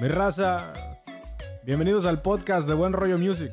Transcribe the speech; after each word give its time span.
Mi 0.00 0.06
raza, 0.06 0.72
bienvenidos 1.64 2.06
al 2.06 2.22
podcast 2.22 2.68
de 2.68 2.74
Buen 2.74 2.92
Rollo 2.92 3.18
Music, 3.18 3.50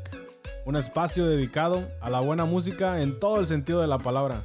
un 0.65 0.75
espacio 0.75 1.25
dedicado 1.25 1.89
a 2.01 2.11
la 2.11 2.19
buena 2.19 2.45
música 2.45 3.01
en 3.01 3.19
todo 3.19 3.39
el 3.39 3.47
sentido 3.47 3.81
de 3.81 3.87
la 3.87 3.97
palabra. 3.97 4.43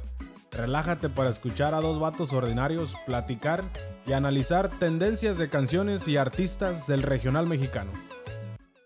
Relájate 0.51 1.09
para 1.09 1.29
escuchar 1.29 1.75
a 1.75 1.79
dos 1.79 1.99
vatos 1.99 2.33
ordinarios 2.33 2.95
platicar 3.05 3.63
y 4.07 4.13
analizar 4.13 4.71
tendencias 4.79 5.37
de 5.37 5.49
canciones 5.49 6.07
y 6.07 6.17
artistas 6.17 6.87
del 6.87 7.03
regional 7.03 7.45
mexicano. 7.45 7.91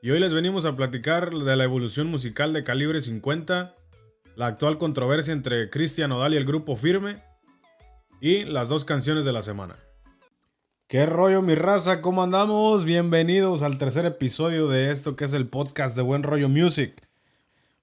Y 0.02 0.12
hoy 0.12 0.20
les 0.20 0.34
venimos 0.34 0.66
a 0.66 0.76
platicar 0.76 1.30
de 1.34 1.56
la 1.56 1.64
evolución 1.64 2.08
musical 2.08 2.52
de 2.52 2.66
Calibre 2.66 3.00
50, 3.00 3.76
la 4.36 4.48
actual 4.48 4.78
controversia 4.78 5.32
entre 5.32 5.70
Cristian 5.70 6.12
Odal 6.12 6.34
y 6.34 6.38
el 6.38 6.46
grupo 6.46 6.76
Firme, 6.76 7.24
y 8.20 8.44
las 8.44 8.68
dos 8.68 8.84
canciones 8.84 9.24
de 9.24 9.32
la 9.32 9.42
semana. 9.42 9.78
¿Qué 10.88 11.08
rollo 11.08 11.42
mi 11.42 11.56
raza? 11.56 12.00
¿Cómo 12.00 12.22
andamos? 12.22 12.86
Bienvenidos 12.86 13.64
al 13.64 13.80
tercer 13.80 14.06
episodio 14.06 14.68
de 14.68 14.92
esto 14.92 15.16
que 15.16 15.26
es 15.26 15.34
el 15.34 15.48
podcast 15.48 15.96
de 15.96 16.04
Buen 16.04 16.22
Rollo 16.22 16.48
Music. 16.48 17.02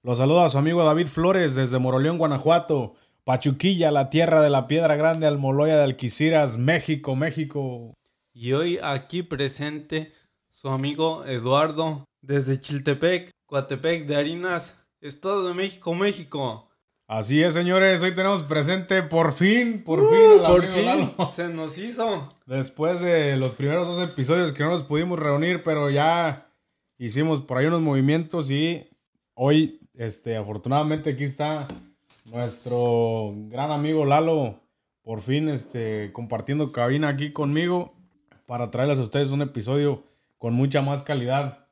Los 0.03 0.19
saluda 0.19 0.45
a 0.45 0.49
su 0.49 0.57
amigo 0.57 0.85
David 0.85 1.07
Flores 1.07 1.53
desde 1.53 1.79
Moroleón, 1.79 2.17
Guanajuato. 2.17 2.95
Pachuquilla, 3.25 3.91
la 3.91 4.07
tierra 4.07 4.41
de 4.41 4.49
la 4.49 4.67
piedra 4.67 4.95
grande, 4.95 5.27
Almoloya 5.27 5.75
de 5.75 5.83
Alquiciras, 5.83 6.57
México, 6.57 7.17
México. 7.17 7.93
Y 8.31 8.53
hoy 8.53 8.79
aquí 8.81 9.21
presente 9.21 10.13
su 10.49 10.69
amigo 10.69 11.25
Eduardo 11.25 12.05
desde 12.21 12.61
Chiltepec, 12.61 13.31
Coatepec 13.47 14.07
de 14.07 14.15
Harinas, 14.15 14.79
Estado 15.01 15.45
de 15.45 15.53
México, 15.53 15.93
México. 15.93 16.69
Así 17.07 17.43
es, 17.43 17.53
señores, 17.53 18.01
hoy 18.01 18.15
tenemos 18.15 18.43
presente 18.43 19.03
por 19.03 19.33
fin, 19.33 19.83
por 19.83 19.99
fin. 20.09 20.39
Uh, 20.39 20.43
por 20.43 20.65
fin, 20.65 21.11
se 21.31 21.49
nos 21.49 21.77
hizo. 21.77 22.33
Después 22.45 23.01
de 23.01 23.35
los 23.35 23.53
primeros 23.53 23.87
dos 23.87 24.01
episodios 24.01 24.53
que 24.53 24.63
no 24.63 24.69
nos 24.69 24.83
pudimos 24.83 25.19
reunir, 25.19 25.63
pero 25.63 25.89
ya 25.89 26.47
hicimos 26.97 27.41
por 27.41 27.57
ahí 27.57 27.65
unos 27.65 27.81
movimientos 27.81 28.49
y 28.49 28.89
hoy, 29.33 29.81
este, 29.95 30.37
afortunadamente 30.37 31.11
aquí 31.11 31.25
está 31.25 31.67
nuestro 32.31 33.33
gran 33.49 33.71
amigo 33.71 34.05
Lalo, 34.05 34.61
por 35.03 35.21
fin, 35.21 35.49
este, 35.49 36.11
compartiendo 36.13 36.71
cabina 36.71 37.09
aquí 37.09 37.33
conmigo 37.33 37.93
para 38.45 38.71
traerles 38.71 38.99
a 38.99 39.03
ustedes 39.03 39.29
un 39.29 39.41
episodio 39.41 40.03
con 40.37 40.53
mucha 40.53 40.81
más 40.81 41.03
calidad. 41.03 41.67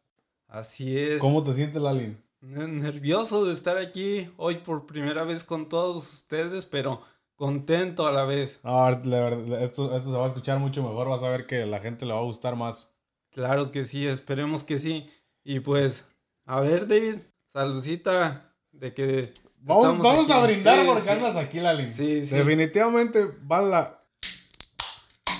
Así 0.49 0.97
es. 0.97 1.19
¿Cómo 1.19 1.41
te 1.43 1.53
sientes, 1.53 1.81
Lalin? 1.81 2.17
Nervioso 2.41 3.45
de 3.45 3.53
estar 3.53 3.77
aquí 3.77 4.31
hoy 4.37 4.57
por 4.57 4.85
primera 4.85 5.23
vez 5.23 5.43
con 5.43 5.69
todos 5.69 6.11
ustedes, 6.11 6.65
pero 6.65 7.01
contento 7.35 8.07
a 8.07 8.11
la 8.11 8.25
vez. 8.25 8.59
No, 8.63 8.89
esto, 8.89 9.95
esto 9.95 10.11
se 10.11 10.17
va 10.17 10.25
a 10.25 10.27
escuchar 10.27 10.59
mucho 10.59 10.83
mejor, 10.83 11.07
vas 11.09 11.23
a 11.23 11.29
ver 11.29 11.45
que 11.45 11.65
la 11.65 11.79
gente 11.79 12.05
le 12.05 12.13
va 12.13 12.19
a 12.19 12.23
gustar 12.23 12.55
más. 12.55 12.89
Claro 13.31 13.71
que 13.71 13.85
sí, 13.85 14.07
esperemos 14.07 14.63
que 14.63 14.79
sí. 14.79 15.07
Y 15.43 15.59
pues, 15.59 16.07
a 16.45 16.59
ver, 16.59 16.87
David, 16.87 17.15
saludcita 17.53 18.53
de 18.71 18.93
que... 18.93 19.33
Vamos, 19.63 19.99
vamos 19.99 20.29
a 20.31 20.43
brindar 20.43 20.85
porque 20.87 21.09
andas 21.09 21.35
aquí, 21.35 21.59
Lalin. 21.59 21.89
Sí, 21.89 22.25
sí. 22.25 22.35
Definitivamente 22.35 23.29
vale 23.43 23.69
la, 23.69 24.03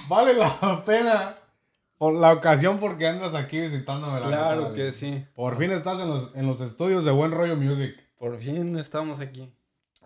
vale 0.08 0.36
la 0.36 0.84
pena 0.86 1.41
por 2.02 2.16
la 2.16 2.34
ocasión 2.34 2.80
porque 2.80 3.08
andas 3.08 3.36
aquí 3.36 3.60
visitándome. 3.60 4.20
La 4.22 4.26
claro 4.26 4.74
que 4.74 4.92
sí. 4.92 5.24
Por 5.36 5.56
fin 5.56 5.70
estás 5.70 6.00
en 6.00 6.10
los, 6.10 6.36
en 6.36 6.48
los 6.48 6.60
estudios 6.60 7.06
de 7.06 7.12
Buen 7.12 7.30
Rollo 7.30 7.56
Music. 7.56 7.96
Por 8.18 8.40
fin 8.40 8.76
estamos 8.76 9.20
aquí. 9.20 9.54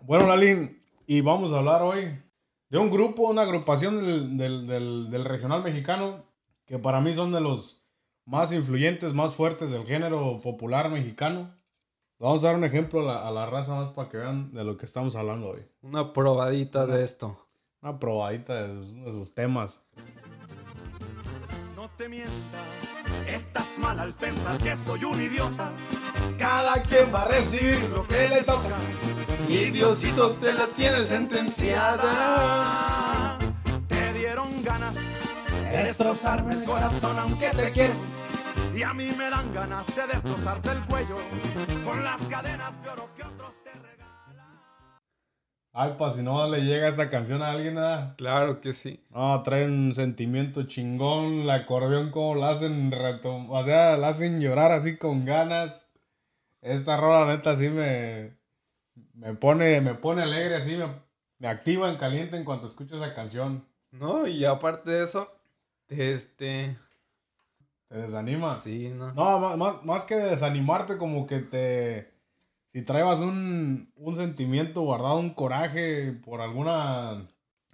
Bueno, 0.02 0.26
Lalín, 0.26 0.82
y 1.06 1.22
vamos 1.22 1.54
a 1.54 1.58
hablar 1.60 1.80
hoy 1.80 2.20
de 2.68 2.76
un 2.76 2.90
grupo, 2.90 3.22
una 3.22 3.40
agrupación 3.40 4.36
del, 4.36 4.66
del, 4.66 5.24
regional 5.24 5.62
mexicano 5.62 6.22
que 6.66 6.78
para 6.78 7.00
mí 7.00 7.14
son 7.14 7.32
de 7.32 7.40
los 7.40 7.82
más 8.26 8.52
influyentes, 8.52 9.14
más 9.14 9.32
fuertes 9.32 9.70
del 9.70 9.86
género 9.86 10.42
popular 10.42 10.90
mexicano. 10.90 11.50
Vamos 12.18 12.44
a 12.44 12.48
dar 12.48 12.56
un 12.56 12.64
ejemplo 12.64 13.10
a 13.10 13.30
la, 13.30 13.46
raza 13.46 13.74
más 13.74 13.88
para 13.88 14.10
que 14.10 14.18
vean 14.18 14.52
de 14.52 14.64
lo 14.64 14.76
que 14.76 14.84
estamos 14.84 15.16
hablando 15.16 15.48
hoy. 15.48 15.64
Una 15.80 16.12
probadita 16.12 16.84
de 16.84 17.02
esto. 17.02 17.38
Una 17.80 17.98
probadita 17.98 18.68
de, 18.68 18.74
de 18.84 19.12
sus 19.12 19.32
temas 19.32 19.80
te 21.96 22.08
mientas, 22.08 22.66
estás 23.26 23.66
mal 23.78 23.98
al 23.98 24.12
pensar 24.12 24.58
que 24.58 24.76
soy 24.76 25.02
un 25.04 25.22
idiota. 25.22 25.72
Cada 26.38 26.82
quien 26.82 27.14
va 27.14 27.22
a 27.22 27.28
recibir 27.28 27.80
lo 27.90 28.06
que 28.06 28.28
le 28.28 28.42
toca. 28.42 28.76
Y 29.48 29.70
Diosito 29.70 30.32
te 30.32 30.52
la 30.52 30.66
tiene 30.66 31.06
sentenciada. 31.06 33.38
Te 33.88 34.12
dieron 34.12 34.62
ganas 34.62 34.94
de 34.94 35.84
destrozarme 35.84 36.52
el 36.54 36.64
corazón 36.64 37.18
aunque 37.18 37.48
te 37.50 37.72
quiero. 37.72 37.94
Y 38.74 38.82
a 38.82 38.92
mí 38.92 39.10
me 39.16 39.30
dan 39.30 39.54
ganas 39.54 39.86
de 39.94 40.06
destrozarte 40.06 40.72
el 40.72 40.80
cuello 40.80 41.16
con 41.84 42.04
las 42.04 42.20
cadenas 42.22 42.82
de 42.82 42.88
oro 42.90 43.08
que 43.16 43.22
otros 43.22 43.54
Ay, 45.78 45.92
pa, 45.98 46.10
si 46.10 46.22
no 46.22 46.48
le 46.48 46.62
llega 46.64 46.88
esta 46.88 47.10
canción 47.10 47.42
a 47.42 47.50
alguien, 47.50 47.74
nada. 47.74 48.14
Claro 48.16 48.62
que 48.62 48.72
sí. 48.72 49.04
No, 49.10 49.42
trae 49.42 49.66
un 49.66 49.92
sentimiento 49.92 50.62
chingón. 50.62 51.42
El 51.42 51.50
acordeón, 51.50 52.10
como 52.10 52.34
la 52.34 52.48
hacen 52.48 52.90
retom 52.90 53.50
O 53.50 53.62
sea, 53.62 53.98
la 53.98 54.08
hacen 54.08 54.40
llorar 54.40 54.72
así 54.72 54.96
con 54.96 55.26
ganas. 55.26 55.90
Esta 56.62 56.96
rola, 56.96 57.26
neta, 57.26 57.54
sí 57.56 57.68
me. 57.68 58.38
Me 59.12 59.34
pone, 59.34 59.82
me 59.82 59.92
pone 59.92 60.22
alegre, 60.22 60.56
así 60.56 60.76
me, 60.76 60.88
me 61.38 61.48
activa 61.48 61.90
en 61.90 61.98
caliente 61.98 62.38
en 62.38 62.44
cuanto 62.44 62.66
escucho 62.66 62.96
esa 62.96 63.14
canción. 63.14 63.66
No, 63.90 64.26
y 64.26 64.46
aparte 64.46 64.92
de 64.92 65.04
eso, 65.04 65.30
este. 65.88 66.78
¿Te 67.88 67.96
desanima? 67.98 68.54
Sí, 68.54 68.94
no. 68.96 69.12
No, 69.12 69.58
más, 69.58 69.84
más 69.84 70.04
que 70.06 70.14
desanimarte, 70.14 70.96
como 70.96 71.26
que 71.26 71.40
te 71.40 72.15
si 72.76 72.82
traebas 72.82 73.20
un, 73.20 73.90
sentimiento 74.14 74.82
guardado, 74.82 75.16
un 75.16 75.30
coraje 75.30 76.12
por 76.12 76.42
alguna, 76.42 77.26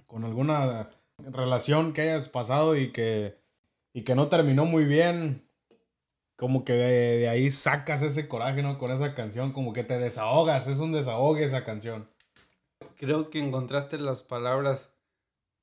con 0.06 0.22
alguna 0.22 0.88
relación 1.18 1.92
que 1.92 2.02
hayas 2.02 2.28
pasado 2.28 2.76
y 2.76 2.92
que, 2.92 3.36
y 3.92 4.02
que 4.02 4.14
no 4.14 4.28
terminó 4.28 4.64
muy 4.64 4.84
bien, 4.84 5.44
como 6.36 6.64
que 6.64 6.74
de, 6.74 7.28
ahí 7.28 7.50
sacas 7.50 8.02
ese 8.02 8.28
coraje, 8.28 8.62
¿no? 8.62 8.78
Con 8.78 8.92
esa 8.92 9.12
canción, 9.16 9.52
como 9.52 9.72
que 9.72 9.82
te 9.82 9.98
desahogas, 9.98 10.68
es 10.68 10.78
un 10.78 10.92
desahogue 10.92 11.42
esa 11.42 11.64
canción. 11.64 12.08
Creo 12.96 13.28
que 13.28 13.40
encontraste 13.40 13.98
las 13.98 14.22
palabras 14.22 14.92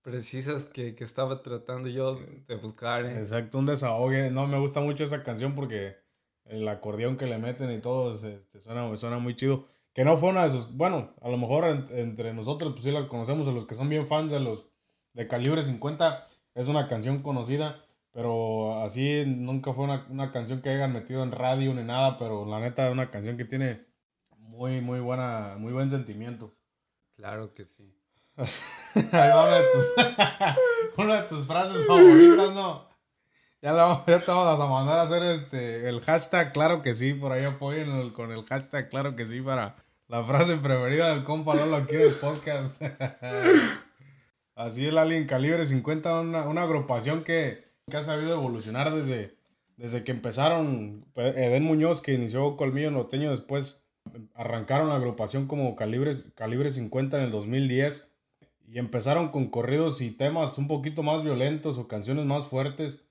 precisas 0.01 0.65
que, 0.65 0.93
estaba 0.99 1.43
tratando 1.43 1.87
yo 1.87 2.19
de 2.45 2.55
buscar. 2.57 3.05
¿eh? 3.05 3.17
Exacto, 3.17 3.57
un 3.57 3.67
desahogue. 3.67 4.31
No, 4.31 4.47
me 4.47 4.59
gusta 4.59 4.81
mucho 4.81 5.05
esa 5.05 5.23
canción 5.23 5.55
porque 5.55 5.95
el 6.49 6.67
acordeón 6.67 7.15
que 7.15 7.27
le 7.27 7.37
meten 7.37 7.71
y 7.71 7.79
todo, 7.79 8.15
este, 8.15 8.59
suena, 8.59 8.95
suena 8.97 9.19
muy 9.19 9.35
chido. 9.35 9.67
Que 9.93 10.03
no 10.03 10.17
fue 10.17 10.29
una 10.29 10.43
de 10.43 10.51
sus, 10.51 10.75
bueno, 10.75 11.13
a 11.21 11.29
lo 11.29 11.37
mejor 11.37 11.65
entre 11.91 12.33
nosotros, 12.33 12.73
pues 12.73 12.83
sí 12.83 12.91
la 12.91 13.07
conocemos, 13.07 13.47
a 13.47 13.51
los 13.51 13.65
que 13.65 13.75
son 13.75 13.89
bien 13.89 14.07
fans 14.07 14.31
de 14.31 14.39
los 14.39 14.67
de 15.13 15.27
calibre 15.27 15.61
50, 15.63 16.27
es 16.55 16.67
una 16.67 16.87
canción 16.87 17.21
conocida, 17.21 17.83
pero 18.11 18.81
así 18.83 19.23
nunca 19.25 19.73
fue 19.73 19.85
una, 19.85 20.31
canción 20.31 20.61
que 20.61 20.69
hayan 20.69 20.93
metido 20.93 21.23
en 21.23 21.31
radio 21.31 21.73
ni 21.73 21.83
nada, 21.83 22.17
pero 22.17 22.45
la 22.45 22.59
neta 22.59 22.87
es 22.87 22.91
una 22.91 23.09
canción 23.09 23.37
que 23.37 23.45
tiene 23.45 23.85
muy, 24.37 24.81
muy 24.81 24.99
buena, 24.99 25.55
muy 25.57 25.73
buen 25.73 25.89
sentimiento. 25.89 26.53
Claro 27.15 27.53
que 27.53 27.65
sí. 27.65 27.95
Ahí 28.37 29.29
va 29.29 29.45
una 29.45 29.55
de 29.55 29.63
tus, 29.73 30.97
una 31.05 31.21
de 31.21 31.27
tus 31.27 31.45
frases 31.45 31.85
favoritas, 31.85 32.53
¿no? 32.53 32.88
Ya, 33.61 33.73
te 34.05 34.21
vamos 34.25 34.59
a 34.61 34.67
mandar 34.67 34.99
a 34.99 35.01
hacer 35.01 35.21
este, 35.23 35.89
el 35.89 35.99
hashtag, 35.99 36.53
claro 36.53 36.81
que 36.81 36.95
sí, 36.95 37.13
por 37.13 37.33
ahí 37.33 37.43
apoyen 37.43 38.09
con 38.11 38.31
el 38.31 38.45
hashtag, 38.45 38.89
claro 38.89 39.17
que 39.17 39.27
sí, 39.27 39.41
para 39.41 39.75
la 40.07 40.23
frase 40.23 40.55
preferida 40.55 41.13
del 41.13 41.25
compa 41.25 41.55
Lolo 41.55 41.75
aquí 41.75 41.95
en 41.95 42.01
el 42.03 42.13
podcast. 42.13 42.81
Así 44.55 44.87
es, 44.87 44.95
Alien 44.95 45.27
Calibre 45.27 45.65
50, 45.65 46.21
una, 46.21 46.43
una 46.43 46.63
agrupación 46.63 47.25
que, 47.25 47.65
ha 47.91 48.03
sabido 48.03 48.31
evolucionar 48.31 48.93
desde, 48.93 49.35
desde 49.75 50.05
que 50.05 50.13
empezaron. 50.13 51.05
Eden 51.15 51.63
Muñoz, 51.63 52.01
que 52.01 52.13
inició 52.13 52.55
Colmillo 52.55 52.91
Norteño, 52.91 53.29
después 53.29 53.83
arrancaron 54.35 54.87
la 54.87 54.95
agrupación 54.95 55.47
como 55.47 55.75
Calibre, 55.75 56.13
Calibre 56.33 56.71
50 56.71 57.17
en 57.17 57.23
el 57.23 57.31
2010 57.31 58.09
y 58.69 58.79
empezaron 58.79 59.29
con 59.29 59.49
corridos 59.49 59.99
y 59.99 60.11
temas 60.11 60.57
un 60.57 60.69
poquito 60.69 61.03
más 61.03 61.23
violentos 61.23 61.77
o 61.77 61.89
canciones 61.89 62.25
más 62.25 62.45
fuertes 62.45 63.03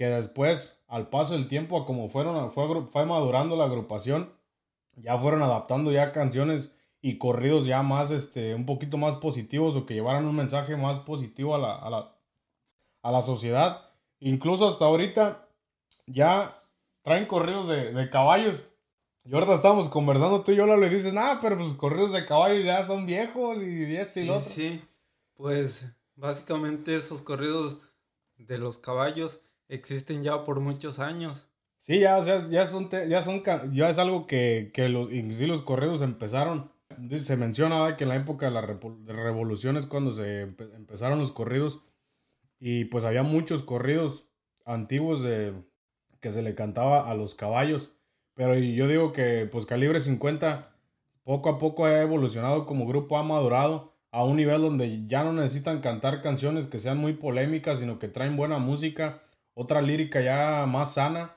que 0.00 0.06
después, 0.06 0.82
al 0.88 1.10
paso 1.10 1.34
del 1.34 1.46
tiempo, 1.46 1.84
como 1.84 2.08
fueron, 2.08 2.50
fue, 2.52 2.86
fue 2.90 3.04
madurando 3.04 3.54
la 3.54 3.64
agrupación, 3.64 4.32
ya 4.96 5.18
fueron 5.18 5.42
adaptando 5.42 5.92
ya 5.92 6.12
canciones 6.12 6.74
y 7.02 7.18
corridos 7.18 7.66
ya 7.66 7.82
más, 7.82 8.10
este, 8.10 8.54
un 8.54 8.64
poquito 8.64 8.96
más 8.96 9.16
positivos 9.16 9.76
o 9.76 9.84
que 9.84 9.92
llevaran 9.92 10.24
un 10.24 10.34
mensaje 10.34 10.74
más 10.74 11.00
positivo 11.00 11.54
a 11.54 11.58
la, 11.58 11.74
a 11.74 11.90
la, 11.90 12.16
a 13.02 13.12
la 13.12 13.20
sociedad. 13.20 13.90
Incluso 14.20 14.66
hasta 14.66 14.86
ahorita 14.86 15.46
ya 16.06 16.64
traen 17.02 17.26
corridos 17.26 17.68
de, 17.68 17.92
de 17.92 18.08
caballos. 18.08 18.64
Y 19.26 19.34
ahorita 19.34 19.52
estamos 19.52 19.90
conversando 19.90 20.40
tú 20.40 20.52
y 20.52 20.56
yo, 20.56 20.64
le 20.64 20.88
dices, 20.88 21.12
nada, 21.12 21.40
pero 21.42 21.58
pues 21.58 21.74
corridos 21.74 22.14
de 22.14 22.24
caballos 22.24 22.64
ya 22.64 22.82
son 22.84 23.04
viejos 23.04 23.58
y 23.58 23.94
este 23.96 24.22
y 24.22 24.26
lo 24.28 24.36
otro. 24.36 24.48
Sí, 24.48 24.82
pues 25.34 25.94
básicamente 26.16 26.96
esos 26.96 27.20
corridos 27.20 27.76
de 28.38 28.56
los 28.56 28.78
caballos 28.78 29.42
existen 29.70 30.22
ya 30.22 30.44
por 30.44 30.60
muchos 30.60 30.98
años. 30.98 31.48
Sí, 31.80 32.00
ya, 32.00 32.18
o 32.18 32.22
sea, 32.22 32.46
ya 32.50 32.66
son, 32.66 32.90
ya 32.90 33.22
son, 33.22 33.42
ya 33.72 33.88
es 33.88 33.98
algo 33.98 34.26
que, 34.26 34.70
que 34.74 34.88
los, 34.88 35.08
sí, 35.08 35.46
los 35.46 35.62
corridos 35.62 36.02
empezaron. 36.02 36.70
Se 37.16 37.36
menciona 37.36 37.96
que 37.96 38.04
en 38.04 38.10
la 38.10 38.16
época 38.16 38.46
de 38.46 38.52
la 38.52 38.60
revolución 38.60 39.76
es 39.76 39.86
cuando 39.86 40.12
se 40.12 40.42
empezaron 40.42 41.18
los 41.18 41.32
corridos 41.32 41.82
y 42.58 42.84
pues 42.86 43.04
había 43.04 43.22
muchos 43.22 43.62
corridos 43.62 44.28
antiguos 44.66 45.22
de, 45.22 45.54
que 46.20 46.30
se 46.30 46.42
le 46.42 46.54
cantaba 46.54 47.10
a 47.10 47.14
los 47.14 47.34
caballos. 47.34 47.94
Pero 48.34 48.56
yo 48.56 48.86
digo 48.86 49.12
que 49.12 49.48
pues 49.50 49.66
Calibre 49.66 50.00
50 50.00 50.70
poco 51.24 51.48
a 51.48 51.58
poco 51.58 51.86
ha 51.86 52.02
evolucionado 52.02 52.66
como 52.66 52.86
grupo, 52.86 53.18
ha 53.18 53.22
madurado 53.22 53.94
a 54.12 54.24
un 54.24 54.36
nivel 54.36 54.62
donde 54.62 55.06
ya 55.06 55.22
no 55.24 55.32
necesitan 55.32 55.80
cantar 55.80 56.22
canciones 56.22 56.66
que 56.66 56.78
sean 56.78 56.98
muy 56.98 57.14
polémicas, 57.14 57.78
sino 57.78 57.98
que 57.98 58.08
traen 58.08 58.36
buena 58.36 58.58
música, 58.58 59.22
otra 59.54 59.80
lírica 59.80 60.20
ya 60.20 60.66
más 60.66 60.94
sana. 60.94 61.36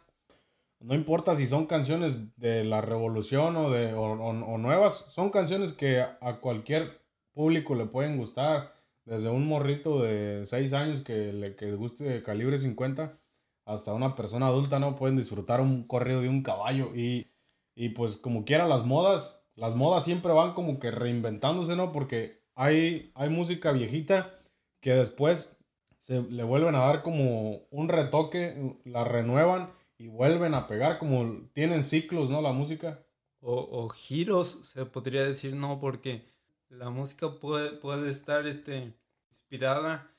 No 0.79 0.95
importa 0.95 1.35
si 1.35 1.47
son 1.47 1.65
canciones 1.65 2.37
de 2.37 2.63
la 2.63 2.81
revolución 2.81 3.55
o, 3.55 3.71
de, 3.71 3.93
o, 3.93 4.57
nuevas, 4.57 5.05
son 5.09 5.29
canciones 5.29 5.71
que 5.71 6.01
a 6.01 6.39
cualquier 6.41 7.01
público 7.33 7.75
le 7.75 7.85
pueden 7.85 8.17
gustar. 8.17 8.73
Desde 9.05 9.29
un 9.29 9.47
morrito 9.47 10.01
de 10.01 10.45
6 10.45 10.73
años 10.73 11.01
que 11.01 11.33
le 11.33 11.55
que 11.55 11.73
guste 11.73 12.05
de 12.05 12.23
calibre 12.23 12.57
50 12.57 13.19
hasta 13.65 13.93
una 13.93 14.15
persona 14.15 14.47
adulta, 14.47 14.79
¿no? 14.79 14.95
Pueden 14.95 15.17
disfrutar 15.17 15.61
un 15.61 15.83
corrido 15.87 16.21
de 16.21 16.29
un 16.29 16.43
caballo. 16.43 16.95
Y, 16.95 17.27
y 17.75 17.89
pues 17.89 18.17
como 18.17 18.45
quiera 18.45 18.67
las 18.67 18.85
modas, 18.85 19.45
las 19.55 19.75
modas 19.75 20.05
siempre 20.05 20.31
van 20.31 20.53
como 20.53 20.79
que 20.79 20.91
reinventándose, 20.91 21.75
¿no? 21.75 21.91
Porque 21.91 22.43
hay, 22.55 23.11
hay 23.15 23.29
música 23.29 23.71
viejita 23.71 24.33
que 24.81 24.93
después 24.93 25.62
se 26.03 26.21
le 26.21 26.43
vuelven 26.43 26.75
a 26.75 26.79
dar 26.79 27.01
como 27.01 27.61
un 27.71 27.87
retoque, 27.87 28.77
la 28.83 29.05
renuevan 29.05 29.71
y 29.97 30.07
vuelven 30.07 30.53
a 30.53 30.67
pegar, 30.67 30.99
como 30.99 31.47
tienen 31.53 31.85
ciclos, 31.85 32.29
¿no? 32.29 32.41
La 32.41 32.51
música. 32.51 33.01
O, 33.39 33.87
giros, 33.87 34.59
se 34.63 34.85
podría 34.85 35.23
decir, 35.23 35.55
no, 35.55 35.79
porque 35.79 36.25
la 36.67 36.89
música 36.89 37.39
puede, 37.39 37.71
puede 37.71 38.09
estar 38.11 38.45
este, 38.47 38.93
inspirada 39.29 40.11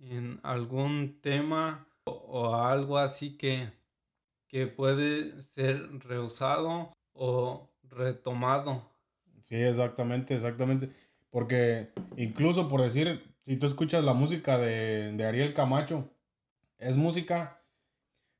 en 0.00 0.38
algún 0.42 1.18
tema 1.22 1.86
o, 2.04 2.54
algo 2.54 2.98
así 2.98 3.38
que, 3.38 3.72
que 4.48 4.66
puede 4.66 5.40
ser 5.40 5.98
reusado 6.00 6.92
o 7.14 7.70
retomado. 7.84 8.82
Sí, 9.40 9.56
exactamente, 9.56 10.34
exactamente. 10.34 10.90
Porque 11.30 11.90
incluso 12.18 12.68
por 12.68 12.82
decir, 12.82 13.31
si 13.44 13.56
tú 13.56 13.66
escuchas 13.66 14.04
la 14.04 14.14
música 14.14 14.58
de, 14.58 15.24
Ariel 15.24 15.54
Camacho, 15.54 16.10
es 16.78 16.96
música, 16.96 17.62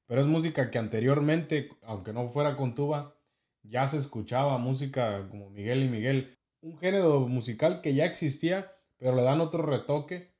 pero 0.06 0.20
es 0.20 0.26
música 0.26 0.70
que 0.70 0.78
anteriormente, 0.78 1.70
aunque 1.82 2.12
no 2.12 2.28
fuera 2.28 2.56
con 2.56 2.74
tuba, 2.74 3.16
ya 3.62 3.86
se 3.86 3.98
escuchaba 3.98 4.58
música 4.58 5.28
como 5.28 5.50
Miguel 5.50 5.82
y 5.82 5.88
Miguel. 5.88 6.38
Un 6.60 6.78
género 6.78 7.20
musical 7.20 7.80
que 7.80 7.94
ya 7.94 8.04
existía, 8.04 8.72
pero 8.98 9.14
le 9.16 9.22
dan 9.22 9.40
otro 9.40 9.62
retoque 9.62 10.32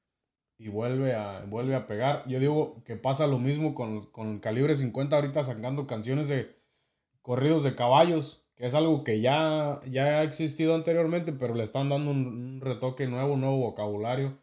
y 0.59 0.69
vuelve 0.69 1.15
a, 1.15 1.45
vuelve 1.47 1.75
a 1.75 1.87
pegar. 1.87 2.27
Yo 2.29 2.39
digo 2.39 2.83
que 2.85 2.97
pasa 2.97 3.27
lo 3.27 3.39
mismo 3.39 3.75
con, 3.75 4.07
con 4.11 4.39
Calibre 4.39 4.75
50 4.75 5.17
ahorita 5.17 5.45
sacando 5.45 5.87
canciones 5.87 6.29
de 6.29 6.57
corridos 7.23 7.65
de 7.65 7.75
caballos 7.75 8.43
es 8.63 8.75
algo 8.75 9.03
que 9.03 9.21
ya, 9.21 9.81
ya 9.91 10.21
ha 10.21 10.23
existido 10.23 10.77
anteriormente, 10.77 11.33
pero 11.33 11.53
le 11.53 11.65
están 11.65 11.89
dando 11.89 12.13
un, 12.13 12.61
retoque 12.61 13.09
nuevo, 13.09 13.35
un 13.35 13.41
nuevo 13.41 13.57
vocabulario. 13.57 14.39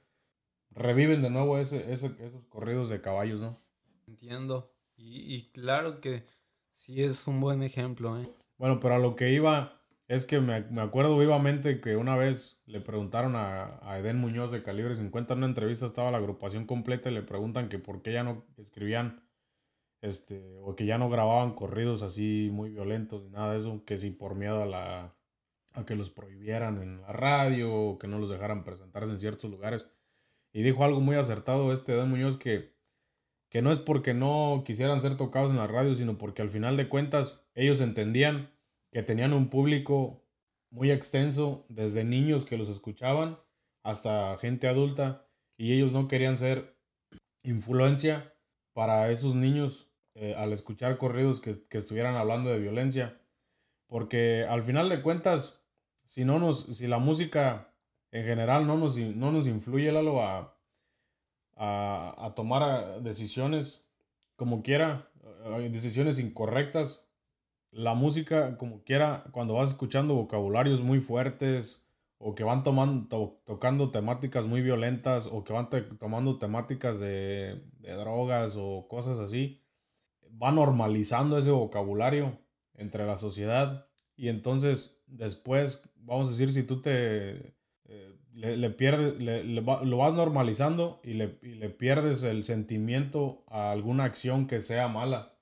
Reviven 0.72 1.22
de 1.22 1.30
nuevo 1.30 1.58
ese, 1.58 1.92
esos 1.92 2.12
corridos 2.50 2.90
de 2.90 3.02
caballos, 3.02 3.42
¿no? 3.42 3.58
Entiendo. 4.08 4.74
Y, 4.96 5.50
claro 5.52 6.02
que 6.02 6.26
sí 6.74 7.04
es 7.04 7.26
un 7.28 7.40
buen 7.40 7.64
ejemplo, 7.64 8.20
¿eh? 8.20 8.30
Bueno, 8.58 8.80
pero 8.82 8.96
a 8.96 9.00
lo 9.00 9.16
que 9.16 9.32
iba 9.32 9.82
es 10.10 10.26
que 10.26 10.42
me, 10.42 10.82
acuerdo 10.82 11.18
vivamente 11.18 11.80
que 11.80 11.96
una 11.96 12.18
vez 12.18 12.62
le 12.66 12.82
preguntaron 12.82 13.36
a, 13.36 13.80
a 13.82 14.00
Eden 14.00 14.18
Muñoz 14.18 14.52
de 14.52 14.62
Calibre 14.62 14.96
50 14.96 15.34
en 15.34 15.38
una 15.38 15.48
entrevista, 15.48 15.86
estaba 15.86 16.12
la 16.12 16.18
agrupación 16.18 16.66
completa 16.66 17.10
y 17.10 17.14
le 17.14 17.22
preguntan 17.22 17.70
que 17.70 17.80
por 17.80 18.02
qué 18.02 18.12
ya 18.12 18.24
no 18.24 18.46
escribían 18.58 19.24
este, 20.02 20.60
o 20.64 20.76
que 20.76 20.86
ya 20.86 20.98
no 20.98 21.10
grababan 21.10 21.54
corridos 21.54 22.02
así 22.02 22.50
muy 22.52 22.70
violentos 22.70 23.24
ni 23.24 23.30
nada 23.30 23.54
de 23.54 23.60
eso, 23.60 23.84
que 23.86 23.98
si 23.98 24.12
por 24.12 24.36
miedo 24.36 24.62
a 24.62 24.66
la 24.66 25.16
a 25.74 25.86
que 25.86 25.96
los 25.96 26.10
prohibieran 26.10 26.82
en 26.82 27.02
la 27.02 27.14
radio 27.14 27.74
o 27.74 28.00
que 28.00 28.08
no 28.08 28.18
los 28.18 28.30
dejaran 28.30 28.64
presentarse 28.64 29.12
en 29.12 29.20
ciertos 29.20 29.52
lugares. 29.52 29.86
Y 30.52 30.64
dijo 30.64 30.84
algo 30.84 31.00
muy 31.00 31.16
acertado 31.16 31.74
este 31.74 31.96
Dan 31.96 32.10
Muñoz 32.10 32.38
que, 32.38 32.74
que 33.50 33.62
no 33.62 33.72
es 33.72 33.80
porque 33.80 34.14
no 34.14 34.64
quisieran 34.66 35.02
ser 35.02 35.18
tocados 35.18 35.52
en 35.52 35.58
la 35.58 35.68
radio, 35.68 35.96
sino 35.96 36.18
porque 36.18 36.42
al 36.42 36.50
final 36.50 36.78
de 36.78 36.90
cuentas 36.90 37.48
ellos 37.54 37.82
entendían 37.82 38.52
que 38.92 39.04
tenían 39.04 39.34
un 39.34 39.50
público 39.50 40.26
muy 40.72 40.92
extenso, 40.92 41.66
desde 41.70 42.04
niños 42.04 42.46
que 42.46 42.58
los 42.58 42.70
escuchaban 42.70 43.40
hasta 43.84 44.38
gente 44.38 44.68
adulta, 44.68 45.28
y 45.58 45.74
ellos 45.74 45.94
no 45.94 46.08
querían 46.08 46.38
ser 46.38 46.78
influencia 47.44 48.34
para 48.74 49.12
esos 49.12 49.36
niños 49.36 49.92
eh, 50.16 50.36
al 50.38 50.54
escuchar 50.54 50.98
corridos 50.98 51.42
que, 51.42 51.56
estuvieran 51.72 52.16
hablando 52.16 52.50
de 52.50 52.60
violencia. 52.60 53.22
Porque 53.88 54.46
al 54.48 54.64
final 54.64 54.90
de 54.90 55.02
cuentas, 55.02 55.64
si, 56.06 56.24
no 56.24 56.40
nos, 56.40 56.78
si 56.78 56.88
la 56.88 57.00
música 57.00 57.69
en 58.12 58.26
general 58.26 58.66
no 58.66 58.78
nos, 58.78 58.98
no 58.98 59.32
nos 59.32 59.48
influye 59.48 59.92
Lalo, 59.92 60.22
a, 60.22 60.56
a, 61.56 62.34
tomar 62.36 63.02
decisiones 63.02 63.88
como 64.36 64.64
quiera, 64.64 65.12
decisiones 65.72 66.18
incorrectas, 66.18 67.10
la 67.72 67.94
música 67.94 68.58
como 68.58 68.84
quiera, 68.84 69.26
cuando 69.32 69.56
vas 69.56 69.70
escuchando 69.70 70.16
vocabularios 70.16 70.82
muy 70.82 71.02
fuertes 71.02 71.86
o 72.18 72.36
que 72.36 72.44
van 72.44 72.64
tomando, 72.64 73.42
tocando 73.46 73.92
temáticas 73.92 74.46
muy 74.46 74.62
violentas 74.62 75.28
o 75.28 75.44
que 75.44 75.54
van 75.54 75.70
tomando 76.00 76.40
temáticas 76.40 77.00
de, 77.00 77.62
de 77.80 77.94
drogas 77.94 78.56
o 78.58 78.88
cosas 78.88 79.20
así, 79.20 79.62
va 80.42 80.52
normalizando 80.52 81.38
ese 81.38 81.52
vocabulario 81.52 82.40
entre 82.76 83.06
la 83.06 83.18
sociedad. 83.18 83.88
Y 84.16 84.30
entonces 84.30 85.04
después, 85.08 85.90
vamos 85.98 86.28
a 86.28 86.32
decir, 86.32 86.52
si 86.52 86.64
tú 86.64 86.82
te 86.82 87.59
eh, 87.90 88.16
le, 88.34 88.70
pierdes, 88.70 89.22
lo 89.22 89.98
vas 89.98 90.14
normalizando 90.14 91.02
y 91.04 91.14
le, 91.14 91.38
le, 91.42 91.70
pierdes 91.70 92.24
el 92.24 92.44
sentimiento 92.44 93.44
a 93.48 93.72
alguna 93.72 94.06
acción 94.06 94.48
que 94.48 94.62
sea 94.62 94.88
mala. 94.88 95.34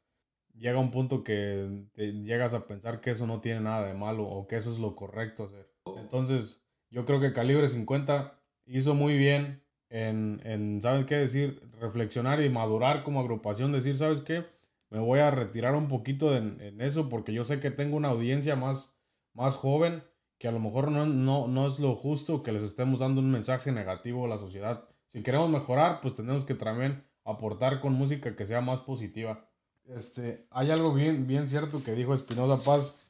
Llega 0.55 0.79
un 0.79 0.91
punto 0.91 1.23
que 1.23 1.85
te 1.93 2.13
llegas 2.13 2.53
a 2.53 2.65
pensar 2.67 3.01
que 3.01 3.11
eso 3.11 3.27
no 3.27 3.41
tiene 3.41 3.61
nada 3.61 3.85
de 3.85 3.93
malo 3.93 4.23
o 4.23 4.47
que 4.47 4.55
eso 4.55 4.71
es 4.71 4.79
lo 4.79 4.95
correcto 4.95 5.43
hacer. 5.43 5.69
Entonces, 5.97 6.65
yo 6.89 7.05
creo 7.05 7.19
que 7.19 7.33
Calibre 7.33 7.67
50 7.67 8.39
hizo 8.65 8.95
muy 8.95 9.17
bien 9.17 9.61
en, 9.89 10.41
en 10.43 10.81
¿sabes 10.81 11.05
qué 11.05 11.15
decir? 11.15 11.61
Reflexionar 11.79 12.41
y 12.41 12.49
madurar 12.49 13.03
como 13.03 13.19
agrupación, 13.19 13.71
decir, 13.71 13.95
¿sabes 13.97 14.21
qué? 14.21 14.45
me 14.89 14.99
voy 14.99 15.19
a 15.19 15.31
retirar 15.31 15.75
un 15.75 15.87
poquito 15.87 16.35
en, 16.35 16.79
eso 16.81 17.09
porque 17.09 17.33
yo 17.33 17.43
sé 17.45 17.59
que 17.59 17.71
tengo 17.71 17.97
una 17.97 18.09
audiencia 18.09 18.55
más, 18.55 18.97
más 19.33 19.55
joven 19.55 20.03
que 20.37 20.47
a 20.47 20.51
lo 20.51 20.59
mejor 20.59 20.91
no, 20.91 21.05
no, 21.05 21.47
no 21.47 21.67
es 21.67 21.79
lo 21.79 21.95
justo 21.95 22.43
que 22.43 22.51
les 22.51 22.63
estemos 22.63 22.99
dando 22.99 23.21
un 23.21 23.31
mensaje 23.31 23.71
negativo 23.71 24.25
a 24.25 24.27
la 24.27 24.37
sociedad. 24.37 24.87
Si 25.05 25.23
queremos 25.23 25.49
mejorar, 25.49 26.01
pues 26.01 26.15
tenemos 26.15 26.45
que 26.45 26.53
también 26.53 27.03
aportar 27.23 27.79
con 27.81 27.93
música 27.93 28.35
que 28.35 28.45
sea 28.45 28.61
más 28.61 28.81
positiva. 28.81 29.49
Este, 29.85 30.47
hay 30.51 30.71
algo 30.71 30.93
bien, 30.93 31.27
bien 31.27 31.47
cierto 31.47 31.83
que 31.83 31.95
dijo 31.95 32.13
Espinosa 32.13 32.63
Paz, 32.63 33.09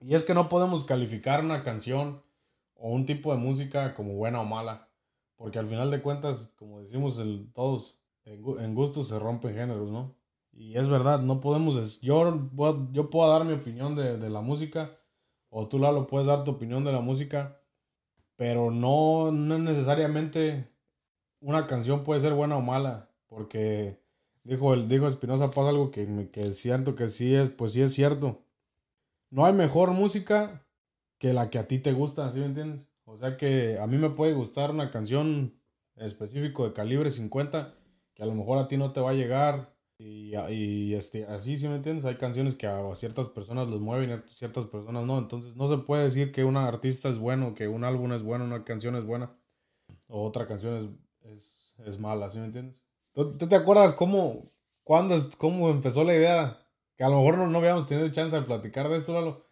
y 0.00 0.14
es 0.14 0.24
que 0.24 0.34
no 0.34 0.48
podemos 0.48 0.84
calificar 0.84 1.44
una 1.44 1.64
canción 1.64 2.22
o 2.74 2.90
un 2.90 3.06
tipo 3.06 3.32
de 3.32 3.38
música 3.38 3.94
como 3.94 4.14
buena 4.14 4.40
o 4.40 4.44
mala, 4.44 4.88
porque 5.36 5.58
al 5.58 5.68
final 5.68 5.90
de 5.90 6.02
cuentas, 6.02 6.54
como 6.58 6.80
decimos 6.80 7.20
todos, 7.52 7.98
en, 8.24 8.42
en 8.60 8.74
gustos 8.74 9.08
se 9.08 9.18
rompen 9.18 9.54
géneros, 9.54 9.90
¿no? 9.90 10.14
Y 10.56 10.76
es 10.76 10.88
verdad, 10.88 11.20
no 11.20 11.40
podemos, 11.40 12.00
yo, 12.00 12.48
yo 12.92 13.10
puedo 13.10 13.28
dar 13.28 13.44
mi 13.44 13.54
opinión 13.54 13.96
de, 13.96 14.30
la 14.30 14.40
música, 14.40 14.96
o 15.56 15.68
tú 15.68 15.78
Lalo 15.78 16.08
puedes 16.08 16.26
dar 16.26 16.42
tu 16.42 16.50
opinión 16.50 16.82
de 16.82 16.90
la 16.90 16.98
música, 16.98 17.60
pero 18.34 18.72
no, 18.72 19.30
no 19.30 19.56
necesariamente 19.56 20.68
una 21.40 21.68
canción 21.68 22.02
puede 22.02 22.20
ser 22.20 22.34
buena 22.34 22.56
o 22.56 22.60
mala, 22.60 23.08
porque 23.28 24.00
dijo, 24.42 24.74
el, 24.74 24.88
dijo 24.88 25.06
Espinosa 25.06 25.50
Paz 25.52 25.68
algo 25.68 25.92
que, 25.92 26.28
que 26.32 26.42
es 26.42 26.58
cierto, 26.58 26.96
que 26.96 27.08
sí 27.08 27.36
es, 27.36 27.50
pues 27.50 27.72
sí 27.72 27.82
es 27.82 27.94
cierto. 27.94 28.42
No 29.30 29.46
hay 29.46 29.52
mejor 29.52 29.92
música 29.92 30.66
que 31.18 31.32
la 31.32 31.50
que 31.50 31.60
a 31.60 31.68
ti 31.68 31.78
te 31.78 31.92
gusta, 31.92 32.28
¿sí 32.32 32.40
me 32.40 32.46
entiendes? 32.46 32.88
O 33.04 33.16
sea 33.16 33.36
que 33.36 33.78
a 33.78 33.86
mí 33.86 33.96
me 33.96 34.10
puede 34.10 34.32
gustar 34.32 34.72
una 34.72 34.90
canción 34.90 35.54
específico 35.94 36.64
de 36.64 36.72
calibre 36.72 37.12
50, 37.12 37.76
que 38.12 38.24
a 38.24 38.26
lo 38.26 38.34
mejor 38.34 38.58
a 38.58 38.66
ti 38.66 38.76
no 38.76 38.92
te 38.92 39.00
va 39.00 39.10
a 39.10 39.14
llegar, 39.14 39.73
y, 40.04 40.36
y, 40.36 40.94
este, 40.94 41.24
así, 41.24 41.56
si 41.56 41.66
me 41.66 41.76
entiendes? 41.76 42.04
Hay 42.04 42.16
canciones 42.16 42.54
que 42.56 42.66
a 42.66 42.94
ciertas 42.94 43.28
personas 43.28 43.68
los 43.68 43.80
mueven 43.80 44.10
a 44.12 44.22
ciertas 44.26 44.66
personas 44.66 45.06
no. 45.06 45.18
Entonces 45.18 45.56
no 45.56 45.66
se 45.66 45.78
puede 45.78 46.04
decir 46.04 46.30
que 46.30 46.44
un 46.44 46.58
artista 46.58 47.08
es 47.08 47.18
bueno, 47.18 47.54
que 47.54 47.68
un 47.68 47.84
álbum 47.84 48.12
es 48.12 48.22
bueno, 48.22 48.44
una 48.44 48.64
canción 48.64 48.96
es 48.96 49.06
buena 49.06 49.34
o 50.08 50.26
otra 50.26 50.46
canción 50.46 50.76
es, 51.22 51.32
es, 51.32 51.72
es 51.86 51.98
mala, 51.98 52.30
¿sí 52.30 52.38
me 52.38 52.46
entiendes? 52.46 52.76
¿Tú, 53.14 53.32
te 53.32 53.56
acuerdas 53.56 53.94
cómo, 53.94 54.50
cuándo, 54.82 55.16
cómo 55.38 55.70
empezó 55.70 56.04
la 56.04 56.14
idea. 56.14 56.60
Que 56.96 57.04
a 57.04 57.08
lo 57.08 57.16
mejor 57.16 57.38
no, 57.38 57.46
no 57.46 57.58
habíamos 57.58 57.88
tenido 57.88 58.08
chance 58.10 58.36
de 58.36 58.42
platicar 58.42 58.90
de 58.90 58.98
esto, 58.98 59.14
Lalo. 59.14 59.46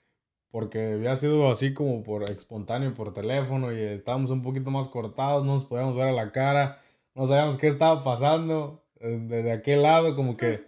Porque 0.50 0.92
había 0.92 1.16
sido 1.16 1.50
así 1.50 1.72
como 1.72 2.02
por 2.02 2.24
espontáneo, 2.24 2.92
por 2.92 3.14
teléfono, 3.14 3.72
y 3.72 3.80
estábamos 3.80 4.30
un 4.30 4.42
poquito 4.42 4.70
más 4.70 4.88
cortados, 4.88 5.46
no 5.46 5.54
nos 5.54 5.64
podíamos 5.64 5.96
ver 5.96 6.08
a 6.08 6.12
la 6.12 6.30
cara, 6.30 6.82
no 7.14 7.26
sabíamos 7.26 7.56
qué 7.56 7.68
estaba 7.68 8.04
pasando 8.04 8.81
desde 9.08 9.52
aquel 9.52 9.82
lado, 9.82 10.14
como 10.16 10.36
que 10.36 10.64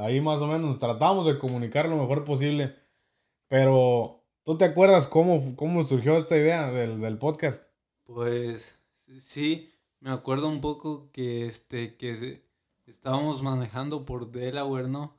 ahí 0.00 0.20
más 0.20 0.40
o 0.40 0.46
menos 0.46 0.78
tratamos 0.78 1.26
de 1.26 1.38
comunicar 1.38 1.88
lo 1.88 1.96
mejor 1.96 2.24
posible. 2.24 2.74
Pero, 3.48 4.22
¿tú 4.44 4.56
te 4.56 4.64
acuerdas 4.64 5.06
cómo, 5.06 5.54
cómo 5.56 5.82
surgió 5.82 6.16
esta 6.16 6.36
idea 6.36 6.70
del, 6.70 7.00
del 7.00 7.18
podcast? 7.18 7.62
Pues 8.04 8.78
sí, 9.20 9.72
me 10.00 10.10
acuerdo 10.10 10.48
un 10.48 10.60
poco 10.60 11.10
que 11.12 11.46
este 11.46 11.96
que 11.96 12.42
estábamos 12.86 13.42
manejando 13.42 14.04
por 14.04 14.30
Delaware, 14.30 14.88
¿no? 14.90 15.16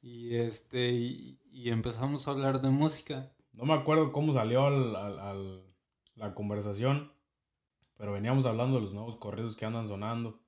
Y 0.00 0.36
este 0.36 0.92
y, 0.92 1.38
y 1.50 1.70
empezamos 1.70 2.26
a 2.26 2.32
hablar 2.32 2.60
de 2.60 2.70
música. 2.70 3.32
No 3.52 3.64
me 3.64 3.74
acuerdo 3.74 4.12
cómo 4.12 4.32
salió 4.32 4.64
al- 4.66 4.96
al- 4.96 5.18
al- 5.18 5.62
la 6.16 6.34
conversación, 6.34 7.12
pero 7.96 8.12
veníamos 8.12 8.46
hablando 8.46 8.76
de 8.76 8.82
los 8.82 8.92
nuevos 8.94 9.16
corridos 9.16 9.56
que 9.56 9.64
andan 9.64 9.86
sonando 9.86 10.40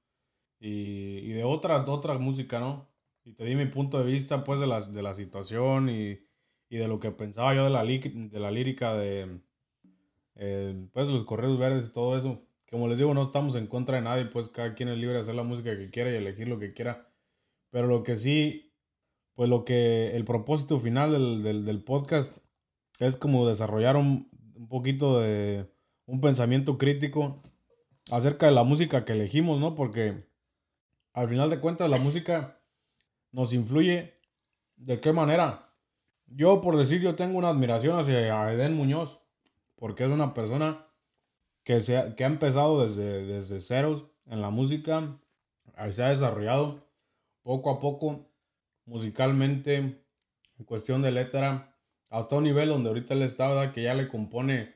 y, 0.59 1.19
y 1.19 1.29
de 1.33 1.45
otra, 1.45 1.85
otra 1.85 2.19
música, 2.19 2.61
¿no? 2.61 2.89
Y 3.25 3.33
te 3.35 3.45
di 3.45 3.55
mi 3.55 3.67
punto 3.67 3.99
de 3.99 4.05
vista, 4.05 4.45
pues, 4.45 4.61
de 4.61 4.67
la, 4.67 4.81
de 4.81 5.03
la 5.03 5.15
situación 5.15 5.89
y, 5.89 6.19
y 6.69 6.77
de 6.77 6.89
lo 6.89 7.01
que 7.01 7.11
pensaba 7.11 7.55
yo 7.55 7.65
de 7.65 7.71
la, 7.71 7.85
de 7.85 8.41
la 8.41 8.51
lírica 8.51 8.95
de, 8.95 9.41
eh, 10.37 10.89
pues, 10.93 11.09
los 11.09 11.25
corridos 11.25 11.59
verdes 11.59 11.89
y 11.89 11.93
todo 11.93 12.17
eso. 12.17 12.47
Como 12.71 12.89
les 12.89 12.99
digo, 12.99 13.15
no 13.15 13.23
estamos 13.23 13.55
en 13.55 13.67
contra 13.67 13.97
de 13.97 14.03
nadie, 14.03 14.27
pues, 14.27 14.49
cada 14.49 14.75
quien 14.75 14.89
es 14.89 14.99
libre 14.99 15.15
de 15.15 15.21
hacer 15.21 15.35
la 15.35 15.43
música 15.43 15.77
que 15.77 15.91
quiera 15.91 16.11
y 16.11 16.17
elegir 16.17 16.49
lo 16.49 16.59
que 16.59 16.75
quiera. 16.75 17.09
Pero 17.71 17.87
lo 17.87 18.03
que 18.03 18.17
sí, 18.17 18.75
pues, 19.35 19.49
lo 19.49 19.65
que, 19.65 20.15
el 20.17 20.25
propósito 20.25 20.79
final 20.79 21.13
del, 21.13 21.43
del, 21.43 21.65
del 21.65 21.83
podcast 21.83 22.37
es 22.99 23.17
como 23.17 23.49
desarrollar 23.49 23.97
un, 23.97 24.29
un 24.55 24.69
poquito 24.69 25.21
de 25.21 25.71
un 26.07 26.21
pensamiento 26.21 26.79
crítico 26.79 27.43
acerca 28.11 28.47
de 28.47 28.53
la 28.53 28.65
música 28.65 29.05
que 29.05 29.13
elegimos, 29.13 29.61
¿no? 29.61 29.75
Porque 29.75 30.27
al 31.15 31.29
final 31.29 31.49
de 31.49 31.61
cuentas 31.61 31.89
la 31.89 31.97
música 31.99 32.61
nos 33.31 33.53
influye. 33.53 34.15
¿De 34.77 35.01
qué 35.01 35.13
manera? 35.13 35.73
Yo, 36.27 36.61
por 36.61 36.77
decir, 36.77 37.01
yo 37.01 37.15
tengo 37.15 37.39
una 37.39 37.51
admiración 37.51 37.99
hacia 37.99 38.53
Eden 38.53 38.75
Muñoz, 38.75 39.21
porque 39.77 40.05
es 40.05 40.11
una 40.11 40.35
persona 40.35 40.87
que, 41.63 41.81
se 41.81 41.97
ha, 41.97 42.17
que 42.17 42.25
ha 42.25 42.27
empezado 42.27 42.83
desde, 42.83 43.25
desde 43.25 43.61
ceros 43.61 44.07
en 44.27 44.41
la 44.41 44.51
música, 44.51 45.21
se 45.91 46.03
ha 46.03 46.09
desarrollado 46.09 46.85
poco 47.43 47.71
a 47.71 47.79
poco 47.79 48.29
musicalmente, 48.85 49.77
en 49.77 50.65
cuestión 50.65 51.03
de 51.03 51.13
letra, 51.13 51.77
hasta 52.11 52.37
un 52.37 52.45
nivel 52.45 52.69
donde 52.69 52.89
ahorita 52.89 53.15
él 53.15 53.23
está, 53.23 53.49
¿verdad? 53.49 53.73
Que 53.73 53.83
ya 53.83 53.95
le 53.95 54.09
compone, 54.09 54.75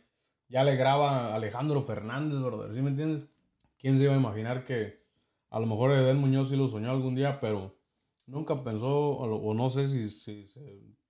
ya 0.48 0.62
le 0.62 0.76
graba 0.76 1.34
Alejandro 1.34 1.82
Fernández, 1.82 2.40
brother, 2.40 2.74
¿sí 2.74 2.82
me 2.82 2.90
entiendes? 2.90 3.28
¿Quién 3.78 3.98
se 3.98 4.04
iba 4.04 4.14
a 4.14 4.18
imaginar 4.18 4.64
que 4.64 4.97
a 5.50 5.60
lo 5.60 5.66
mejor 5.66 5.92
Edel 5.92 6.16
Muñoz 6.16 6.50
sí 6.50 6.56
lo 6.56 6.68
soñó 6.68 6.90
algún 6.90 7.14
día, 7.14 7.40
pero 7.40 7.74
nunca 8.26 8.62
pensó, 8.62 9.10
o, 9.10 9.54
no 9.54 9.70
sé 9.70 9.88
si, 9.88 10.10
si 10.10 10.44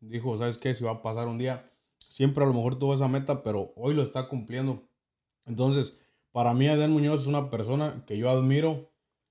dijo, 0.01 0.37
¿sabes 0.39 0.59
qué? 0.59 0.75
Si 0.75 0.85
va 0.85 0.93
a 0.93 1.03
pasar 1.03 1.29
un 1.29 1.39
día. 1.39 1.71
Siempre 1.99 2.45
a 2.45 2.47
lo 2.47 2.55
mejor 2.55 2.79
tuvo 2.79 2.95
esa 2.95 3.09
meta, 3.09 3.43
pero 3.43 3.73
hoy 3.77 3.95
lo 3.95 4.03
está 4.03 4.29
cumpliendo. 4.29 4.89
Entonces, 5.47 5.99
para 6.33 6.55
mí 6.55 6.67
Edel 6.67 6.91
Muñoz 6.91 7.23
es 7.23 7.27
una 7.27 7.51
persona 7.51 8.05
que 8.07 8.17
yo 8.19 8.31
admiro. 8.31 8.91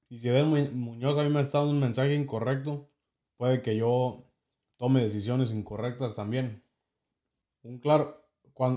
Y 0.10 0.20
si 0.20 0.30
Edel 0.30 0.46
Mu- 0.46 0.72
Muñoz 0.74 1.18
a 1.18 1.24
mí 1.24 1.30
me 1.30 1.42
está 1.42 1.60
dando 1.60 1.74
un 1.74 1.80
mensaje 1.80 2.14
incorrecto, 2.16 2.90
puede 3.38 3.62
que 3.62 3.78
yo 3.78 4.26
tome 4.78 5.02
decisiones 5.02 5.52
incorrectas 5.52 6.16
también. 6.16 6.64
Un 7.64 7.80
claro, 7.80 8.24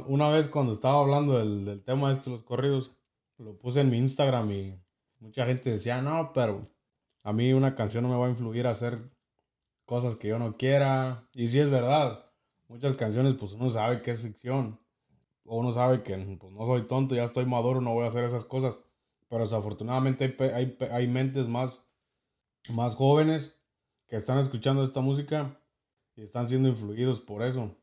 una 0.08 0.28
vez 0.28 0.48
cuando 0.48 0.72
estaba 0.72 1.00
hablando 1.00 1.38
del, 1.38 1.64
del 1.64 1.82
tema 1.82 2.12
de 2.14 2.30
los 2.30 2.42
corridos, 2.42 2.92
lo 3.38 3.56
puse 3.58 3.80
en 3.80 3.90
mi 3.90 3.98
Instagram 3.98 4.50
y 4.50 4.80
mucha 5.20 5.46
gente 5.46 5.70
decía, 5.70 6.02
no, 6.02 6.32
pero 6.32 6.68
a 7.22 7.32
mí 7.32 7.52
una 7.52 7.74
canción 7.74 8.02
no 8.02 8.10
me 8.10 8.16
va 8.16 8.26
a 8.26 8.30
influir 8.30 8.66
a 8.66 8.70
hacer 8.70 8.98
cosas 9.84 10.16
que 10.16 10.28
yo 10.28 10.38
no 10.38 10.56
quiera. 10.56 11.28
Y 11.32 11.48
sí 11.48 11.60
es 11.60 11.70
verdad, 11.70 12.26
muchas 12.68 12.94
canciones 12.94 13.34
pues 13.38 13.52
uno 13.52 13.70
sabe 13.70 14.02
que 14.02 14.10
es 14.10 14.20
ficción. 14.20 14.80
O 15.44 15.58
uno 15.58 15.72
sabe 15.72 16.02
que 16.02 16.16
pues, 16.38 16.52
no 16.52 16.66
soy 16.66 16.86
tonto, 16.86 17.14
ya 17.14 17.24
estoy 17.24 17.44
maduro, 17.44 17.80
no 17.80 17.92
voy 17.92 18.04
a 18.04 18.08
hacer 18.08 18.24
esas 18.24 18.44
cosas. 18.44 18.78
Pero 19.28 19.42
desafortunadamente 19.42 20.36
hay, 20.38 20.48
hay, 20.48 20.78
hay 20.90 21.08
mentes 21.08 21.46
más, 21.46 21.88
más 22.68 22.94
jóvenes 22.94 23.60
que 24.08 24.16
están 24.16 24.38
escuchando 24.38 24.82
esta 24.82 25.00
música 25.00 25.56
y 26.16 26.22
están 26.22 26.48
siendo 26.48 26.68
influidos 26.68 27.20
por 27.20 27.42
eso. 27.42 27.76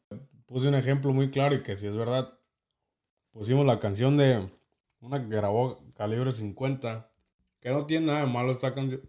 Puse 0.45 0.67
un 0.67 0.75
ejemplo 0.75 1.13
muy 1.13 1.31
claro 1.31 1.55
y 1.55 1.63
que 1.63 1.75
si 1.75 1.87
es 1.87 1.95
verdad, 1.95 2.37
pusimos 3.31 3.65
la 3.65 3.79
canción 3.79 4.17
de 4.17 4.49
una 4.99 5.21
que 5.21 5.35
grabó 5.35 5.79
Calibre 5.95 6.31
50, 6.31 7.09
que 7.67 7.73
no 7.73 7.85
tiene 7.85 8.05
nada 8.05 8.21
de 8.21 8.27
malo 8.27 8.49
esta 8.49 8.73
canción. 8.73 9.01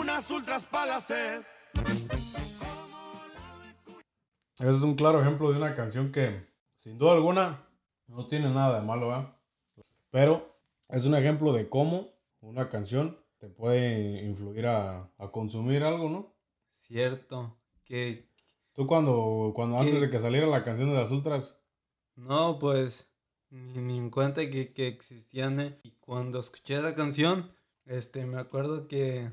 Unas 0.00 0.30
ultras 0.30 0.64
palace. 0.64 1.42
Ese 4.58 4.70
es 4.70 4.80
un 4.80 4.94
claro 4.94 5.20
ejemplo 5.20 5.52
de 5.52 5.58
una 5.58 5.76
canción 5.76 6.10
que, 6.10 6.46
sin 6.78 6.96
duda 6.96 7.12
alguna, 7.12 7.68
no 8.06 8.26
tiene 8.26 8.48
nada 8.48 8.80
de 8.80 8.86
malo, 8.86 9.08
¿verdad? 9.08 9.36
Pero 10.10 10.56
es 10.88 11.04
un 11.04 11.14
ejemplo 11.14 11.52
de 11.52 11.68
cómo 11.68 12.08
una 12.40 12.70
canción 12.70 13.18
te 13.36 13.50
puede 13.50 14.24
influir 14.24 14.66
a, 14.66 15.10
a 15.18 15.30
consumir 15.30 15.82
algo, 15.84 16.08
¿no? 16.08 16.32
Cierto. 16.72 17.54
Que 17.84 18.30
Tú 18.72 18.86
cuando, 18.86 19.52
cuando 19.54 19.76
¿Qué? 19.76 19.82
antes 19.82 20.00
de 20.00 20.08
que 20.08 20.20
saliera 20.20 20.46
la 20.46 20.64
canción 20.64 20.88
de 20.88 20.94
las 20.94 21.10
ultras, 21.10 21.60
no, 22.16 22.58
pues 22.58 23.09
ni, 23.50 23.80
ni 23.80 23.98
en 23.98 24.10
cuenta 24.10 24.48
que, 24.48 24.72
que 24.72 24.86
existían. 24.86 25.60
¿eh? 25.60 25.78
Y 25.82 25.92
cuando 26.00 26.38
escuché 26.38 26.78
esa 26.78 26.94
canción, 26.94 27.50
este, 27.84 28.24
me 28.26 28.38
acuerdo 28.38 28.88
que 28.88 29.30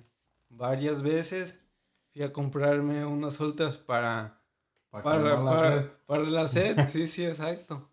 varias 0.50 1.02
veces 1.02 1.64
fui 2.12 2.24
a 2.24 2.34
comprarme 2.34 3.06
unas 3.06 3.40
ultras 3.40 3.78
para, 3.78 4.42
para, 4.90 5.04
para, 5.04 5.20
la 5.20 5.44
para, 5.44 5.82
sed. 5.82 5.92
para 6.06 6.24
la 6.24 6.48
sed. 6.48 6.78
Sí, 6.88 7.08
sí, 7.08 7.26
exacto. 7.26 7.90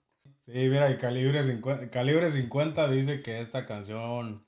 Sí, 0.47 0.53
mira, 0.53 0.91
y 0.91 0.99
Calibre 0.99 1.43
50, 1.43 1.91
Calibre 1.91 2.31
50 2.31 2.91
dice 2.91 3.23
que 3.23 3.41
esta 3.41 3.65
canción 3.65 4.47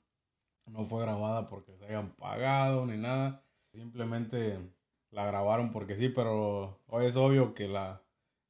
no 0.65 0.85
fue 0.85 1.01
grabada 1.01 1.47
porque 1.47 1.75
se 1.75 1.85
hayan 1.85 2.11
pagado 2.15 2.85
ni 2.85 2.97
nada. 2.97 3.43
Simplemente 3.71 4.59
la 5.11 5.25
grabaron 5.25 5.71
porque 5.71 5.95
sí, 5.95 6.09
pero 6.09 6.79
hoy 6.87 7.05
es 7.05 7.15
obvio 7.15 7.53
que 7.53 7.67
la, 7.67 8.03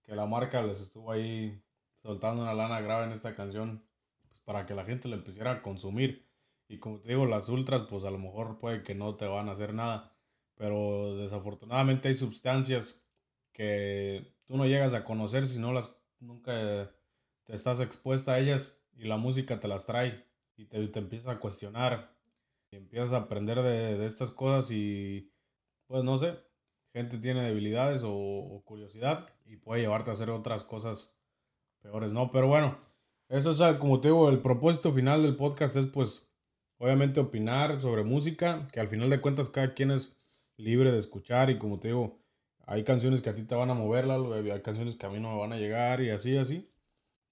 que 0.03 0.15
la 0.15 0.25
marca 0.25 0.61
les 0.61 0.81
estuvo 0.81 1.11
ahí 1.11 1.61
soltando 2.07 2.41
una 2.41 2.53
lana 2.53 2.79
grave 2.79 3.03
en 3.03 3.11
esta 3.11 3.35
canción 3.35 3.83
pues, 4.21 4.39
para 4.39 4.65
que 4.65 4.73
la 4.73 4.85
gente 4.85 5.09
la 5.09 5.17
empezara 5.17 5.51
a 5.51 5.61
consumir. 5.61 6.25
Y 6.69 6.79
como 6.79 7.01
te 7.01 7.09
digo, 7.09 7.25
las 7.25 7.49
ultras, 7.49 7.81
pues 7.81 8.05
a 8.05 8.11
lo 8.11 8.17
mejor 8.17 8.59
puede 8.59 8.81
que 8.81 8.95
no 8.95 9.15
te 9.15 9.25
van 9.25 9.49
a 9.49 9.51
hacer 9.51 9.73
nada. 9.73 10.15
Pero 10.55 11.17
desafortunadamente 11.17 12.07
hay 12.07 12.15
sustancias 12.15 13.05
que 13.51 14.33
tú 14.45 14.55
no 14.55 14.65
llegas 14.65 14.93
a 14.93 15.03
conocer 15.03 15.47
si 15.47 15.59
no 15.59 15.73
las 15.73 15.97
nunca 16.19 16.93
te 17.43 17.53
estás 17.53 17.81
expuesta 17.81 18.33
a 18.33 18.39
ellas 18.39 18.81
y 18.95 19.03
la 19.03 19.17
música 19.17 19.59
te 19.59 19.67
las 19.67 19.85
trae 19.85 20.25
y 20.55 20.65
te, 20.65 20.87
te 20.87 20.99
empiezas 20.99 21.27
a 21.27 21.39
cuestionar 21.39 22.15
y 22.71 22.77
empiezas 22.77 23.11
a 23.11 23.17
aprender 23.17 23.61
de, 23.61 23.97
de 23.97 24.05
estas 24.05 24.31
cosas 24.31 24.71
y 24.71 25.33
pues 25.87 26.05
no 26.05 26.17
sé, 26.17 26.39
gente 26.93 27.17
tiene 27.17 27.43
debilidades 27.43 28.03
o, 28.03 28.13
o 28.13 28.63
curiosidad 28.63 29.27
y 29.45 29.57
puede 29.57 29.81
llevarte 29.81 30.09
a 30.09 30.13
hacer 30.13 30.29
otras 30.29 30.63
cosas 30.63 31.16
peores, 31.87 32.11
¿no? 32.13 32.31
Pero 32.31 32.47
bueno, 32.47 32.77
eso 33.29 33.51
es 33.51 33.61
ah, 33.61 33.79
como 33.79 34.01
te 34.01 34.09
digo, 34.09 34.29
el 34.29 34.39
propósito 34.39 34.91
final 34.91 35.23
del 35.23 35.35
podcast 35.37 35.75
es 35.77 35.85
pues 35.85 36.29
obviamente 36.77 37.19
opinar 37.19 37.79
sobre 37.81 38.03
música, 38.03 38.67
que 38.73 38.79
al 38.79 38.89
final 38.89 39.09
de 39.09 39.21
cuentas 39.21 39.49
cada 39.49 39.73
quien 39.73 39.91
es 39.91 40.15
libre 40.57 40.91
de 40.91 40.97
escuchar 40.99 41.49
y 41.49 41.57
como 41.57 41.79
te 41.79 41.89
digo, 41.89 42.19
hay 42.65 42.83
canciones 42.83 43.21
que 43.21 43.29
a 43.29 43.35
ti 43.35 43.43
te 43.43 43.55
van 43.55 43.69
a 43.69 43.73
mover, 43.73 44.05
Lalo, 44.05 44.33
hay 44.33 44.61
canciones 44.61 44.95
que 44.95 45.05
a 45.05 45.09
mí 45.09 45.19
no 45.19 45.31
me 45.31 45.39
van 45.39 45.53
a 45.53 45.57
llegar 45.57 46.01
y 46.01 46.09
así, 46.09 46.35
así. 46.37 46.69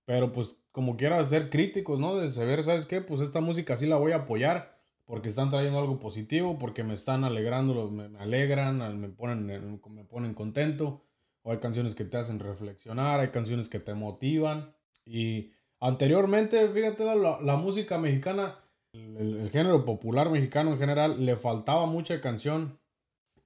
Pero 0.06 0.32
pues 0.32 0.62
como 0.72 0.98
quieras 0.98 1.30
ser 1.30 1.50
críticos, 1.50 2.00
¿no? 2.00 2.16
De 2.16 2.30
saber, 2.30 2.64
¿sabes 2.64 2.86
qué? 2.86 3.02
Pues 3.02 3.22
esta 3.22 3.42
música 3.42 3.78
sí 3.78 3.88
la 3.88 3.98
voy 3.98 4.14
a 4.14 4.18
apoyar 4.18 4.78
porque 5.06 5.30
están 5.30 5.50
trayendo 5.50 5.80
algo 5.80 6.00
positivo, 6.00 6.58
porque 6.60 6.84
me 6.84 6.94
están 6.94 7.24
alegrando, 7.24 7.90
me, 7.92 8.10
me 8.10 8.20
alegran, 8.20 9.00
me 9.00 9.10
ponen, 9.10 9.50
en- 9.50 9.82
me 9.90 10.06
ponen 10.06 10.34
contento. 10.34 11.05
Hay 11.46 11.60
canciones 11.60 11.96
que 11.96 12.06
te 12.06 12.18
hacen 12.18 12.40
reflexionar, 12.40 13.20
hay 13.20 13.30
canciones 13.30 13.70
que 13.70 13.80
te 13.80 13.94
motivan. 13.94 14.74
Y 15.06 15.52
anteriormente, 15.80 16.68
fíjate, 16.70 17.06
la, 17.06 17.56
música 17.58 17.98
mexicana, 17.98 18.60
el, 18.94 19.50
género 19.52 19.86
popular 19.86 20.30
mexicano 20.30 20.72
en 20.74 20.80
general, 20.80 21.26
le 21.26 21.36
faltaba 21.36 21.86
mucha 21.86 22.20
canción 22.22 22.80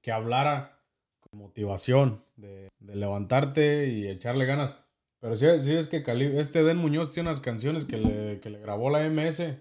que 0.01 0.11
hablara 0.11 0.79
con 1.19 1.39
motivación, 1.39 2.23
de, 2.37 2.69
levantarte 2.79 3.87
y 3.87 4.07
echarle 4.07 4.45
ganas. 4.45 4.77
Pero 5.19 5.35
sí, 5.35 5.45
sí 5.59 5.75
es 5.75 5.89
que 5.89 6.03
este 6.39 6.63
Den 6.63 6.77
Muñoz 6.77 7.11
tiene 7.11 7.29
unas 7.29 7.41
canciones 7.41 7.83
que 7.83 7.97
le, 7.97 8.39
que 8.39 8.49
le 8.49 8.59
grabó 8.59 8.89
la 8.89 9.07
MS 9.09 9.59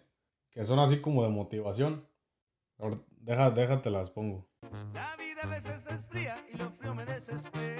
que 0.59 0.64
son 0.64 0.80
así 0.80 1.00
como 1.00 1.23
de 1.23 1.28
motivación. 1.28 2.04
Deja, 3.21 3.52
déjate 3.52 3.90
las 3.90 4.11
pongo. 4.11 4.49
La 4.92 5.14
vida 5.16 5.42
a 5.45 5.47
veces 5.47 5.87
es 5.87 6.07
fría 6.09 6.37
y 6.52 6.57
lo 6.57 6.68
frío 6.71 6.97
me 6.97 7.04
desespera. 7.04 7.77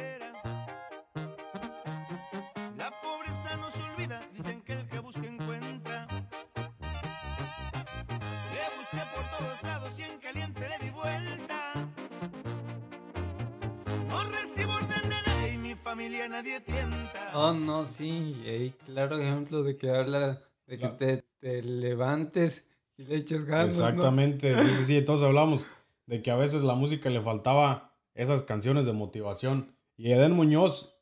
Nadie 16.29 16.61
tienta. 16.61 16.97
Oh, 17.35 17.53
no, 17.53 17.85
sí. 17.85 18.41
ey, 18.45 18.75
claro 18.87 19.19
ejemplo 19.19 19.63
de 19.63 19.77
que 19.77 19.91
habla 19.91 20.41
de 20.67 20.79
que 20.79 20.85
La- 20.85 20.97
te, 20.97 21.25
te 21.41 21.63
levantes 21.63 22.69
y 22.97 23.05
le 23.05 23.17
eches 23.17 23.45
ganas. 23.45 23.79
¿no? 23.79 23.85
Exactamente, 23.89 24.57
sí, 24.59 24.67
sí, 24.67 24.85
sí, 24.85 25.03
todos 25.05 25.23
hablamos 25.23 25.67
de 26.07 26.23
que 26.23 26.31
a 26.31 26.37
veces 26.37 26.63
la 26.63 26.75
música 26.75 27.11
le 27.11 27.21
faltaba 27.21 27.95
esas 28.15 28.43
canciones 28.43 28.87
de 28.87 28.93
motivación. 28.93 29.75
Y 29.97 30.13
Eden 30.13 30.33
Muñoz, 30.33 30.99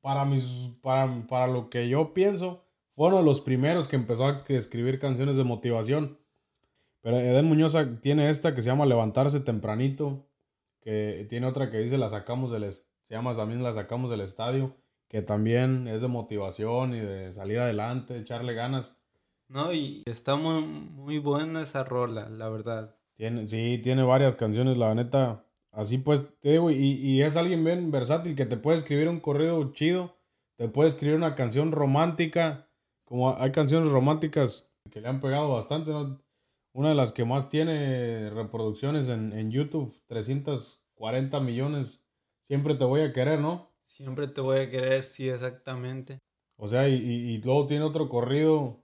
para, 0.00 0.24
mis, 0.24 0.44
para, 0.82 1.08
para 1.28 1.46
lo 1.46 1.68
que 1.70 1.88
yo 1.88 2.14
pienso, 2.14 2.64
fue 2.94 3.08
uno 3.08 3.18
de 3.18 3.24
los 3.24 3.40
primeros 3.40 3.88
que 3.88 3.96
empezó 3.96 4.26
a 4.26 4.44
escribir 4.48 4.98
canciones 4.98 5.36
de 5.36 5.44
motivación. 5.44 6.18
Pero 7.02 7.16
Eden 7.18 7.46
Muñoz 7.46 7.74
tiene 8.02 8.28
esta 8.30 8.54
que 8.54 8.62
se 8.62 8.68
llama 8.68 8.86
Levantarse 8.86 9.40
Tempranito, 9.40 10.26
que 10.80 11.26
tiene 11.28 11.46
otra 11.46 11.70
que 11.70 11.78
dice 11.78 11.98
La 11.98 12.08
sacamos 12.08 12.50
del, 12.50 12.70
se 13.10 13.16
llama 13.16 13.34
también 13.34 13.60
La 13.64 13.72
sacamos 13.72 14.08
del 14.08 14.20
estadio, 14.20 14.76
que 15.08 15.20
también 15.20 15.88
es 15.88 16.00
de 16.00 16.06
motivación 16.06 16.94
y 16.94 17.00
de 17.00 17.32
salir 17.32 17.58
adelante, 17.58 18.14
de 18.14 18.20
echarle 18.20 18.54
ganas. 18.54 18.96
No, 19.48 19.72
y 19.72 20.04
está 20.06 20.36
muy, 20.36 20.62
muy 20.62 21.18
buena 21.18 21.62
esa 21.62 21.82
rola, 21.82 22.28
la 22.28 22.48
verdad. 22.48 22.94
Tiene, 23.16 23.48
sí, 23.48 23.80
tiene 23.82 24.04
varias 24.04 24.36
canciones, 24.36 24.78
la 24.78 24.94
neta. 24.94 25.44
Así 25.72 25.98
pues, 25.98 26.22
te 26.38 26.52
digo, 26.52 26.70
y, 26.70 26.76
y 26.76 27.22
es 27.22 27.36
alguien 27.36 27.64
bien 27.64 27.90
versátil 27.90 28.36
que 28.36 28.46
te 28.46 28.56
puede 28.56 28.78
escribir 28.78 29.08
un 29.08 29.18
corrido 29.18 29.72
chido, 29.72 30.14
te 30.54 30.68
puede 30.68 30.88
escribir 30.88 31.16
una 31.16 31.34
canción 31.34 31.72
romántica, 31.72 32.68
como 33.04 33.36
hay 33.36 33.50
canciones 33.50 33.88
románticas 33.88 34.70
que 34.88 35.00
le 35.00 35.08
han 35.08 35.18
pegado 35.18 35.52
bastante, 35.52 35.90
¿no? 35.90 36.22
Una 36.72 36.90
de 36.90 36.94
las 36.94 37.10
que 37.10 37.24
más 37.24 37.48
tiene 37.48 38.30
reproducciones 38.30 39.08
en, 39.08 39.32
en 39.32 39.50
YouTube, 39.50 39.96
340 40.06 41.40
millones, 41.40 42.04
siempre 42.50 42.74
te 42.74 42.82
voy 42.82 43.02
a 43.02 43.12
querer, 43.12 43.38
¿no? 43.38 43.70
Siempre 43.84 44.26
te 44.26 44.40
voy 44.40 44.58
a 44.58 44.68
querer, 44.68 45.04
sí, 45.04 45.28
exactamente. 45.28 46.18
O 46.56 46.66
sea, 46.66 46.88
y, 46.88 46.94
y- 46.94 47.34
y 47.34 47.38
luego 47.38 47.68
tiene 47.68 47.84
otro 47.84 48.08
corrido, 48.08 48.82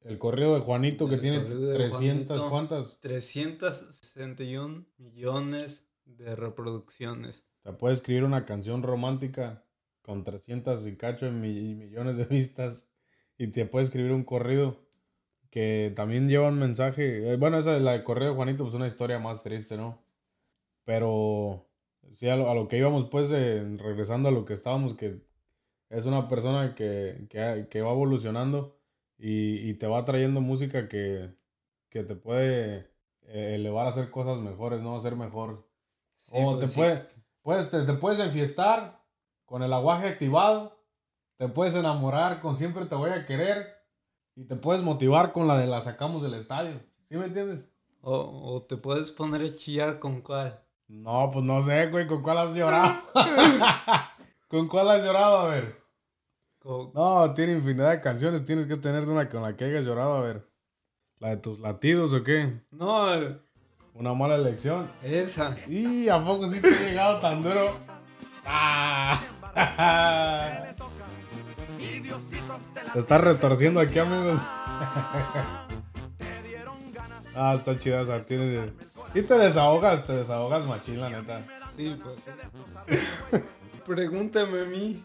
el 0.00 0.16
corrido 0.18 0.54
de 0.54 0.60
Juanito 0.62 1.06
que 1.06 1.18
tiene 1.18 1.42
corrido 1.42 1.60
de 1.68 1.74
300, 1.76 2.40
Juanito. 2.40 2.48
¿cuántas? 2.48 2.98
361 3.02 4.86
millones 4.96 5.86
de 6.06 6.34
reproducciones. 6.36 7.46
Te 7.64 7.74
puede 7.74 7.92
escribir 7.94 8.24
una 8.24 8.46
canción 8.46 8.82
romántica 8.82 9.62
con 10.00 10.24
300 10.24 10.86
y 10.86 10.96
cacho 10.96 11.26
en 11.26 11.38
mi- 11.42 11.74
millones 11.74 12.16
de 12.16 12.24
vistas 12.24 12.88
y 13.36 13.48
te 13.48 13.66
puede 13.66 13.84
escribir 13.84 14.12
un 14.12 14.24
corrido 14.24 14.78
que 15.50 15.92
también 15.94 16.30
lleva 16.30 16.48
un 16.48 16.58
mensaje. 16.58 17.30
eh, 17.30 17.36
Bueno, 17.36 17.58
esa 17.58 17.74
de 17.74 17.80
la 17.80 17.92
de 17.92 18.04
corrido 18.04 18.30
de 18.30 18.36
Juanito, 18.36 18.62
pues 18.64 18.74
una 18.74 18.86
historia 18.86 19.18
más 19.18 19.42
triste, 19.42 19.76
¿no? 19.76 20.02
Pero 20.84 21.65
sí, 22.12 22.28
a 22.28 22.36
lo, 22.36 22.50
a 22.50 22.54
lo 22.54 22.68
que 22.68 22.78
íbamos, 22.78 23.06
pues, 23.10 23.30
eh, 23.32 23.62
regresando 23.78 24.28
a 24.28 24.32
lo 24.32 24.44
que 24.44 24.54
estábamos, 24.54 24.94
que 24.94 25.22
es 25.90 26.06
una 26.06 26.28
persona 26.28 26.74
que, 26.74 27.26
que, 27.30 27.68
que 27.70 27.82
va 27.82 27.92
evolucionando 27.92 28.78
y, 29.18 29.70
y 29.70 29.74
te 29.74 29.86
va 29.86 30.04
trayendo 30.04 30.40
música 30.40 30.88
que, 30.88 31.34
que 31.90 32.04
te 32.04 32.16
puede 32.16 32.90
eh, 33.22 33.54
elevar 33.56 33.86
a 33.86 33.90
hacer 33.90 34.10
cosas 34.10 34.40
mejores, 34.40 34.80
¿no? 34.82 34.96
A 34.96 35.00
ser 35.00 35.16
mejor. 35.16 35.68
Sí, 36.20 36.32
O 36.36 36.50
pues 36.50 36.60
te, 36.60 36.68
sí. 36.68 36.80
puede, 36.80 37.08
puedes, 37.42 37.70
te, 37.70 37.82
te 37.84 37.92
puedes 37.94 38.20
enfiestar 38.20 39.02
con 39.46 39.62
el 39.62 39.72
aguaje 39.72 40.08
activado. 40.08 40.76
Te 41.38 41.48
puedes 41.48 41.74
enamorar 41.74 42.40
con 42.40 42.56
siempre 42.56 42.86
te 42.86 42.94
voy 42.94 43.10
a 43.10 43.26
querer. 43.26 43.74
Y 44.36 44.44
te 44.46 44.56
puedes 44.56 44.82
motivar 44.82 45.32
con 45.32 45.46
la 45.48 45.58
de 45.58 45.66
la 45.66 45.82
sacamos 45.82 46.22
del 46.22 46.34
estadio. 46.34 46.80
¿Sí 47.08 47.16
me 47.16 47.26
entiendes? 47.26 47.70
O, 48.00 48.14
o 48.54 48.62
te 48.62 48.76
puedes 48.78 49.12
poner 49.12 49.42
a 49.42 49.54
chillar 49.54 49.98
con 49.98 50.22
cuál. 50.22 50.65
No, 50.88 51.30
pues 51.32 51.44
no 51.44 51.60
sé, 51.62 51.88
güey, 51.88 52.06
¿con 52.06 52.22
cuál 52.22 52.38
has 52.38 52.54
llorado? 52.54 52.94
¿Con 54.48 54.68
cuál 54.68 54.90
has 54.90 55.02
llorado? 55.04 55.38
A 55.38 55.48
ver. 55.48 55.82
No, 56.94 57.32
tiene 57.34 57.52
infinidad 57.52 57.90
de 57.92 58.00
canciones. 58.00 58.44
Tienes 58.44 58.66
que 58.66 58.76
tener 58.76 59.08
una 59.08 59.28
con 59.28 59.42
la 59.42 59.56
que 59.56 59.64
hayas 59.64 59.84
llorado. 59.84 60.16
A 60.16 60.20
ver. 60.20 60.48
¿La 61.18 61.30
de 61.30 61.36
tus 61.38 61.58
latidos 61.60 62.12
o 62.12 62.22
qué? 62.22 62.60
No, 62.70 63.06
Una 63.94 64.14
mala 64.14 64.34
elección. 64.36 64.90
esa. 65.02 65.56
¿Y 65.66 66.08
a 66.08 66.22
poco 66.24 66.48
sí 66.48 66.60
te 66.60 66.68
he 66.68 66.88
llegado 66.90 67.18
tan 67.20 67.42
duro? 67.42 67.76
¡Ah! 68.44 69.18
Se 72.92 72.98
está 72.98 73.18
retorciendo 73.18 73.80
aquí, 73.80 73.98
amigos. 73.98 74.40
Ah, 77.38 77.52
está 77.54 77.78
chida 77.78 78.00
esa. 78.00 78.18
Tienes... 78.22 78.72
Sí 79.16 79.22
te 79.22 79.38
desahogas, 79.38 80.06
te 80.06 80.12
desahogas 80.12 80.66
machín, 80.66 81.00
la 81.00 81.08
neta. 81.08 81.42
Sí, 81.74 81.98
pues. 82.02 82.18
Pregúntame 83.86 84.60
a 84.60 84.64
mí. 84.66 85.02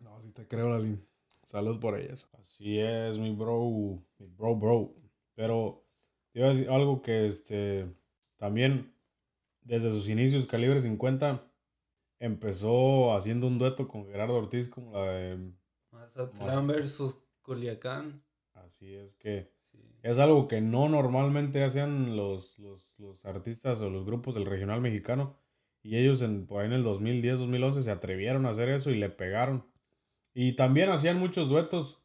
No, 0.00 0.20
sí 0.20 0.30
te 0.32 0.46
creo, 0.46 0.68
Lalín. 0.68 1.02
Salud 1.46 1.80
por 1.80 1.98
ellas. 1.98 2.28
Así 2.44 2.78
es, 2.78 3.16
mi 3.16 3.34
bro. 3.34 4.02
Mi 4.18 4.26
bro, 4.26 4.54
bro. 4.54 4.94
Pero 5.34 5.82
te 6.30 6.40
iba 6.40 6.48
a 6.48 6.50
decir 6.50 6.68
algo 6.68 7.00
que 7.00 7.26
este 7.26 7.90
también 8.36 8.94
desde 9.62 9.88
sus 9.88 10.06
inicios, 10.06 10.44
Calibre 10.44 10.82
50 10.82 11.42
empezó 12.18 13.14
haciendo 13.14 13.46
un 13.46 13.56
dueto 13.56 13.88
con 13.88 14.04
Gerardo 14.04 14.34
Ortiz 14.34 14.68
como 14.68 14.92
la 14.92 15.10
de... 15.10 15.52
Mazatlán 15.90 16.66
versus 16.66 17.24
Culiacán. 17.40 18.22
Así 18.52 18.94
es 18.94 19.14
que. 19.14 19.58
Es 20.02 20.18
algo 20.18 20.48
que 20.48 20.60
no 20.60 20.88
normalmente 20.88 21.62
hacían 21.62 22.16
los, 22.16 22.58
los, 22.58 23.24
artistas 23.26 23.80
o 23.82 23.90
los 23.90 24.04
grupos 24.06 24.34
del 24.34 24.46
regional 24.46 24.80
mexicano. 24.80 25.36
Y 25.82 25.96
ellos 25.96 26.22
en, 26.22 26.46
ahí 26.50 26.66
en 26.66 26.72
el 26.72 26.82
2010, 26.82 27.38
2011 27.40 27.82
se 27.82 27.90
atrevieron 27.90 28.46
a 28.46 28.50
hacer 28.50 28.68
eso 28.68 28.90
y 28.90 28.96
le 28.96 29.10
pegaron. 29.10 29.66
Y 30.34 30.52
también 30.54 30.90
hacían 30.90 31.18
muchos 31.18 31.48
duetos. 31.48 32.02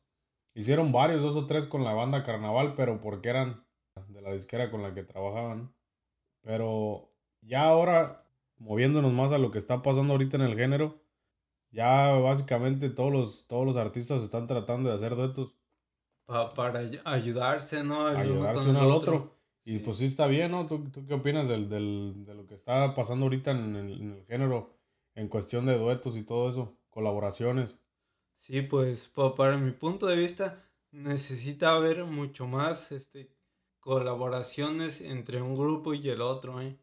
Hicieron 0.53 0.91
varios, 0.91 1.21
dos 1.21 1.35
o 1.35 1.45
tres 1.47 1.65
con 1.67 1.83
la 1.83 1.93
banda 1.93 2.23
Carnaval, 2.23 2.73
pero 2.75 2.99
porque 2.99 3.29
eran 3.29 3.65
de 4.07 4.21
la 4.21 4.31
disquera 4.33 4.71
con 4.71 4.81
la 4.83 4.93
que 4.93 5.03
trabajaban. 5.03 5.73
Pero 6.41 7.11
ya 7.41 7.63
ahora, 7.63 8.25
moviéndonos 8.57 9.11
más 9.13 9.31
a 9.31 9.37
lo 9.37 9.51
que 9.51 9.57
está 9.57 9.81
pasando 9.81 10.13
ahorita 10.13 10.37
en 10.37 10.43
el 10.43 10.55
género, 10.55 11.01
ya 11.71 12.11
básicamente 12.13 12.89
todos 12.89 13.11
los, 13.11 13.47
todos 13.47 13.65
los 13.65 13.77
artistas 13.77 14.23
están 14.23 14.47
tratando 14.47 14.89
de 14.89 14.95
hacer 14.95 15.15
duetos 15.15 15.55
Pa- 16.25 16.53
para 16.53 16.79
ay- 16.79 16.99
ayudarse, 17.05 17.83
¿no? 17.83 18.09
El 18.09 18.17
ayudarse 18.17 18.69
uno 18.69 18.81
al 18.81 18.91
otro. 18.91 19.35
Y 19.63 19.77
Sí. 19.77 19.83
pues 19.85 19.97
sí 19.97 20.05
está 20.05 20.27
bien, 20.27 20.51
¿no? 20.51 20.65
¿Tú, 20.67 20.83
tú 20.91 21.05
qué 21.07 21.13
opinas 21.15 21.47
del, 21.47 21.69
del- 21.69 22.23
de 22.25 22.33
lo 22.35 22.45
que 22.45 22.55
está 22.55 22.93
pasando 22.95 23.25
ahorita 23.25 23.51
en 23.51 23.75
el, 23.75 24.01
en 24.01 24.11
el 24.13 24.25
género 24.25 24.71
en 25.15 25.27
cuestión 25.27 25.65
de 25.65 25.77
duetos 25.77 26.15
y 26.17 26.23
todo 26.23 26.49
eso? 26.49 26.77
Colaboraciones. 26.89 27.77
Sí, 28.35 28.61
pues 28.61 29.07
pa- 29.07 29.33
para 29.35 29.57
mi 29.57 29.71
punto 29.71 30.07
de 30.07 30.15
vista 30.17 30.63
necesita 30.91 31.73
haber 31.75 32.05
mucho 32.05 32.47
más 32.47 32.91
este, 32.91 33.31
colaboraciones 33.79 35.01
entre 35.01 35.41
un 35.41 35.55
grupo 35.55 35.93
y 35.93 36.09
el 36.09 36.21
otro, 36.21 36.61
¿eh? 36.61 36.77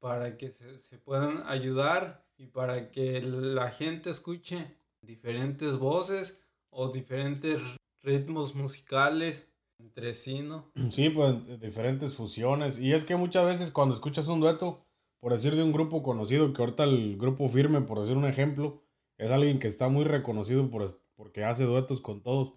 Para 0.00 0.36
que 0.36 0.50
se, 0.50 0.78
se 0.78 0.98
puedan 0.98 1.42
ayudar 1.46 2.24
y 2.36 2.46
para 2.46 2.90
que 2.90 3.20
la 3.20 3.70
gente 3.70 4.10
escuche 4.10 4.76
diferentes 5.02 5.76
voces 5.78 6.40
o 6.70 6.88
diferentes 6.88 7.60
ritmos 8.02 8.54
musicales 8.54 9.48
entre 9.78 10.14
sí, 10.14 10.40
¿no? 10.40 10.70
Sí, 10.90 11.10
pues 11.10 11.60
diferentes 11.60 12.14
fusiones. 12.14 12.78
Y 12.78 12.92
es 12.92 13.04
que 13.04 13.16
muchas 13.16 13.46
veces 13.46 13.70
cuando 13.70 13.94
escuchas 13.94 14.28
un 14.28 14.40
dueto, 14.40 14.84
por 15.20 15.32
decir 15.32 15.54
de 15.54 15.62
un 15.62 15.72
grupo 15.72 16.02
conocido, 16.02 16.52
que 16.52 16.62
ahorita 16.62 16.84
el 16.84 17.16
grupo 17.16 17.48
firme, 17.48 17.80
por 17.80 18.00
decir 18.00 18.16
un 18.16 18.26
ejemplo, 18.26 18.82
es 19.16 19.30
alguien 19.30 19.58
que 19.58 19.68
está 19.68 19.88
muy 19.88 20.04
reconocido 20.04 20.70
por, 20.70 21.00
porque 21.16 21.44
hace 21.44 21.64
duetos 21.64 22.00
con 22.00 22.22
todos. 22.22 22.54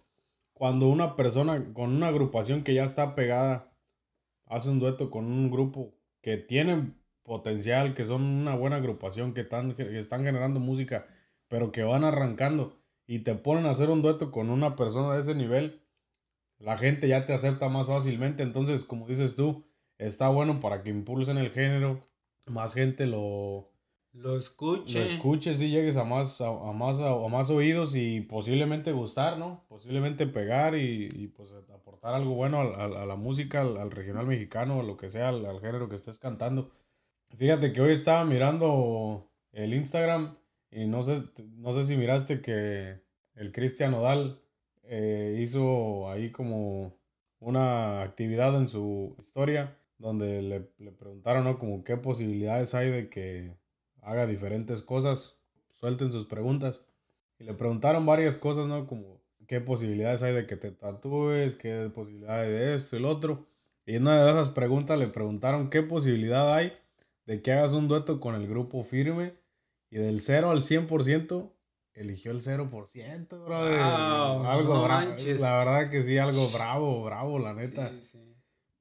Cuando 0.53 0.87
una 0.87 1.15
persona 1.15 1.73
con 1.73 1.95
una 1.95 2.07
agrupación 2.07 2.63
que 2.63 2.75
ya 2.75 2.83
está 2.83 3.15
pegada 3.15 3.73
hace 4.45 4.69
un 4.69 4.79
dueto 4.79 5.09
con 5.09 5.25
un 5.25 5.49
grupo 5.49 5.95
que 6.21 6.37
tiene 6.37 6.93
potencial, 7.23 7.93
que 7.93 8.05
son 8.05 8.21
una 8.23 8.55
buena 8.55 8.75
agrupación, 8.75 9.33
que 9.33 9.41
están, 9.41 9.73
que 9.75 9.97
están 9.97 10.23
generando 10.23 10.59
música, 10.59 11.07
pero 11.47 11.71
que 11.71 11.83
van 11.83 12.03
arrancando 12.03 12.80
y 13.11 13.19
te 13.19 13.35
ponen 13.35 13.65
a 13.65 13.71
hacer 13.71 13.89
un 13.89 14.01
dueto 14.01 14.31
con 14.31 14.49
una 14.49 14.77
persona 14.77 15.13
de 15.13 15.19
ese 15.19 15.35
nivel, 15.35 15.81
la 16.59 16.77
gente 16.77 17.09
ya 17.09 17.25
te 17.25 17.33
acepta 17.33 17.67
más 17.67 17.87
fácilmente. 17.87 18.41
Entonces, 18.41 18.85
como 18.85 19.05
dices 19.05 19.35
tú, 19.35 19.65
está 19.97 20.29
bueno 20.29 20.61
para 20.61 20.81
que 20.81 20.91
impulsen 20.91 21.37
el 21.37 21.51
género, 21.51 22.07
más 22.45 22.73
gente 22.73 23.07
lo, 23.07 23.69
lo 24.13 24.37
escuche. 24.37 24.99
Lo 24.99 25.05
escuches 25.05 25.59
y 25.59 25.69
llegues 25.69 25.97
a 25.97 26.05
más, 26.05 26.39
a, 26.39 26.53
más, 26.71 27.01
a, 27.01 27.13
más 27.27 27.49
oídos 27.49 27.97
y 27.97 28.21
posiblemente 28.21 28.93
gustar, 28.93 29.37
¿no? 29.37 29.65
Posiblemente 29.67 30.25
pegar 30.25 30.77
y, 30.77 31.09
y 31.13 31.27
pues 31.27 31.51
aportar 31.75 32.13
algo 32.13 32.33
bueno 32.33 32.61
a, 32.61 32.85
a 32.85 33.05
la 33.05 33.15
música, 33.17 33.59
al, 33.59 33.91
regional 33.91 34.25
mexicano, 34.25 34.83
lo 34.83 34.95
que 34.95 35.09
sea, 35.09 35.27
al, 35.27 35.45
al, 35.45 35.59
género 35.59 35.89
que 35.89 35.97
estés 35.97 36.17
cantando. 36.17 36.71
Fíjate 37.35 37.73
que 37.73 37.81
hoy 37.81 37.91
estaba 37.91 38.23
mirando 38.23 39.29
el 39.51 39.73
Instagram 39.73 40.37
y 40.71 40.85
no 40.87 41.03
sé, 41.03 41.23
no 41.57 41.73
sé 41.73 41.83
si 41.83 41.97
miraste 41.97 42.41
que 42.41 43.01
el 43.35 43.51
Cristian 43.51 43.93
Odal 43.93 44.39
eh, 44.83 45.39
hizo 45.41 46.09
ahí 46.09 46.31
como 46.31 46.97
una 47.39 48.01
actividad 48.01 48.55
en 48.55 48.67
su 48.67 49.15
historia 49.19 49.77
donde 49.97 50.41
le, 50.41 50.69
le 50.79 50.91
preguntaron, 50.91 51.43
¿no? 51.43 51.59
Como 51.59 51.83
qué 51.83 51.97
posibilidades 51.97 52.73
hay 52.73 52.89
de 52.89 53.09
que 53.09 53.55
haga 54.01 54.25
diferentes 54.25 54.81
cosas, 54.81 55.37
suelten 55.79 56.11
sus 56.11 56.25
preguntas. 56.25 56.85
Y 57.39 57.43
le 57.43 57.53
preguntaron 57.53 58.05
varias 58.05 58.37
cosas, 58.37 58.67
¿no? 58.67 58.87
Como 58.87 59.21
qué 59.47 59.61
posibilidades 59.61 60.23
hay 60.23 60.33
de 60.33 60.47
que 60.47 60.55
te 60.55 60.71
tatúes, 60.71 61.55
qué 61.55 61.91
posibilidades 61.93 62.49
de 62.49 62.75
esto 62.75 62.95
y 62.95 62.99
el 62.99 63.05
otro. 63.05 63.47
Y 63.85 63.95
en 63.95 64.03
una 64.03 64.23
de 64.23 64.31
esas 64.31 64.49
preguntas 64.49 64.97
le 64.97 65.07
preguntaron 65.07 65.69
qué 65.69 65.81
posibilidad 65.81 66.53
hay 66.53 66.73
de 67.25 67.41
que 67.41 67.51
hagas 67.51 67.73
un 67.73 67.87
dueto 67.87 68.19
con 68.19 68.35
el 68.35 68.47
grupo 68.47 68.83
firme. 68.83 69.33
Y 69.91 69.97
del 69.97 70.21
0 70.21 70.49
al 70.49 70.63
100% 70.63 71.51
eligió 71.93 72.31
el 72.31 72.41
0%, 72.41 73.45
brother. 73.45 73.79
algo 73.79 74.83
bravo. 74.83 75.15
La 75.39 75.57
verdad 75.57 75.89
que 75.89 76.01
sí, 76.03 76.17
algo 76.17 76.49
bravo, 76.49 77.03
bravo, 77.03 77.37
la 77.37 77.53
neta. 77.53 77.91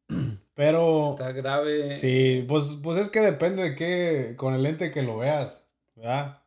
Pero. 0.54 1.10
Está 1.10 1.32
grave. 1.32 1.96
Sí, 1.96 2.44
pues, 2.48 2.78
pues 2.82 2.96
es 2.98 3.10
que 3.10 3.20
depende 3.20 3.62
de 3.62 3.74
qué. 3.74 4.34
Con 4.36 4.54
el 4.54 4.62
lente 4.62 4.92
que 4.92 5.02
lo 5.02 5.18
veas, 5.18 5.68
¿verdad? 5.96 6.42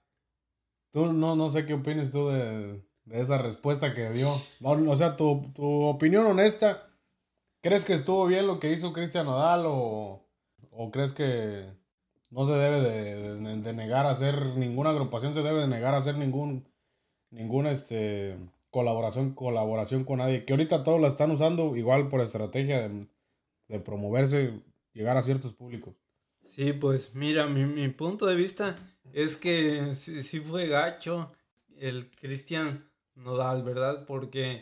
Tú 0.92 1.12
no, 1.12 1.36
no 1.36 1.50
sé 1.50 1.66
qué 1.66 1.74
opinas 1.74 2.12
tú 2.12 2.30
de, 2.30 2.82
de 3.04 3.22
esa 3.22 3.38
respuesta 3.38 3.94
que 3.94 4.12
dio. 4.12 4.32
o 4.62 4.96
sea, 4.96 5.18
tu, 5.18 5.52
tu, 5.54 5.84
opinión 5.84 6.26
honesta. 6.26 6.90
¿Crees 7.62 7.86
que 7.86 7.94
estuvo 7.94 8.28
bien 8.28 8.48
lo 8.48 8.60
que 8.60 8.72
hizo 8.72 8.94
Cristian 8.94 9.26
Nodal 9.26 9.64
o, 9.66 10.26
o 10.70 10.92
crees 10.92 11.14
que 11.14 11.72
no 12.34 12.46
se 12.46 12.54
debe 12.54 12.82
de, 12.82 13.36
de, 13.62 13.74
negar 13.74 14.06
a 14.06 14.12
hacer 14.12 14.58
ninguna 14.58 14.90
agrupación, 14.90 15.34
se 15.34 15.42
debe 15.42 15.62
de 15.62 15.68
negar 15.68 15.94
a 15.94 15.98
hacer 15.98 16.18
ningún, 16.18 16.66
ninguna 17.30 17.72
este, 17.72 18.38
colaboración, 18.70 19.34
colaboración 19.34 20.04
con 20.04 20.20
nadie? 20.20 20.46
Que 20.46 20.54
ahorita 20.54 20.84
todos 20.84 21.00
la 21.00 21.08
están 21.08 21.32
usando 21.32 21.76
igual 21.76 22.10
por 22.10 22.22
estrategia 22.22 22.88
de 22.88 23.08
de 23.68 23.80
promoverse, 23.80 24.62
llegar 24.94 25.18
a 25.18 25.22
ciertos 25.22 25.54
públicos. 25.54 25.96
Sí, 26.44 26.74
pues 26.74 27.16
mira, 27.16 27.48
mi, 27.48 27.66
mi 27.66 27.90
punto 27.90 28.26
de 28.26 28.36
vista 28.36 28.76
es 29.14 29.36
que 29.36 29.96
sí, 29.96 30.40
fue 30.42 30.68
gacho 30.68 31.32
el 31.78 32.12
Cristian 32.12 32.88
Nodal, 33.16 33.64
¿verdad? 33.64 34.06
Porque 34.06 34.62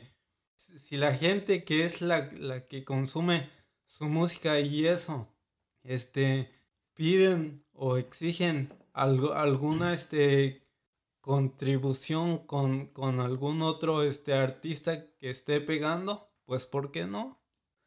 si 0.55 0.97
la 0.97 1.13
gente 1.13 1.63
que 1.63 1.85
es 1.85 2.01
la, 2.01 2.31
la 2.33 2.67
que 2.67 2.85
consume 2.85 3.49
su 3.85 4.05
música 4.05 4.59
y 4.59 4.87
eso, 4.87 5.27
este, 5.83 6.49
piden 6.93 7.63
o 7.73 7.97
exigen 7.97 8.73
algo, 8.93 9.33
alguna, 9.33 9.93
este, 9.93 10.63
contribución 11.21 12.39
con, 12.45 12.87
con 12.87 13.19
algún 13.19 13.61
otro, 13.61 14.03
este, 14.03 14.33
artista 14.33 15.05
que 15.19 15.29
esté 15.29 15.61
pegando, 15.61 16.31
pues, 16.45 16.65
¿por 16.65 16.91
qué 16.91 17.05
no? 17.05 17.41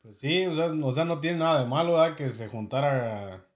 Pues 0.05 0.19
sí, 0.19 0.45
o 0.45 0.53
sea, 0.93 1.05
no 1.07 1.19
tiene 1.21 1.39
nada 1.39 1.63
de 1.63 1.67
malo. 1.67 1.97
Que 2.15 2.29
se 2.29 2.49
juntara 2.49 3.49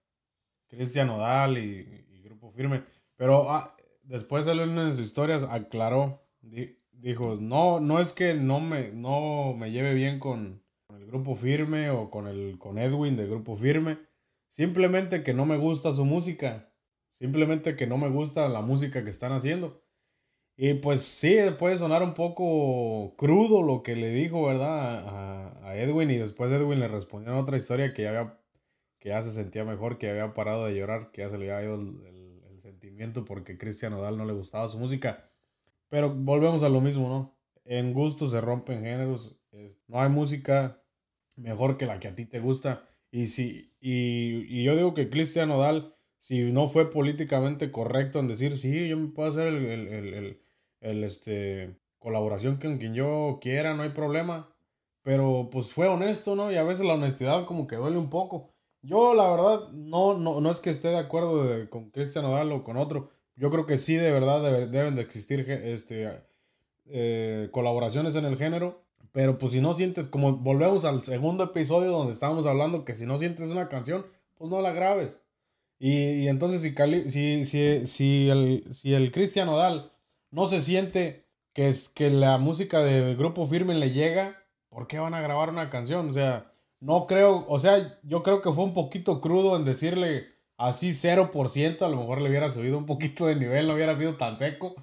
Cristian 0.67 1.11
Odal 1.11 1.59
y, 1.59 2.07
Grupo 2.25 2.51
Firme. 2.53 2.85
Pero 3.17 3.51
ah, 3.51 3.77
después 4.03 4.47
él 4.47 4.61
en 4.61 4.95
sus 4.95 5.01
historias 5.01 5.43
aclaró, 5.43 6.23
dijo, 6.41 7.37
no, 7.37 7.81
no 7.81 8.01
es 8.01 8.15
que 8.15 8.33
no 8.33 8.61
me, 8.61 8.93
no 8.93 9.55
me 9.59 9.71
lleve 9.71 9.93
bien 9.93 10.19
con, 10.19 10.63
el 10.89 11.07
Grupo 11.07 11.37
Firme 11.37 11.91
o 11.91 12.11
con, 12.11 12.27
el, 12.27 12.59
con 12.59 12.79
Edwin 12.79 13.17
de 13.17 13.27
Grupo 13.27 13.55
Firme. 13.55 13.99
Simplemente 14.49 15.23
que 15.23 15.35
no 15.35 15.47
me 15.47 15.57
gusta 15.57 15.93
su 15.93 16.05
música. 16.05 16.73
Simplemente 17.11 17.77
que 17.77 17.87
no 17.87 17.99
me 17.99 18.09
gusta 18.09 18.49
la 18.49 18.61
música 18.61 19.05
que 19.05 19.11
están 19.11 19.33
haciendo. 19.33 19.83
Y 20.61 20.75
pues 20.75 21.03
sí, 21.03 21.37
puede 21.57 21.77
sonar 21.79 22.03
un 22.03 22.15
poco 22.15 23.15
crudo 23.17 23.63
lo 23.63 23.85
que 23.85 23.95
le 23.95 24.11
dijo, 24.11 24.45
¿verdad? 24.47 25.55
A, 25.65 25.77
Edwin. 25.77 26.11
Y 26.11 26.17
después 26.17 26.51
Edwin 26.51 26.81
le 26.81 26.89
respondió 26.89 27.33
en 27.33 27.39
otra 27.39 27.57
historia 27.57 27.93
que 27.95 28.03
ya, 28.03 28.09
había, 28.09 28.41
que 28.99 29.11
ya 29.11 29.23
se 29.23 29.31
sentía 29.31 29.65
mejor, 29.65 29.99
que 29.99 30.11
había 30.11 30.35
parado 30.35 30.67
de 30.67 30.75
llorar, 30.75 31.13
que 31.13 31.23
ya 31.23 31.31
se 31.31 31.39
le 31.39 31.53
había 31.53 31.69
ido 31.69 31.77
el, 31.77 32.61
sentimiento 32.61 33.25
porque 33.25 33.57
Cristian 33.57 33.93
Odal 33.95 34.19
no 34.19 34.25
le 34.25 34.33
gustaba 34.33 34.67
su 34.67 34.79
música. 34.79 35.31
Pero 35.89 36.13
volvemos 36.13 36.65
a 36.65 36.69
lo 36.69 36.81
mismo, 36.81 37.09
¿no? 37.09 37.39
En 37.65 37.93
gusto 37.93 38.27
se 38.27 38.41
rompen 38.41 38.83
géneros. 38.83 39.41
no 39.87 40.01
hay 40.01 40.09
música 40.09 40.83
mejor 41.37 41.77
que 41.77 41.87
la 41.87 42.01
que 42.01 42.09
a 42.09 42.15
ti 42.17 42.25
te 42.25 42.41
gusta. 42.41 42.88
Y, 43.11 43.29
si, 43.29 43.73
y, 43.81 44.45
y 44.49 44.65
yo 44.65 44.77
digo 44.77 44.95
que 44.95 45.11
Cristian 45.11 45.51
Odal, 45.51 45.95
si 46.19 46.53
no 46.53 46.69
fue 46.69 46.91
políticamente 46.91 47.71
correcto 47.71 48.19
en 48.19 48.29
decir, 48.29 48.59
sí, 48.59 48.89
yo 48.89 48.97
me 48.97 49.09
puedo 49.09 49.31
hacer 49.31 49.47
el 49.49 50.39
el 50.81 51.05
este, 51.05 51.77
colaboración 51.99 52.57
con 52.57 52.79
quien 52.79 52.95
yo 52.95 53.39
quiera, 53.41 53.75
no 53.75 53.83
hay 53.83 53.91
problema. 53.91 54.49
Pero 55.03 55.49
pues 55.51 55.73
fue 55.73 55.89
honesto, 55.89 56.37
¿no? 56.37 56.53
Y 56.53 56.57
a 56.57 56.65
veces 56.65 56.85
la 56.85 56.95
honestidad 56.95 57.47
como 57.47 57.67
que 57.67 57.77
duele 57.77 57.97
un 57.99 58.11
poco. 58.11 58.53
Yo 58.83 59.15
la 59.15 59.31
verdad 59.31 59.69
no, 59.73 60.19
no, 60.19 60.41
no 60.41 60.51
es 60.51 60.61
que 60.61 60.71
esté 60.71 60.89
de 60.89 60.99
acuerdo 60.99 61.69
con 61.71 61.91
Cristian 61.91 62.25
Odal 62.27 62.53
o 62.53 62.65
con 62.65 62.77
otro. 62.77 63.11
Yo 63.37 63.51
creo 63.51 63.67
que 63.67 63.79
sí 63.79 63.95
de 63.97 64.13
verdad 64.13 64.69
deben 64.69 64.97
de 64.97 65.03
existir 65.03 65.49
este, 65.51 66.11
eh, 66.87 67.49
colaboraciones 67.53 68.17
en 68.17 68.25
el 68.25 68.37
género. 68.37 68.85
Pero 69.13 69.39
pues 69.39 69.53
si 69.53 69.61
no 69.61 69.75
sientes, 69.75 70.09
como 70.09 70.37
volvemos 70.37 70.85
al 70.85 71.03
segundo 71.03 71.45
episodio 71.45 71.91
donde 71.91 72.13
estábamos 72.13 72.47
hablando 72.47 72.85
que 72.85 72.95
si 72.95 73.07
no 73.07 73.19
sientes 73.19 73.51
una 73.51 73.69
canción, 73.69 74.07
pues 74.37 74.51
no 74.51 74.61
la 74.61 74.73
grabes. 74.73 75.19
Y, 75.79 76.27
entonces 76.27 76.61
si, 76.63 76.75
si, 77.09 77.45
si, 77.45 77.87
si 77.87 78.29
el, 78.29 78.65
si 78.73 78.95
el 78.95 79.13
Cristian 79.13 79.49
Odal 79.49 79.93
no 80.31 80.47
se 80.47 80.61
siente 80.61 81.27
que, 81.53 81.69
es, 81.69 81.89
que 81.89 82.11
la 82.11 82.39
música 82.39 82.83
de 82.83 83.15
Grupo 83.15 83.47
Firme 83.47 83.75
le 83.75 83.93
llega, 83.93 84.45
¿por 84.69 84.87
qué 84.87 84.99
van 84.99 85.15
a 85.15 85.21
grabar 85.21 85.51
una 85.51 85.71
canción? 85.71 86.11
O 86.11 86.13
sea, 86.13 86.53
no 86.81 87.07
creo, 87.07 87.47
o 87.49 87.59
sea, 87.59 87.99
yo 88.03 88.23
creo 88.23 88.43
que 88.43 88.53
fue 88.53 88.65
un 88.65 88.73
poquito 88.73 89.21
crudo 89.21 89.57
en 89.57 89.65
decirle 89.65 90.27
así 90.57 90.91
0%, 90.91 91.83
a 91.83 91.89
lo 91.89 91.97
mejor 91.97 92.21
le 92.21 92.29
hubiera 92.29 92.51
subido 92.51 92.79
un 92.79 92.87
poquito 92.87 93.27
de 93.27 93.37
nivel, 93.37 93.67
no 93.67 93.75
hubiera 93.75 93.97
sido 93.97 94.15
tan 94.17 94.37
seco. 94.37 94.75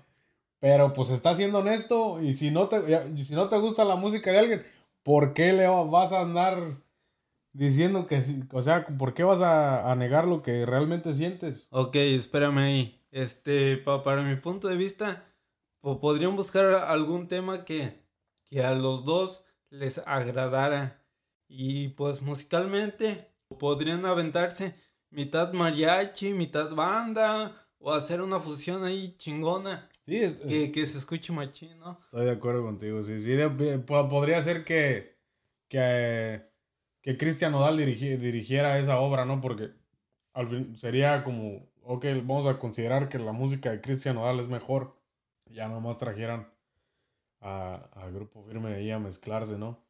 Pero 0.66 0.94
pues 0.94 1.12
está 1.12 1.36
siendo 1.36 1.60
honesto 1.60 2.20
y 2.24 2.34
si 2.34 2.50
no 2.50 2.68
te, 2.68 3.24
si 3.24 3.36
no 3.36 3.50
te 3.50 3.60
gusta 3.60 3.86
la 3.86 3.98
música 3.98 4.32
de 4.32 4.40
alguien, 4.40 4.66
¿por 5.04 5.36
qué 5.36 5.54
le 5.54 5.68
vas 5.68 6.12
a 6.12 6.22
andar 6.22 6.82
diciendo 7.54 8.08
que? 8.08 8.24
O 8.52 8.64
sea, 8.64 8.88
¿por 8.98 9.14
qué 9.14 9.24
vas 9.24 9.42
a, 9.42 9.94
negar 9.94 10.28
lo 10.28 10.42
que 10.42 10.66
realmente 10.66 11.14
sientes? 11.14 11.68
Ok, 11.70 11.98
espérame 11.98 12.58
ahí. 12.58 13.00
Este, 13.12 13.78
para 13.78 14.24
mi 14.24 14.38
punto 14.38 14.68
de 14.68 14.76
vista, 14.76 15.24
podrían 15.82 16.36
buscar 16.36 16.74
algún 16.74 17.28
tema 17.28 17.64
que, 17.64 18.02
que 18.46 18.64
a 18.64 18.74
los 18.74 19.06
dos 19.06 19.46
les 19.70 20.00
agradara. 20.08 21.00
Y 21.48 21.90
pues 21.90 22.24
musicalmente 22.24 23.30
podrían 23.60 24.04
aventarse 24.04 24.74
mitad 25.12 25.54
mariachi, 25.54 26.34
mitad 26.34 26.74
banda, 26.74 27.52
o 27.78 27.94
hacer 27.94 28.20
una 28.20 28.40
fusión 28.40 28.84
ahí 28.84 29.16
chingona. 29.20 29.92
Sí, 30.06 30.36
que, 30.48 30.72
que, 30.72 30.86
se 30.86 31.00
escuche 31.00 31.34
machino. 31.34 31.94
Estoy 31.94 32.26
de 32.26 32.32
acuerdo 32.32 32.64
contigo, 32.64 33.02
sí, 33.02 33.20
sí. 33.20 33.36
podría 33.88 34.42
ser 34.44 34.64
que, 34.64 35.18
que, 35.68 36.44
que 37.02 37.18
Cristian 37.18 37.52
Nodal 37.52 37.78
dirigiera 37.78 38.78
esa 38.78 39.00
obra, 39.00 39.26
¿no? 39.26 39.42
Porque 39.42 39.72
al 40.34 40.48
fin 40.48 40.78
sería 40.78 41.24
como, 41.24 41.72
ok, 41.82 42.06
vamos 42.24 42.46
a 42.46 42.60
considerar 42.60 43.10
que 43.10 43.18
la 43.18 43.32
música 43.32 43.72
de 43.72 43.82
Cristian 43.82 44.16
Nodal 44.16 44.40
es 44.40 44.48
mejor 44.48 44.96
ya 45.50 45.68
nomás 45.68 45.98
trajeran 45.98 46.48
a, 47.42 47.76
a 47.94 48.10
Grupo 48.10 48.44
Firme 48.44 48.74
ahí 48.74 48.92
a 48.92 49.00
mezclarse, 49.00 49.58
¿no? 49.58 49.84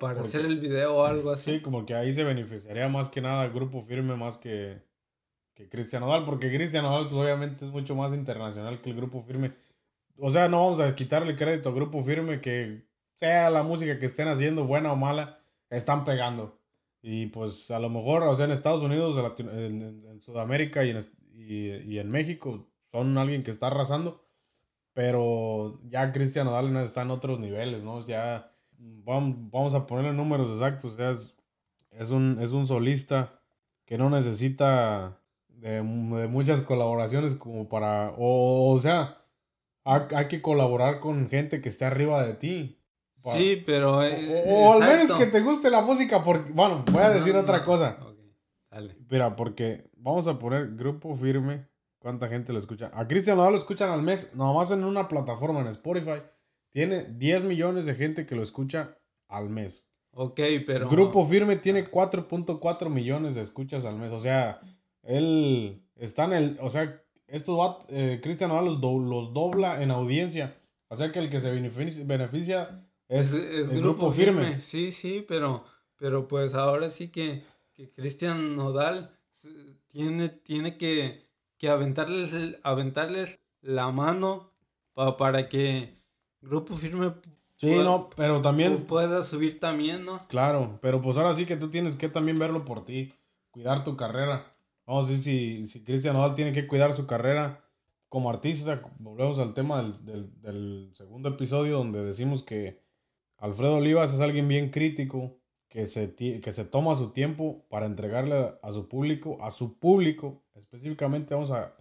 Para 0.00 0.20
hacer 0.20 0.44
el 0.44 0.58
video 0.58 0.96
o 0.96 1.04
algo 1.04 1.30
así. 1.30 1.56
Sí, 1.56 1.60
como 1.60 1.86
que 1.86 1.94
ahí 1.94 2.12
se 2.12 2.24
beneficiaría 2.24 2.88
más 2.88 3.08
que 3.08 3.20
nada 3.20 3.48
Grupo 3.48 3.84
Firme 3.84 4.16
más 4.16 4.36
que, 4.36 4.82
que 5.58 5.68
Cristian 5.68 6.04
Odal, 6.04 6.24
porque 6.24 6.54
Cristian 6.54 6.84
Odal 6.84 7.08
pues 7.08 7.16
obviamente 7.16 7.64
es 7.64 7.72
mucho 7.72 7.96
más 7.96 8.12
internacional 8.12 8.80
que 8.80 8.90
el 8.90 8.96
Grupo 8.96 9.22
Firme. 9.22 9.54
O 10.16 10.30
sea, 10.30 10.48
no 10.48 10.60
vamos 10.62 10.78
a 10.78 10.94
quitarle 10.94 11.34
crédito 11.34 11.70
al 11.70 11.74
Grupo 11.74 12.00
Firme 12.00 12.40
que 12.40 12.86
sea 13.16 13.50
la 13.50 13.64
música 13.64 13.98
que 13.98 14.06
estén 14.06 14.28
haciendo, 14.28 14.66
buena 14.66 14.92
o 14.92 14.96
mala, 14.96 15.40
están 15.68 16.04
pegando. 16.04 16.60
Y 17.02 17.26
pues 17.26 17.72
a 17.72 17.80
lo 17.80 17.90
mejor, 17.90 18.22
o 18.22 18.34
sea, 18.36 18.44
en 18.44 18.52
Estados 18.52 18.82
Unidos, 18.82 19.16
en, 19.40 20.20
Sudamérica 20.20 20.84
y 20.84 20.90
en, 20.90 20.98
y, 21.34 21.98
en 21.98 22.08
México 22.08 22.68
son 22.86 23.18
alguien 23.18 23.42
que 23.42 23.50
está 23.50 23.66
arrasando 23.66 24.22
pero 24.92 25.80
ya 25.84 26.10
Cristian 26.10 26.48
Odal 26.48 26.76
está 26.78 27.02
en 27.02 27.12
otros 27.12 27.38
niveles, 27.38 27.84
¿no? 27.84 28.04
Ya 28.04 28.50
vamos, 28.78 29.74
a 29.74 29.86
ponerle 29.86 30.12
números 30.12 30.50
exactos. 30.50 30.94
O 30.94 30.96
sea, 30.96 31.12
es, 31.92 32.10
un, 32.10 32.38
es 32.42 32.50
un 32.50 32.66
solista 32.66 33.40
que 33.84 33.96
no 33.96 34.10
necesita 34.10 35.20
de, 35.60 35.82
muchas 35.82 36.60
colaboraciones 36.62 37.34
como 37.34 37.68
para, 37.68 38.14
o, 38.16 38.74
o 38.74 38.80
sea, 38.80 39.24
hay, 39.84 40.28
que 40.28 40.42
colaborar 40.42 41.00
con 41.00 41.28
gente 41.28 41.60
que 41.60 41.68
esté 41.68 41.84
arriba 41.84 42.24
de 42.26 42.34
ti. 42.34 42.80
Sí, 43.16 43.62
pero... 43.66 44.02
Eh, 44.02 44.44
o, 44.46 44.74
al 44.74 44.80
menos 44.80 45.18
que 45.18 45.26
te 45.26 45.40
guste 45.40 45.70
la 45.70 45.80
música, 45.80 46.22
porque, 46.22 46.52
bueno, 46.52 46.84
voy 46.92 47.02
a 47.02 47.10
decir 47.10 47.34
otra 47.34 47.64
cosa. 47.64 47.98
Dale. 48.70 48.96
Mira, 49.10 49.34
porque 49.34 49.90
vamos 49.96 50.26
a 50.26 50.38
poner 50.38 50.74
grupo 50.76 51.14
firme. 51.14 51.66
¿Cuánta 51.98 52.28
gente 52.28 52.52
lo 52.52 52.60
escucha? 52.60 52.92
A 52.94 53.08
Cristian 53.08 53.36
Nodal 53.36 53.52
lo 53.52 53.58
escuchan 53.58 53.90
al 53.90 54.02
mes, 54.02 54.34
nomás 54.36 54.70
en 54.70 54.84
una 54.84 55.08
plataforma 55.08 55.60
en 55.60 55.66
Spotify. 55.68 56.22
Tiene 56.70 57.04
10 57.04 57.44
millones 57.44 57.86
de 57.86 57.94
gente 57.96 58.24
que 58.24 58.36
lo 58.36 58.42
escucha 58.42 58.96
al 59.26 59.48
mes. 59.48 59.88
Ok, 60.12 60.40
pero... 60.66 60.88
Grupo 60.88 61.26
Firme 61.26 61.56
tiene 61.56 61.90
4.4 61.90 62.88
millones 62.88 63.34
de 63.34 63.42
escuchas 63.42 63.84
al 63.84 63.96
mes. 63.96 64.12
O 64.12 64.20
sea, 64.20 64.60
él 65.08 65.82
está 65.96 66.24
en 66.26 66.32
el... 66.32 66.58
O 66.60 66.70
sea, 66.70 67.02
estos 67.26 67.58
va, 67.58 67.78
eh, 67.88 68.20
Cristian 68.22 68.50
Nodal 68.50 68.66
los, 68.66 68.80
los, 68.80 69.32
dobla 69.32 69.82
en 69.82 69.90
audiencia. 69.90 70.56
O 70.88 70.96
sea 70.96 71.10
que 71.10 71.18
el 71.18 71.30
que 71.30 71.40
se 71.40 71.50
beneficia, 71.50 72.84
es, 73.08 73.32
es, 73.32 73.70
el 73.70 73.80
grupo, 73.80 74.12
firme. 74.12 74.60
Sí, 74.60 74.92
sí, 74.92 75.24
pero, 75.26 75.64
pero 75.96 76.28
pues 76.28 76.54
ahora 76.54 76.90
sí 76.90 77.08
que, 77.08 77.42
que 77.72 77.90
Cristian 77.90 78.54
Nodal 78.54 79.10
tiene, 79.88 80.28
tiene 80.28 80.76
que, 80.76 81.26
que 81.56 81.68
aventarles, 81.68 82.34
aventarles 82.62 83.40
la 83.60 83.90
mano 83.90 84.52
para 85.16 85.48
que 85.48 85.98
Grupo 86.40 86.74
Firme 86.76 87.14
Sí, 87.56 87.74
no, 87.74 88.08
pero 88.14 88.40
también... 88.40 88.84
Pueda 88.86 89.22
subir 89.22 89.58
también, 89.58 90.04
¿no? 90.04 90.20
Claro, 90.28 90.78
pero 90.80 91.02
pues 91.02 91.16
ahora 91.16 91.34
sí 91.34 91.44
que 91.44 91.56
tú 91.56 91.70
tienes 91.70 91.96
que 91.96 92.08
también 92.08 92.38
verlo 92.38 92.64
por 92.64 92.84
ti, 92.84 93.12
cuidar 93.50 93.82
tu 93.82 93.96
carrera. 93.96 94.54
Vamos 94.88 95.06
a 95.06 95.10
decir, 95.10 95.66
si, 95.66 95.66
si 95.66 95.84
Cristian 95.84 96.14
Nodal 96.14 96.34
tiene 96.34 96.50
que 96.50 96.66
cuidar 96.66 96.94
su 96.94 97.06
carrera 97.06 97.62
como 98.08 98.30
artista, 98.30 98.80
volvemos 98.98 99.38
al 99.38 99.52
tema 99.52 99.82
del, 99.82 100.90
segundo 100.94 101.28
episodio 101.28 101.76
donde 101.76 102.02
decimos 102.02 102.42
que 102.42 102.80
Alfredo 103.36 103.74
Olivas 103.74 104.14
es 104.14 104.20
alguien 104.20 104.48
bien 104.48 104.70
crítico, 104.70 105.36
que 105.68 105.86
se, 105.86 106.14
que 106.14 106.52
se 106.54 106.64
toma 106.64 106.94
su 106.94 107.10
tiempo 107.10 107.66
para 107.68 107.84
entregarle 107.84 108.54
a, 108.62 108.72
su 108.72 108.88
público, 108.88 109.36
a 109.42 109.50
su 109.50 109.78
público, 109.78 110.42
específicamente 110.54 111.34
vamos 111.34 111.50
a, 111.50 111.76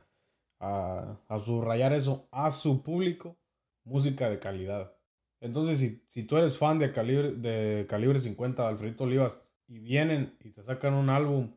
a, 0.60 1.18
a 1.30 1.40
subrayar 1.40 1.94
eso, 1.94 2.28
a 2.30 2.52
su 2.52 2.84
público, 2.84 3.38
música 3.86 4.30
de 4.30 4.40
calidad. 4.40 4.92
Entonces, 5.40 5.80
si, 5.80 6.04
si 6.10 6.24
tú 6.24 6.36
eres 6.36 6.58
fan 6.58 6.78
de 6.78 6.92
calibre, 6.92 7.32
de 7.32 7.88
calibre 7.88 8.20
50 8.20 8.64
de 8.64 8.68
Alfredito 8.68 9.06
Olivas 9.06 9.40
y 9.66 9.80
vienen 9.80 10.36
y 10.44 10.50
te 10.50 10.62
sacan 10.62 10.94
un 10.94 11.10
álbum 11.10 11.54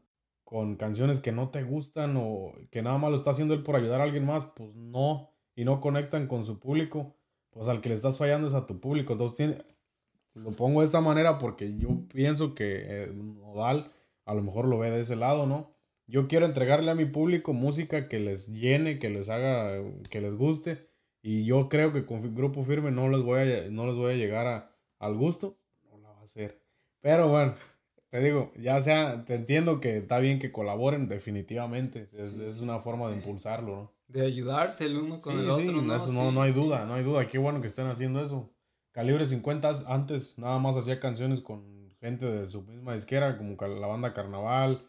con 0.51 0.75
canciones 0.75 1.21
que 1.21 1.31
no 1.31 1.51
te 1.51 1.63
gustan 1.63 2.17
o 2.17 2.53
que 2.73 2.83
nada 2.83 2.99
más 2.99 3.13
lo 3.13 3.17
está 3.17 3.31
haciendo 3.31 3.55
él 3.55 3.63
por 3.63 3.77
ayudar 3.77 4.01
a 4.01 4.03
alguien 4.03 4.27
más, 4.27 4.47
pues 4.47 4.75
no, 4.75 5.31
y 5.55 5.65
no 5.65 5.81
conectan 5.81 6.27
con 6.27 6.45
su 6.45 6.59
público, 6.59 7.15
pues 7.51 7.69
al 7.69 7.81
que 7.81 7.89
le 7.89 7.95
estás 7.95 8.19
fallando 8.19 8.49
es 8.49 8.55
a 8.55 8.67
tu 8.67 8.81
público. 8.81 9.13
Entonces, 9.13 9.37
tiene, 9.37 9.59
lo 10.35 10.51
pongo 10.51 10.81
de 10.81 10.87
esta 10.87 11.01
manera 11.01 11.39
porque 11.39 11.79
yo 11.79 12.05
pienso 12.09 12.57
que 12.57 13.05
eh, 13.05 13.13
Nodal 13.15 13.93
a 14.25 14.35
lo 14.35 14.43
mejor 14.43 14.67
lo 14.67 14.77
ve 14.77 14.91
de 14.91 14.99
ese 14.99 15.15
lado, 15.15 15.47
¿no? 15.47 15.73
Yo 16.09 16.27
quiero 16.27 16.47
entregarle 16.47 16.91
a 16.91 16.97
mi 16.97 17.05
público 17.05 17.53
música 17.53 18.09
que 18.09 18.19
les 18.19 18.49
llene, 18.49 18.99
que 18.99 19.09
les 19.09 19.29
haga, 19.29 19.81
que 20.11 20.21
les 20.21 20.35
guste 20.35 20.89
y 21.23 21.45
yo 21.45 21.69
creo 21.69 21.93
que 21.93 22.05
con 22.05 22.35
grupo 22.35 22.65
firme 22.65 22.91
no 22.91 23.09
les 23.09 23.23
voy 23.23 23.39
a, 23.39 23.71
no 23.71 23.87
les 23.87 23.95
voy 23.95 24.15
a 24.15 24.17
llegar 24.17 24.49
a, 24.49 24.77
al 24.99 25.15
gusto. 25.17 25.61
No 25.89 25.97
la 25.99 26.11
va 26.11 26.23
a 26.23 26.25
hacer. 26.25 26.61
Pero 27.01 27.29
bueno, 27.29 27.55
te 28.11 28.21
digo, 28.21 28.53
ya 28.59 28.81
sea, 28.83 29.25
te 29.25 29.35
entiendo 29.35 29.81
que 29.81 29.99
está 29.99 30.19
bien 30.19 30.41
que 30.41 30.51
colaboren, 30.51 31.09
definitivamente. 31.09 32.09
Es, 32.13 32.61
una 32.61 32.81
forma 32.81 33.09
de 33.09 33.17
impulsarlo, 33.17 33.77
¿no? 33.77 33.93
De 34.09 34.27
ayudarse 34.27 34.87
el 34.87 34.97
uno 34.97 35.21
con 35.21 35.39
el 35.39 35.49
otro. 35.49 35.83
¿no? 35.83 35.97
Eso 35.97 36.13
no, 36.13 36.33
no 36.33 36.43
hay 36.43 36.53
duda, 36.53 36.85
no 36.85 36.95
hay 36.95 37.05
duda. 37.05 37.25
Qué 37.27 37.39
bueno 37.39 37.61
que 37.61 37.69
estén 37.69 37.87
haciendo 37.87 38.21
eso. 38.21 38.53
Calibre 38.91 39.25
50 39.25 39.85
antes 39.87 40.37
nada 40.37 40.59
más 40.59 40.77
hacía 40.77 40.99
canciones 40.99 41.41
con 41.41 41.89
gente 42.01 42.27
de 42.27 42.49
su 42.49 42.63
misma 42.63 42.95
disquera, 42.95 43.39
como 43.39 43.57
la 43.57 43.87
banda 43.87 44.13
Carnaval, 44.13 44.85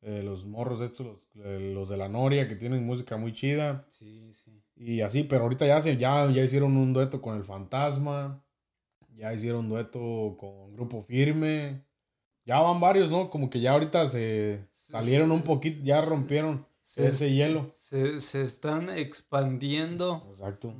eh, 0.00 0.22
los 0.22 0.46
morros 0.46 0.80
estos, 0.80 1.06
los, 1.06 1.30
eh, 1.44 1.72
los, 1.74 1.90
de 1.90 1.98
la 1.98 2.08
Noria, 2.08 2.48
que 2.48 2.56
tienen 2.56 2.86
música 2.86 3.18
muy 3.18 3.34
chida. 3.34 3.84
Sí, 3.90 4.32
sí. 4.32 4.62
Y 4.76 5.02
así, 5.02 5.24
pero 5.24 5.42
ahorita 5.42 5.66
ya, 5.66 5.80
se, 5.82 5.98
ya, 5.98 6.30
ya 6.30 6.42
hicieron 6.42 6.78
un 6.78 6.94
dueto 6.94 7.20
con 7.20 7.36
El 7.36 7.44
Fantasma, 7.44 8.42
ya 9.14 9.34
hicieron 9.34 9.64
un 9.64 9.68
dueto 9.68 10.36
con 10.38 10.72
Grupo 10.72 11.02
Firme. 11.02 11.84
Ya 12.44 12.58
van 12.60 12.80
varios, 12.80 13.10
¿no? 13.10 13.30
Como 13.30 13.50
que 13.50 13.60
ya 13.60 13.72
ahorita 13.72 14.08
se 14.08 14.66
salieron 14.74 15.30
un 15.30 15.42
poquito, 15.42 15.80
ya 15.84 16.00
rompieron 16.00 16.66
ese 16.96 17.32
hielo. 17.32 17.70
Se, 17.74 18.20
se, 18.20 18.42
están 18.42 18.90
expandiendo. 18.90 20.24
Exacto. 20.28 20.74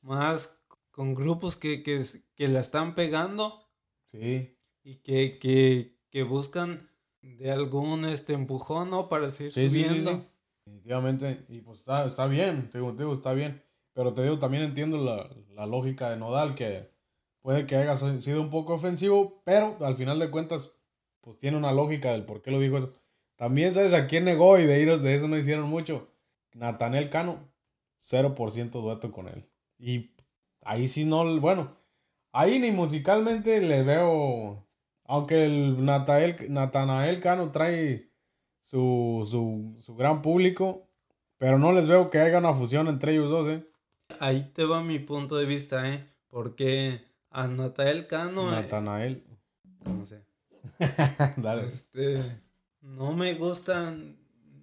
Más 0.00 0.58
con 0.90 1.14
grupos 1.14 1.56
que, 1.56 1.82
que, 1.82 2.04
que 2.34 2.48
la 2.48 2.60
están 2.60 2.94
pegando. 2.94 3.68
Sí. 4.12 4.56
Y 4.82 4.96
que, 4.96 5.38
que, 5.38 5.98
que 6.10 6.22
buscan 6.22 6.88
de 7.20 7.50
algún 7.50 8.04
este 8.04 8.32
empujón, 8.32 8.90
¿no? 8.90 9.08
Para 9.08 9.30
seguir 9.30 9.52
subiendo. 9.52 10.26
Definitivamente. 10.64 11.44
Y 11.48 11.60
pues 11.60 11.80
está, 11.80 12.04
está 12.04 12.26
bien, 12.26 12.70
te 12.70 12.78
digo, 12.78 13.12
está 13.12 13.32
bien. 13.32 13.62
Pero 13.92 14.14
te 14.14 14.22
digo, 14.22 14.38
también 14.38 14.62
entiendo 14.62 14.98
la, 14.98 15.28
la, 15.54 15.66
lógica 15.66 16.10
de 16.10 16.16
Nodal, 16.16 16.54
que 16.54 16.90
puede 17.42 17.66
que 17.66 17.76
haya 17.76 17.96
sido 17.96 18.40
un 18.40 18.50
poco 18.50 18.74
ofensivo, 18.74 19.42
pero 19.44 19.76
al 19.80 19.96
final 19.96 20.18
de 20.18 20.30
cuentas, 20.30 20.80
pues 21.20 21.38
tiene 21.38 21.56
una 21.56 21.72
lógica 21.72 22.12
del 22.12 22.24
por 22.24 22.42
qué 22.42 22.50
lo 22.50 22.60
dijo 22.60 22.76
eso. 22.76 22.94
También 23.36 23.74
sabes 23.74 23.92
a 23.94 24.06
quién 24.06 24.24
negó 24.24 24.58
y 24.58 24.64
de 24.64 24.80
iros 24.80 25.02
de 25.02 25.14
eso 25.14 25.28
no 25.28 25.36
hicieron 25.36 25.68
mucho. 25.68 26.08
Natanel 26.54 27.10
Cano, 27.10 27.48
0% 28.00 28.70
dueto 28.70 29.12
con 29.12 29.28
él. 29.28 29.48
Y 29.78 30.10
ahí 30.62 30.88
sí 30.88 31.04
no, 31.04 31.40
bueno, 31.40 31.76
ahí 32.32 32.58
ni 32.58 32.72
musicalmente 32.72 33.60
le 33.60 33.82
veo 33.82 34.68
aunque 35.08 35.46
el 35.46 35.84
Natanael 35.84 37.20
Cano 37.20 37.50
trae 37.50 38.10
su, 38.60 39.26
su, 39.80 39.96
gran 39.96 40.20
público, 40.20 40.86
pero 41.38 41.58
no 41.58 41.72
les 41.72 41.88
veo 41.88 42.10
que 42.10 42.18
haya 42.18 42.38
una 42.38 42.52
fusión 42.52 42.88
entre 42.88 43.12
ellos 43.12 43.30
dos, 43.30 43.48
¿eh? 43.48 43.66
Ahí 44.20 44.50
te 44.52 44.64
va 44.64 44.82
mi 44.82 44.98
punto 44.98 45.36
de 45.36 45.46
vista, 45.46 45.90
¿eh? 45.90 46.06
Porque 46.28 47.00
a 47.30 47.48
Natanael 47.48 48.06
Cano... 48.06 48.52
Eh, 48.52 48.56
Natanael. 48.56 49.24
no 49.86 50.04
sé. 50.04 50.22
Dale. 51.36 51.66
Este, 51.66 52.22
no 52.80 53.12
me 53.12 53.34
gustan 53.34 54.16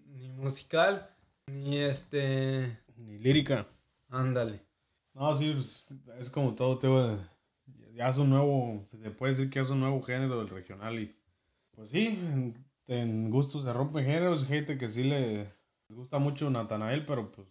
ni 0.07 0.29
musical, 0.29 1.09
ni 1.47 1.77
este... 1.77 2.79
Ni 2.97 3.17
lírica. 3.19 3.67
Ándale. 4.09 4.61
No, 5.13 5.33
sí, 5.35 5.51
pues, 5.53 5.87
es 6.19 6.29
como 6.29 6.55
todo, 6.55 6.77
te 6.77 6.87
ya 7.95 8.09
es 8.09 8.17
un 8.17 8.29
nuevo, 8.29 8.83
se 8.85 8.97
puede 9.11 9.33
decir 9.33 9.49
que 9.49 9.59
es 9.59 9.69
un 9.69 9.79
nuevo 9.79 10.01
género 10.01 10.37
del 10.37 10.49
regional 10.49 10.99
y 10.99 11.15
pues 11.71 11.89
sí, 11.89 12.19
en, 12.87 13.29
gusto 13.31 13.59
se 13.59 13.71
rompen 13.71 14.05
géneros, 14.05 14.45
gente 14.45 14.77
que 14.77 14.89
sí 14.89 15.03
le 15.03 15.53
gusta 15.89 16.19
mucho 16.19 16.49
Natanael, 16.49 17.05
pero 17.05 17.31
pues, 17.31 17.47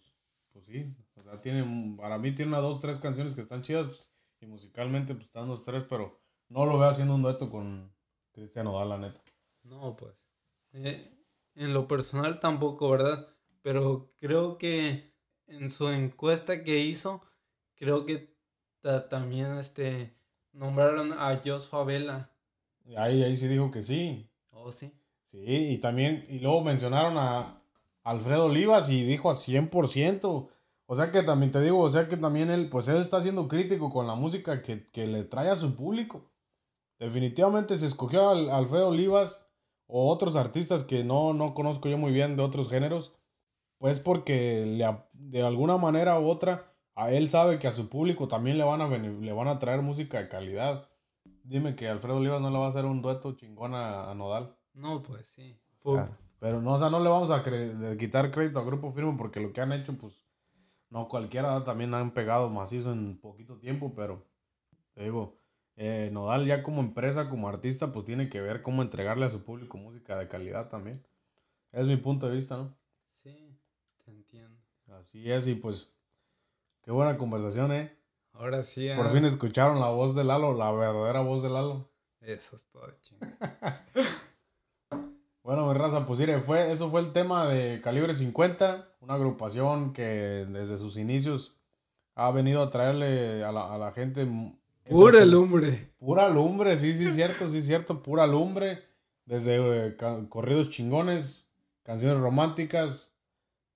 pues 0.53 0.65
sí, 0.65 0.95
o 1.15 1.23
sea, 1.23 1.41
tiene, 1.41 1.97
para 1.97 2.19
mí 2.19 2.31
tiene 2.33 2.51
una, 2.51 2.61
dos, 2.61 2.79
tres 2.79 2.99
canciones 2.99 3.33
que 3.33 3.41
están 3.41 3.63
chidas 3.63 3.87
pues, 3.87 4.11
y 4.41 4.45
musicalmente 4.45 5.15
pues 5.15 5.25
están 5.25 5.47
dos, 5.47 5.65
tres, 5.65 5.83
pero 5.89 6.19
no 6.49 6.65
lo 6.65 6.77
veo 6.77 6.89
haciendo 6.89 7.15
un 7.15 7.23
dueto 7.23 7.49
con 7.49 7.91
Cristiano 8.35 8.73
Odal, 8.73 8.89
la 8.89 8.97
neta. 8.99 9.21
No, 9.63 9.95
pues, 9.95 10.13
eh, 10.73 11.11
en 11.55 11.73
lo 11.73 11.87
personal 11.87 12.39
tampoco, 12.39 12.89
¿verdad? 12.89 13.27
Pero 13.63 14.13
creo 14.19 14.59
que 14.59 15.11
en 15.47 15.71
su 15.71 15.89
encuesta 15.89 16.63
que 16.63 16.79
hizo, 16.79 17.23
creo 17.75 18.05
que 18.05 18.35
también 19.09 19.57
este 19.57 20.15
Nombraron 20.55 21.11
a 21.11 21.41
Jos 21.43 21.67
Favela. 21.67 22.29
Ahí, 22.97 23.23
ahí 23.23 23.35
sí 23.35 23.47
dijo 23.47 23.71
que 23.71 23.83
sí. 23.83 24.29
Oh, 24.51 24.71
sí. 24.71 24.93
Sí, 25.25 25.43
y 25.43 25.77
también, 25.79 26.25
y 26.29 26.39
luego 26.39 26.63
mencionaron 26.63 27.17
a 27.17 27.61
Alfredo 28.03 28.45
Olivas 28.45 28.89
y 28.89 29.03
dijo 29.03 29.29
a 29.29 29.33
100%. 29.33 30.49
O 30.87 30.95
sea 30.95 31.11
que 31.11 31.23
también 31.23 31.51
te 31.51 31.61
digo, 31.61 31.79
o 31.81 31.89
sea 31.89 32.07
que 32.07 32.15
también 32.15 32.49
él, 32.49 32.69
pues 32.69 32.87
él 32.87 32.97
está 32.97 33.21
siendo 33.21 33.49
crítico 33.49 33.91
con 33.91 34.07
la 34.07 34.15
música 34.15 34.61
que, 34.61 35.07
le 35.07 35.23
trae 35.23 35.49
a 35.49 35.57
su 35.57 35.75
público. 35.75 36.31
Definitivamente 36.99 37.77
se 37.77 37.87
escogió 37.87 38.29
a 38.29 38.57
Alfredo 38.57 38.89
Olivas 38.89 39.45
o 39.87 40.09
otros 40.11 40.35
artistas 40.35 40.83
que 40.83 41.03
no, 41.03 41.33
no 41.33 41.53
conozco 41.53 41.89
yo 41.89 41.97
muy 41.97 42.11
bien 42.11 42.35
de 42.35 42.43
otros 42.43 42.69
géneros, 42.69 43.13
pues 43.77 43.99
porque 43.99 44.65
le, 44.65 44.97
de 45.13 45.43
alguna 45.43 45.77
manera 45.77 46.19
u 46.19 46.27
otra 46.27 46.73
a 46.95 47.11
él 47.11 47.27
sabe 47.27 47.59
que 47.59 47.67
a 47.67 47.73
su 47.73 47.89
público 47.89 48.27
también 48.27 48.57
le 48.57 48.63
van 48.63 48.81
a, 48.81 48.87
le 48.87 49.33
van 49.33 49.47
a 49.47 49.59
traer 49.59 49.81
música 49.81 50.19
de 50.19 50.29
calidad. 50.29 50.89
Dime 51.43 51.75
que 51.75 51.89
Alfredo 51.89 52.17
Olivas 52.17 52.41
no 52.41 52.49
le 52.49 52.57
va 52.57 52.67
a 52.67 52.69
hacer 52.69 52.85
un 52.85 53.01
dueto 53.01 53.33
chingón 53.33 53.75
a, 53.75 54.13
Nodal. 54.15 54.55
No, 54.73 55.03
pues 55.03 55.27
sí. 55.27 55.59
pero 56.39 56.61
no, 56.61 56.73
o 56.73 56.79
sea, 56.79 56.89
no 56.89 56.99
le 57.01 57.09
vamos 57.09 57.31
a 57.31 57.43
quitar 57.97 58.31
crédito 58.31 58.59
a 58.59 58.63
Grupo 58.65 58.91
Firme 58.91 59.15
porque 59.17 59.41
lo 59.41 59.51
que 59.51 59.61
han 59.61 59.73
hecho, 59.73 59.97
pues, 59.97 60.23
no 60.89 61.09
cualquiera 61.09 61.63
también 61.63 61.93
han 61.93 62.11
pegado 62.11 62.49
macizo 62.49 62.93
en 62.93 63.19
poquito 63.19 63.57
tiempo, 63.57 63.93
pero 63.93 64.25
te 64.93 65.03
digo, 65.03 65.37
eh, 65.77 66.09
Nodal 66.11 66.45
ya 66.45 66.63
como 66.63 66.81
empresa, 66.81 67.29
como 67.29 67.49
artista, 67.49 67.91
pues 67.91 68.05
tiene 68.05 68.29
que 68.29 68.41
ver 68.41 68.61
cómo 68.61 68.81
entregarle 68.81 69.25
a 69.25 69.29
su 69.29 69.43
público 69.43 69.77
música 69.77 70.17
de 70.17 70.27
calidad 70.27 70.69
también. 70.69 71.05
Es 71.71 71.85
mi 71.87 71.97
punto 71.97 72.27
de 72.27 72.35
vista, 72.35 72.55
¿no? 72.55 72.77
Sí, 73.11 73.55
Así 74.99 75.29
es, 75.29 75.47
y 75.47 75.55
pues, 75.55 75.93
qué 76.81 76.91
buena 76.91 77.17
conversación, 77.17 77.71
¿eh? 77.73 77.97
Ahora 78.33 78.63
sí. 78.63 78.89
Por 78.95 79.07
ah, 79.07 79.09
fin 79.09 79.25
escucharon 79.25 79.79
la 79.79 79.89
voz 79.89 80.15
de 80.15 80.23
Lalo, 80.23 80.53
la 80.53 80.71
verdadera 80.71 81.21
voz 81.21 81.43
de 81.43 81.49
Lalo. 81.49 81.89
Eso 82.21 82.55
es 82.55 82.67
todo, 82.69 82.89
chingo. 83.01 83.25
Bueno, 85.43 85.67
mi 85.67 85.75
raza, 85.75 86.07
pues 86.07 86.19
mire, 86.19 86.39
fue, 86.39 86.71
eso 86.71 86.89
fue 86.89 87.01
el 87.01 87.13
tema 87.13 87.47
de 87.47 87.79
Calibre 87.79 88.15
50, 88.15 88.95
una 89.01 89.13
agrupación 89.13 89.93
que 89.93 90.01
desde 90.49 90.79
sus 90.79 90.97
inicios 90.97 91.55
ha 92.15 92.31
venido 92.31 92.63
a 92.63 92.71
traerle 92.71 93.43
a 93.43 93.51
la, 93.51 93.71
a 93.71 93.77
la 93.77 93.91
gente... 93.91 94.27
Pura 94.89 95.25
lumbre. 95.25 95.89
Pura 95.97 96.29
lumbre, 96.29 96.77
sí, 96.77 96.93
sí, 96.93 97.09
cierto, 97.09 97.49
sí, 97.49 97.61
cierto, 97.61 98.01
pura 98.03 98.27
lumbre. 98.27 98.83
Desde 99.25 99.87
eh, 99.87 99.95
corridos 100.29 100.69
chingones, 100.69 101.49
canciones 101.83 102.19
románticas, 102.19 103.15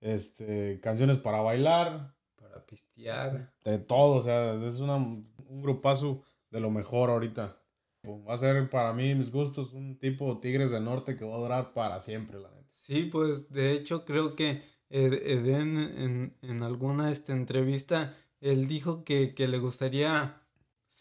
este, 0.01 0.79
canciones 0.81 1.17
para 1.17 1.41
bailar, 1.41 2.13
Para 2.35 2.65
pistear. 2.65 3.51
de 3.63 3.79
todo, 3.79 4.15
o 4.17 4.21
sea, 4.21 4.53
es 4.67 4.79
una, 4.79 4.97
un 4.97 5.61
grupazo 5.61 6.21
de 6.51 6.59
lo 6.59 6.69
mejor 6.69 7.09
ahorita. 7.09 7.57
Va 8.05 8.33
a 8.35 8.37
ser 8.37 8.69
para 8.69 8.93
mí, 8.93 9.13
mis 9.15 9.31
gustos, 9.31 9.73
un 9.73 9.97
tipo 9.97 10.39
Tigres 10.39 10.71
del 10.71 10.85
Norte 10.85 11.17
que 11.17 11.25
va 11.25 11.35
a 11.35 11.39
durar 11.39 11.73
para 11.73 11.99
siempre, 11.99 12.39
la 12.39 12.49
neta. 12.49 12.69
Sí, 12.73 13.03
pues 13.11 13.51
de 13.51 13.73
hecho 13.73 14.05
creo 14.05 14.35
que 14.35 14.61
Ed- 14.89 15.21
Eden 15.25 15.77
en, 15.77 16.37
en 16.41 16.63
alguna 16.63 17.11
este, 17.11 17.33
entrevista, 17.33 18.15
él 18.39 18.67
dijo 18.67 19.03
que, 19.03 19.33
que 19.35 19.47
le 19.47 19.59
gustaría 19.59 20.38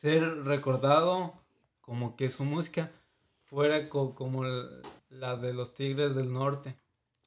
ser 0.00 0.44
recordado 0.44 1.32
como 1.80 2.14
que 2.16 2.30
su 2.30 2.44
música 2.44 2.90
fuera 3.44 3.88
co- 3.88 4.14
como 4.14 4.44
la 5.10 5.36
de 5.36 5.52
los 5.52 5.74
Tigres 5.74 6.14
del 6.14 6.32
Norte. 6.32 6.76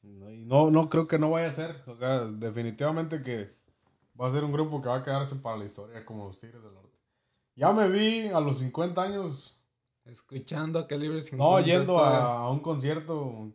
No, 0.04 0.30
no, 0.30 0.72
no 0.72 0.90
creo 0.90 1.08
que 1.08 1.20
no 1.20 1.30
vaya 1.32 1.50
a 1.50 1.54
ser, 1.54 1.84
o 1.88 1.96
sea, 1.98 2.22
definitivamente 2.26 3.22
que 3.22 3.54
va 4.20 4.28
a 4.28 4.32
ser 4.32 4.44
un 4.44 4.52
grupo 4.52 4.82
que 4.82 4.90
va 4.90 4.98
a 4.98 5.04
quedarse 5.04 5.36
para 5.38 5.58
la 5.58 5.66
historia 5.66 6.06
como 6.06 6.28
los 6.28 6.40
Tigres 6.40 6.64
del 6.64 6.74
Norte. 6.74 6.98
Ya 7.56 7.72
me 7.74 7.90
vi 7.90 8.28
a 8.28 8.40
los 8.40 8.60
50 8.60 9.02
años, 9.02 9.58
Escuchando 10.06 10.80
a 10.80 10.88
Calibre 10.88 11.22
50. 11.22 11.44
no 11.44 11.60
yendo 11.64 12.00
a, 12.00 12.40
a 12.46 12.50
un 12.50 12.60
concierto 12.62 13.52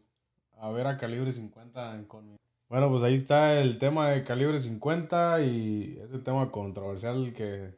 a 0.58 0.70
ver 0.70 0.86
a 0.86 0.96
Calibre 0.96 1.32
50 1.32 2.04
con 2.06 2.28
mi- 2.30 2.36
Bueno, 2.68 2.88
pues 2.90 3.02
ahí 3.02 3.14
está 3.14 3.58
el 3.60 3.78
tema 3.78 4.10
de 4.10 4.22
Calibre 4.24 4.60
50 4.60 5.40
y 5.42 5.98
ese 6.04 6.18
tema 6.20 6.50
controversial 6.52 7.32
que 7.34 7.74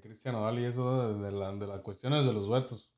Cristian 0.00 0.34
Odal 0.34 0.58
y 0.58 0.64
eso 0.64 1.14
de, 1.18 1.32
la- 1.32 1.52
de 1.52 1.66
las 1.66 1.80
cuestiones 1.80 2.24
de 2.26 2.32
los 2.32 2.46
duetos. 2.46 2.90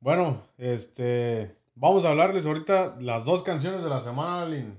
Bueno, 0.00 0.42
este, 0.58 1.56
vamos 1.74 2.04
a 2.04 2.10
hablarles 2.10 2.46
ahorita 2.46 3.00
las 3.00 3.24
dos 3.24 3.42
canciones 3.42 3.82
de 3.84 3.90
la 3.90 4.00
semana, 4.00 4.42
Alin. 4.42 4.78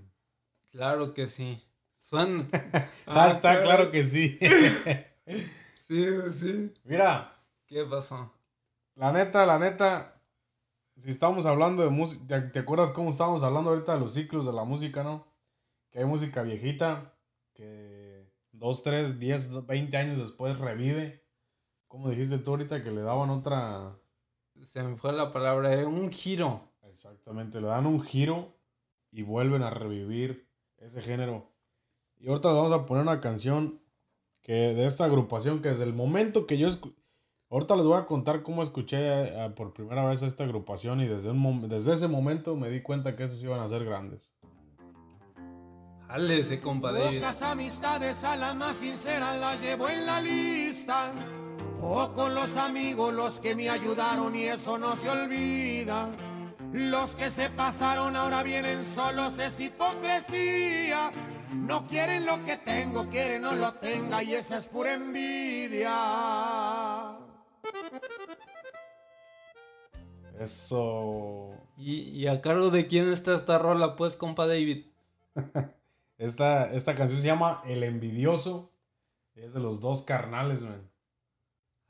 Claro 0.72 1.14
que 1.14 1.28
sí. 1.28 1.62
Suena. 1.96 2.48
Ah, 3.08 3.26
Ah, 3.26 3.30
está 3.30 3.62
claro 3.64 3.92
que 3.92 4.04
sí. 4.06 4.40
Sí, 5.80 6.06
sí. 6.32 6.74
Mira, 6.84 7.34
¿Qué 7.68 7.84
pasó? 7.86 8.32
la 8.96 9.12
neta, 9.12 9.46
la 9.46 9.58
neta, 9.60 10.22
si 10.98 11.10
estamos 11.10 11.46
hablando 11.46 11.84
de 11.84 11.90
música, 11.90 12.26
¿te, 12.28 12.42
te 12.50 12.60
acuerdas 12.60 12.92
cómo 12.92 13.10
estábamos 13.10 13.44
hablando 13.44 13.70
ahorita 13.72 13.94
de 13.96 14.00
los 14.02 14.14
ciclos 14.14 14.46
de 14.46 14.54
la 14.54 14.64
música, 14.64 15.04
no? 15.04 15.26
Que 15.90 16.00
hay 16.00 16.06
música 16.06 16.42
viejita, 16.44 17.14
que 17.54 18.30
dos, 18.52 18.84
tres, 18.84 19.20
diez, 19.20 19.66
veinte 19.66 19.98
años 19.98 20.18
después 20.20 20.58
revive. 20.58 21.21
Como 21.92 22.10
dijiste 22.10 22.38
tú 22.38 22.52
ahorita, 22.52 22.82
que 22.84 22.90
le 22.92 23.02
daban 23.02 23.30
otra... 23.30 23.98
Se 24.62 24.82
me 24.82 24.96
fue 24.96 25.12
la 25.12 25.34
palabra, 25.34 25.74
eh, 25.74 25.86
un 25.86 26.10
giro. 26.10 26.62
Exactamente, 26.84 27.60
le 27.60 27.68
dan 27.68 27.86
un 27.86 28.02
giro 28.02 28.54
y 29.12 29.24
vuelven 29.24 29.62
a 29.62 29.70
revivir 29.72 30.48
ese 30.78 31.02
género. 31.02 31.52
Y 32.18 32.30
ahorita 32.30 32.48
les 32.50 32.58
vamos 32.58 32.72
a 32.72 32.86
poner 32.86 33.04
una 33.04 33.20
canción 33.20 33.82
que 34.42 34.54
de 34.74 34.86
esta 34.86 35.04
agrupación 35.04 35.62
que 35.62 35.70
desde 35.70 35.84
el 35.84 35.94
momento 35.94 36.48
que 36.48 36.58
yo 36.58 36.70
escu- 36.70 36.96
ahorita 37.50 37.76
les 37.76 37.86
voy 37.86 37.98
a 37.98 38.06
contar 38.06 38.42
cómo 38.42 38.64
escuché 38.64 38.98
eh, 39.00 39.50
por 39.50 39.74
primera 39.74 40.06
vez 40.08 40.24
a 40.24 40.28
esta 40.28 40.46
agrupación 40.46 41.02
y 41.02 41.08
desde, 41.08 41.32
un 41.32 41.40
mom- 41.44 41.68
desde 41.68 41.94
ese 41.94 42.08
momento 42.08 42.56
me 42.56 42.70
di 42.70 42.82
cuenta 42.82 43.16
que 43.18 43.26
esos 43.26 43.44
iban 43.44 43.60
a 43.60 43.68
ser 43.68 43.84
grandes. 43.84 44.32
Jálese, 46.08 46.62
compa 46.62 46.92
David. 46.94 47.20
Pocas 47.20 47.42
amistades 47.42 48.24
a 48.24 48.36
la 48.36 48.54
más 48.54 48.78
sincera 48.78 49.36
la 49.38 49.56
llevo 49.56 49.90
en 49.90 50.06
la 50.06 50.22
lista. 50.22 51.12
Pocos 51.82 52.32
los 52.32 52.58
amigos 52.58 53.12
los 53.12 53.40
que 53.40 53.56
me 53.56 53.68
ayudaron 53.68 54.36
y 54.36 54.44
eso 54.44 54.78
no 54.78 54.96
se 54.96 55.10
olvida. 55.10 56.12
Los 56.72 57.16
que 57.16 57.32
se 57.32 57.50
pasaron 57.50 58.16
ahora 58.16 58.44
vienen 58.44 58.86
solos 58.86 59.40
es 59.40 59.60
hipocresía. 59.60 61.12
No 61.54 61.88
quieren 61.88 62.28
lo 62.28 62.46
que 62.46 62.58
tengo, 62.58 63.10
quieren 63.10 63.42
no 63.42 63.56
lo 63.56 63.74
tenga 63.74 64.22
y 64.22 64.36
esa 64.36 64.58
es 64.58 64.68
pura 64.68 64.94
envidia. 64.94 65.98
Eso. 70.40 71.50
¿Y, 71.78 72.02
y 72.12 72.28
a 72.28 72.42
cargo 72.42 72.70
de 72.70 72.86
quién 72.86 73.12
está 73.12 73.34
esta 73.34 73.58
rola, 73.58 73.96
pues, 73.96 74.18
compa 74.18 74.46
David? 74.46 74.86
Esta, 76.20 76.72
esta 76.72 76.94
canción 76.94 77.20
se 77.20 77.26
llama 77.26 77.64
El 77.66 77.82
Envidioso. 77.84 78.72
Es 79.34 79.56
de 79.56 79.60
los 79.60 79.80
dos 79.80 80.04
carnales, 80.04 80.62
man. 80.62 80.91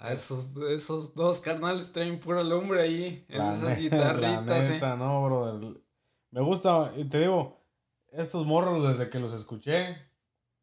A 0.03 0.13
esos, 0.13 0.57
esos 0.57 1.13
dos 1.13 1.39
carnales 1.41 1.93
traen 1.93 2.19
pura 2.19 2.43
lumbre 2.43 2.81
ahí 2.81 3.23
en 3.29 3.37
La 3.37 3.53
esas 3.55 3.77
guitarritas, 3.79 4.81
la 4.81 4.93
eh. 4.93 4.97
no, 4.97 5.23
brother. 5.25 5.77
Me 6.31 6.41
gusta, 6.41 6.91
y 6.97 7.03
te 7.05 7.19
digo, 7.19 7.61
estos 8.11 8.45
morros 8.47 8.87
desde 8.87 9.11
que 9.11 9.19
los 9.19 9.31
escuché, 9.31 9.95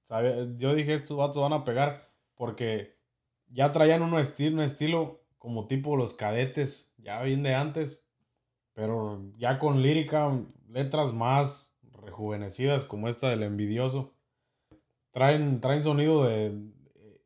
sabe- 0.02 0.54
yo 0.56 0.74
dije, 0.74 0.92
estos 0.92 1.16
vatos 1.16 1.40
van 1.40 1.52
a 1.52 1.62
pegar, 1.64 2.10
porque 2.34 2.98
ya 3.46 3.70
traían 3.70 4.02
un 4.02 4.18
estilo, 4.18 4.56
un 4.56 4.62
estilo 4.64 5.20
como 5.38 5.68
tipo 5.68 5.96
los 5.96 6.14
cadetes, 6.14 6.92
ya 6.98 7.22
bien 7.22 7.44
de 7.44 7.54
antes, 7.54 8.04
pero 8.74 9.22
ya 9.36 9.60
con 9.60 9.82
lírica, 9.82 10.36
letras 10.68 11.12
más 11.12 11.72
rejuvenecidas 12.02 12.84
como 12.84 13.08
esta 13.08 13.28
del 13.30 13.44
envidioso. 13.44 14.14
Traen, 15.12 15.60
traen 15.60 15.84
sonido 15.84 16.24
de 16.24 16.60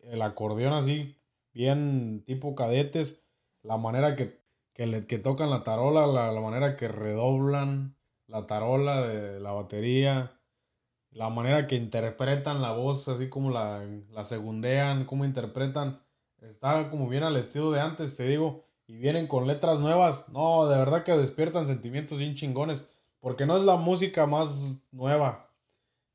el 0.05 0.21
acordeón 0.23 0.75
así, 0.75 1.17
bien 1.53 2.23
tipo 2.27 2.55
cadetes, 2.55 3.25
la 3.63 3.77
manera 3.77 4.17
que 4.17 4.43
que, 4.75 4.87
le, 4.87 5.07
que 5.07 5.19
tocan 5.19 5.51
la 5.51 5.63
tarola, 5.65 6.07
la, 6.07 6.33
la 6.33 6.41
manera 6.41 6.77
que 6.77 6.89
redoblan 6.89 7.97
la 8.27 8.47
tarola 8.47 9.07
de 9.07 9.41
la 9.41 9.53
batería, 9.53 10.41
la 11.11 11.29
manera 11.29 11.67
que 11.67 11.77
interpretan 11.77 12.63
la 12.63 12.73
voz, 12.73 13.09
así 13.09 13.29
como 13.29 13.51
la, 13.51 13.85
la 14.11 14.25
segundean, 14.25 15.05
cómo 15.05 15.25
interpretan, 15.25 16.01
está 16.41 16.91
como 16.91 17.09
bien 17.09 17.23
al 17.23 17.37
estilo 17.37 17.71
de 17.71 17.81
antes, 17.81 18.17
te 18.17 18.27
digo, 18.27 18.65
y 18.87 18.97
vienen 18.97 19.27
con 19.27 19.47
letras 19.47 19.81
nuevas, 19.81 20.29
no, 20.31 20.67
de 20.67 20.79
verdad 20.79 21.05
que 21.05 21.13
despiertan 21.13 21.67
sentimientos 21.67 22.19
bien 22.19 22.35
chingones, 22.35 22.83
porque 23.21 23.47
no 23.47 23.57
es 23.57 23.65
la 23.65 23.77
música 23.77 24.27
más 24.27 24.75
nueva, 24.91 25.51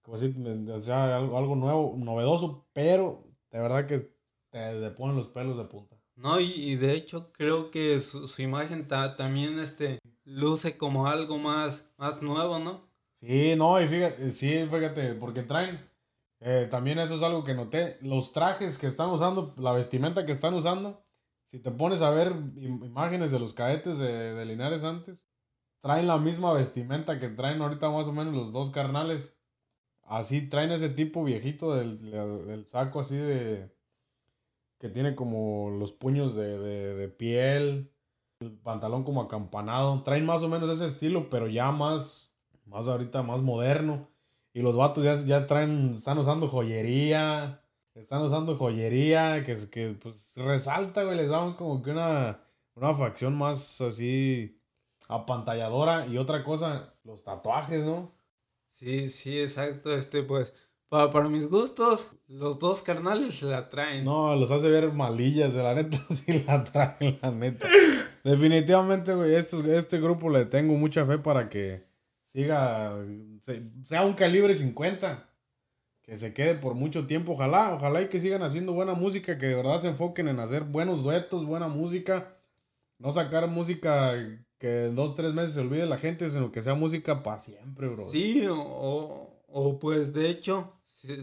como 0.02 0.18
si, 0.18 0.34
o 0.72 0.82
sea, 0.82 1.18
algo, 1.18 1.38
algo 1.38 1.56
nuevo, 1.56 1.96
novedoso, 1.98 2.66
pero 2.74 3.24
de 3.52 3.60
verdad 3.60 3.86
que 3.86 4.17
te, 4.50 4.90
ponen 4.92 5.16
los 5.16 5.28
pelos 5.28 5.58
de 5.58 5.66
punta. 5.66 5.96
No, 6.16 6.40
y, 6.40 6.46
y 6.46 6.76
de 6.76 6.94
hecho 6.94 7.32
creo 7.32 7.70
que 7.72 8.00
su, 8.00 8.28
su 8.28 8.42
imagen 8.42 8.88
ta- 8.88 9.16
también 9.16 9.60
este, 9.60 10.00
luce 10.26 10.78
como 10.78 11.08
algo 11.08 11.38
más, 11.38 11.94
más 11.98 12.22
nuevo, 12.22 12.60
¿no? 12.60 12.88
Sí, 13.20 13.56
no, 13.56 13.82
y 13.82 13.88
fíjate, 13.88 14.32
sí, 14.32 14.48
fíjate, 14.70 15.14
porque 15.16 15.44
traen, 15.44 15.80
eh, 16.40 16.68
también 16.70 17.00
eso 17.00 17.16
es 17.16 17.24
algo 17.24 17.44
que 17.44 17.54
noté, 17.56 17.98
los 18.02 18.32
trajes 18.32 18.78
que 18.78 18.88
están 18.88 19.10
usando, 19.10 19.56
la 19.58 19.72
vestimenta 19.72 20.26
que 20.26 20.32
están 20.32 20.54
usando, 20.54 21.04
si 21.48 21.60
te 21.60 21.72
pones 21.72 22.02
a 22.02 22.12
ver 22.12 22.34
im- 22.34 22.86
imágenes 22.86 23.32
de 23.32 23.40
los 23.40 23.54
cadetes 23.54 23.98
de, 23.98 24.34
de 24.34 24.46
Linares 24.46 24.84
antes, 24.84 25.24
traen 25.82 26.08
la 26.08 26.18
misma 26.18 26.54
vestimenta 26.54 27.20
que 27.20 27.30
traen 27.30 27.62
ahorita 27.62 27.90
más 27.90 28.08
o 28.08 28.14
menos 28.14 28.34
los 28.34 28.52
dos 28.52 28.70
carnales. 28.72 29.36
Así 30.04 30.48
traen 30.50 30.72
ese 30.72 30.90
tipo 30.90 31.24
viejito 31.24 31.76
del, 31.76 32.00
del 32.12 32.68
saco 32.68 33.00
así 33.02 33.18
de... 33.18 33.76
que 34.80 34.90
tiene 34.90 35.16
como 35.16 35.70
los 35.70 35.92
puños 35.92 36.36
de, 36.36 36.58
de, 36.60 36.96
de 36.96 37.08
piel, 37.08 37.92
el 38.40 38.52
pantalón 38.52 39.04
como 39.04 39.22
acampanado. 39.22 40.04
Traen 40.04 40.26
más 40.26 40.44
o 40.44 40.50
menos 40.50 40.70
ese 40.70 40.86
estilo, 40.88 41.30
pero 41.30 41.48
ya 41.48 41.72
más, 41.72 42.36
más 42.66 42.88
ahorita, 42.88 43.24
más 43.24 43.42
moderno. 43.42 44.10
Y 44.54 44.62
los 44.62 44.76
vatos 44.76 45.04
ya, 45.04 45.16
ya 45.16 45.48
traen, 45.48 45.92
están 45.92 46.18
usando 46.18 46.48
joyería, 46.48 47.62
están 47.96 48.22
usando 48.22 48.56
joyería, 48.56 49.44
que, 49.44 49.56
que 49.70 49.96
pues 50.02 50.34
resalta, 50.36 51.04
güey, 51.04 51.18
les 51.18 51.30
da 51.30 51.56
como 51.58 51.82
que 51.82 51.92
una, 51.92 52.40
una 52.76 52.94
facción 52.96 53.38
más 53.38 53.82
así 53.82 54.60
apantalladora. 55.08 56.08
Y 56.08 56.18
otra 56.18 56.44
cosa, 56.44 56.94
los 57.04 57.24
tatuajes, 57.24 57.86
¿no? 57.86 58.12
Sí, 58.70 59.10
sí, 59.10 59.40
exacto, 59.40 59.96
este, 59.96 60.22
pues, 60.22 60.54
para, 60.90 61.10
para 61.12 61.30
mis 61.30 61.50
gustos, 61.50 62.14
los 62.28 62.60
dos 62.60 62.82
carnales 62.82 63.42
la 63.44 63.70
traen. 63.70 64.06
No, 64.06 64.36
los 64.36 64.52
hace 64.52 64.70
ver 64.70 64.92
malillas, 64.94 65.54
de 65.54 65.64
la 65.64 65.74
neta, 65.76 66.04
sí 66.14 66.44
la 66.48 66.64
traen, 66.64 67.20
la 67.22 67.32
neta. 67.32 67.68
Definitivamente, 68.24 69.14
güey, 69.14 69.36
estos- 69.36 69.66
este 69.66 70.00
grupo 70.00 70.30
le 70.30 70.46
tengo 70.46 70.74
mucha 70.74 71.06
fe 71.06 71.18
para 71.18 71.50
que 71.50 71.86
siga, 72.24 72.94
se- 73.42 73.64
sea 73.84 74.04
un 74.06 74.14
calibre 74.14 74.54
50. 74.56 75.24
que 76.04 76.18
se 76.18 76.34
quede 76.34 76.56
por 76.56 76.74
mucho 76.74 77.06
tiempo. 77.06 77.34
Ojalá, 77.34 77.74
ojalá 77.74 78.02
y 78.02 78.08
que 78.08 78.22
sigan 78.22 78.42
haciendo 78.42 78.72
buena 78.72 78.94
música, 78.94 79.38
que 79.38 79.48
de 79.48 79.56
verdad 79.56 79.78
se 79.78 79.90
enfoquen 79.90 80.30
en 80.30 80.40
hacer 80.40 80.64
buenos 80.64 81.04
duetos, 81.04 81.46
buena 81.46 81.68
música. 81.68 82.34
No 82.98 83.12
sacar 83.12 83.48
música 83.50 84.14
que 84.58 84.86
en 84.86 84.96
dos, 84.96 85.16
tres 85.16 85.34
meses 85.34 85.54
se 85.56 85.60
olvide 85.60 85.86
la 85.86 85.98
gente, 85.98 86.30
sino 86.30 86.50
que 86.50 86.62
sea 86.62 86.76
música 86.76 87.24
para 87.24 87.42
siempre, 87.42 87.90
bro. 87.90 88.10
Sí, 88.10 88.46
o, 88.50 89.30
o 89.50 89.80
pues 89.80 90.14
de 90.14 90.30
hecho, 90.30 90.74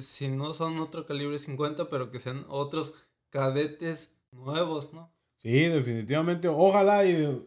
si, 0.01 0.29
no 0.29 0.53
son 0.53 0.79
otro 0.79 1.07
calibre 1.07 1.39
50, 1.39 1.89
pero 1.91 2.11
que 2.11 2.19
sean 2.19 2.45
otros 2.49 2.95
cadetes 3.31 4.15
nuevos, 4.31 4.93
¿no? 4.93 5.11
Sí, 5.37 5.67
definitivamente. 5.67 6.49
Ojalá 6.49 7.05
y 7.05 7.45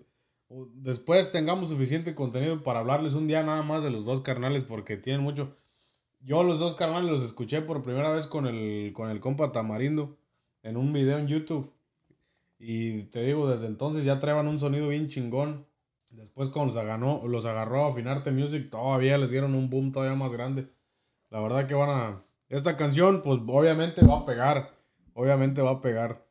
después 0.73 1.32
tengamos 1.32 1.69
suficiente 1.69 2.15
contenido 2.15 2.63
para 2.63 2.80
hablarles 2.80 3.13
un 3.13 3.28
día 3.28 3.43
nada 3.43 3.63
más 3.63 3.84
de 3.84 3.91
los 3.91 4.05
dos 4.05 4.21
carnales 4.21 4.63
porque 4.63 4.97
tienen 4.97 5.21
mucho. 5.21 5.55
Yo 6.19 6.43
los 6.43 6.59
dos 6.59 6.73
carnales 6.75 7.09
los 7.09 7.23
escuché 7.23 7.61
por 7.61 7.84
primera 7.84 8.11
vez 8.11 8.25
con 8.25 8.45
el, 8.45 8.91
con 8.93 9.09
el 9.09 9.19
compa 9.19 9.51
Tamarindo 9.51 10.17
en 10.63 10.78
un 10.78 10.91
video 10.91 11.19
en 11.19 11.28
YouTube. 11.28 11.71
Y 12.59 13.03
te 13.03 13.23
digo, 13.23 13.49
desde 13.49 13.67
entonces 13.67 14.03
ya 14.03 14.19
traían 14.19 14.47
un 14.47 14.59
sonido 14.59 14.89
bien 14.89 15.07
chingón. 15.09 15.65
Después 16.11 16.49
cuando 16.49 16.73
los 16.73 16.84
agarró, 16.84 17.28
los 17.28 17.45
agarró 17.45 17.86
a 17.86 17.95
Finarte 17.95 18.32
Music, 18.32 18.69
todavía 18.69 19.17
les 19.17 19.30
dieron 19.30 19.55
un 19.55 19.69
boom 19.69 19.91
todavía 19.91 20.15
más 20.15 20.34
grande. 20.34 20.67
La 21.30 21.39
verdad 21.41 21.67
que 21.67 21.73
van 21.73 21.89
a... 21.89 22.23
Esta 22.49 22.78
canción, 22.78 23.21
pues 23.21 23.39
obviamente 23.45 24.05
va 24.05 24.19
a 24.19 24.25
pegar. 24.25 24.71
Obviamente 25.13 25.61
va 25.61 25.71
a 25.71 25.82
pegar. 25.82 26.25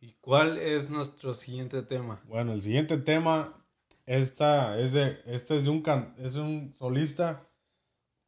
¿Y 0.00 0.12
cuál 0.20 0.56
es 0.56 0.88
nuestro 0.88 1.34
siguiente 1.34 1.82
tema? 1.82 2.22
Bueno, 2.26 2.52
el 2.54 2.62
siguiente 2.62 2.96
tema, 2.96 3.62
esta 4.06 4.78
es 4.78 4.92
de, 4.92 5.18
este 5.26 5.56
es 5.58 5.64
de 5.64 5.70
un, 5.70 5.82
can- 5.82 6.14
es 6.16 6.36
un 6.36 6.72
solista 6.74 7.46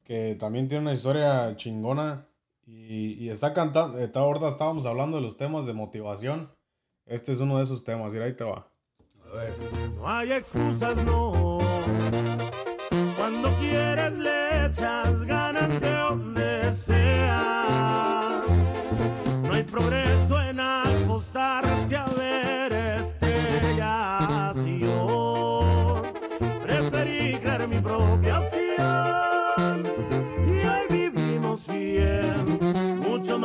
que 0.04 0.34
también 0.38 0.68
tiene 0.68 0.82
una 0.82 0.92
historia 0.92 1.56
chingona 1.56 2.26
y, 2.66 3.14
y 3.14 3.30
está 3.30 3.54
cantando, 3.54 3.98
está, 3.98 4.20
ahorita 4.20 4.48
estábamos 4.48 4.84
hablando 4.84 5.16
de 5.16 5.22
los 5.22 5.36
temas 5.38 5.64
de 5.64 5.72
motivación. 5.72 6.52
Este 7.06 7.32
es 7.32 7.40
uno 7.40 7.56
de 7.56 7.64
esos 7.64 7.82
temas, 7.84 8.14
y 8.14 8.18
ahí 8.18 8.34
te 8.34 8.44
va. 8.44 8.68
A 9.24 9.34
ver. 9.34 9.52
No 9.96 10.06
hay 10.08 10.32
excusas, 10.32 11.02
no. 11.04 11.51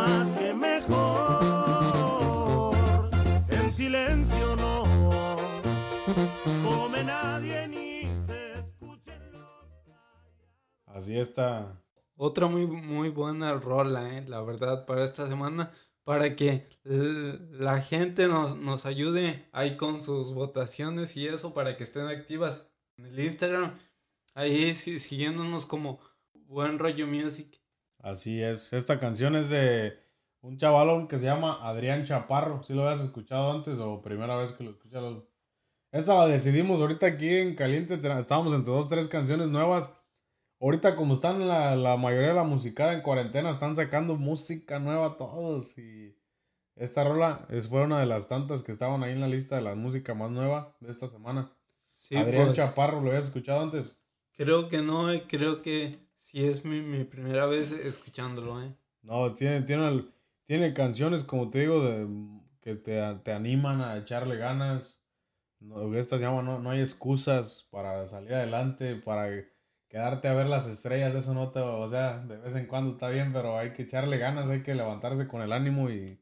Más 0.07 0.29
que 0.31 0.53
mejor. 0.53 2.75
En 3.49 3.73
silencio 3.73 4.55
no 4.55 4.83
come 6.63 7.03
nadie 7.03 7.67
ni 7.67 8.07
se 8.25 8.59
escuchen 8.59 9.31
los 9.33 9.67
Así 10.85 11.17
está. 11.19 11.83
Otra 12.15 12.47
muy, 12.47 12.65
muy 12.65 13.09
buena 13.09 13.53
rola, 13.53 14.17
eh, 14.17 14.25
la 14.27 14.41
verdad, 14.41 14.85
para 14.87 15.03
esta 15.03 15.27
semana, 15.27 15.71
para 16.03 16.35
que 16.35 16.67
la 16.83 17.79
gente 17.81 18.27
nos, 18.27 18.55
nos 18.57 18.85
ayude 18.87 19.47
ahí 19.51 19.77
con 19.77 20.01
sus 20.01 20.33
votaciones 20.33 21.15
y 21.17 21.27
eso, 21.27 21.53
para 21.53 21.77
que 21.77 21.83
estén 21.83 22.07
activas 22.07 22.67
en 22.97 23.05
el 23.07 23.19
Instagram, 23.19 23.77
ahí 24.33 24.73
si- 24.73 24.99
siguiéndonos 24.99 25.65
como 25.67 25.99
Buen 26.33 26.79
Rollo 26.79 27.05
Music. 27.05 27.56
Así 27.99 28.41
es. 28.41 28.73
Esta 28.73 28.99
canción 28.99 29.35
es 29.35 29.49
de 29.49 29.97
un 30.41 30.57
chavalón 30.57 31.07
que 31.07 31.17
se 31.17 31.25
llama 31.25 31.59
Adrián 31.67 32.05
Chaparro. 32.05 32.63
Si 32.63 32.73
lo 32.73 32.87
habías 32.87 33.03
escuchado 33.03 33.51
antes 33.51 33.79
o 33.79 34.01
primera 34.01 34.37
vez 34.37 34.51
que 34.51 34.63
lo 34.63 34.71
escuchas. 34.71 35.03
Esta 35.91 36.15
la 36.15 36.27
decidimos 36.27 36.79
ahorita 36.79 37.05
aquí 37.07 37.33
en 37.35 37.55
Caliente. 37.55 37.97
te- 37.97 38.19
Estábamos 38.19 38.53
entre 38.53 38.71
dos, 38.71 38.89
tres 38.89 39.07
canciones 39.07 39.49
nuevas. 39.49 39.93
Ahorita 40.59 40.95
como 40.95 41.13
están 41.13 41.47
la, 41.47 41.75
la 41.75 41.97
mayoría 41.97 42.29
de 42.29 42.33
la 42.33 42.43
musicada 42.43 42.93
en 42.93 43.01
cuarentena, 43.01 43.51
están 43.51 43.75
sacando 43.75 44.15
música 44.15 44.79
nueva 44.79 45.17
todos. 45.17 45.77
Y 45.77 46.15
esta 46.75 47.03
rola 47.03 47.45
es, 47.49 47.67
fue 47.67 47.83
una 47.83 47.99
de 47.99 48.05
las 48.07 48.27
tantas 48.27 48.63
que 48.63 48.71
estaban 48.71 49.03
ahí 49.03 49.11
en 49.13 49.21
la 49.21 49.27
lista 49.27 49.55
de 49.55 49.61
la 49.61 49.75
música 49.75 50.13
más 50.13 50.31
nueva 50.31 50.75
de 50.79 50.91
esta 50.91 51.07
semana. 51.07 51.51
Sí, 51.95 52.15
Adrián 52.15 52.45
pues, 52.47 52.57
Chaparro, 52.57 53.01
¿lo 53.01 53.09
habías 53.09 53.25
escuchado 53.25 53.61
antes? 53.61 53.97
creo 54.35 54.69
que 54.69 54.83
no, 54.83 55.11
eh, 55.11 55.23
creo 55.27 55.63
que 55.63 56.06
sí 56.37 56.45
es 56.45 56.65
mi, 56.65 56.81
mi 56.81 57.03
primera 57.03 57.47
vez 57.47 57.71
escuchándolo, 57.71 58.61
eh. 58.61 58.71
No, 59.01 59.27
tiene, 59.33 59.63
tiene, 59.63 60.05
tiene 60.45 60.73
canciones, 60.73 61.23
como 61.23 61.49
te 61.49 61.61
digo, 61.61 61.83
de, 61.83 62.07
que 62.61 62.75
te, 62.75 63.01
te 63.23 63.33
animan 63.33 63.81
a 63.81 63.97
echarle 63.97 64.37
ganas. 64.37 65.01
No, 65.59 65.95
esta 65.95 66.19
se 66.19 66.25
no, 66.25 66.59
no 66.59 66.69
hay 66.69 66.81
excusas 66.81 67.67
para 67.71 68.07
salir 68.07 68.35
adelante, 68.35 68.95
para 68.97 69.29
quedarte 69.87 70.27
a 70.27 70.35
ver 70.35 70.47
las 70.47 70.67
estrellas. 70.67 71.15
Eso 71.15 71.33
no 71.33 71.49
te, 71.49 71.59
o 71.59 71.89
sea, 71.89 72.19
de 72.19 72.37
vez 72.37 72.55
en 72.55 72.67
cuando 72.67 72.91
está 72.91 73.09
bien, 73.09 73.33
pero 73.33 73.57
hay 73.57 73.73
que 73.73 73.83
echarle 73.83 74.19
ganas, 74.19 74.47
hay 74.49 74.61
que 74.61 74.75
levantarse 74.75 75.27
con 75.27 75.41
el 75.41 75.51
ánimo 75.51 75.89
y 75.89 76.21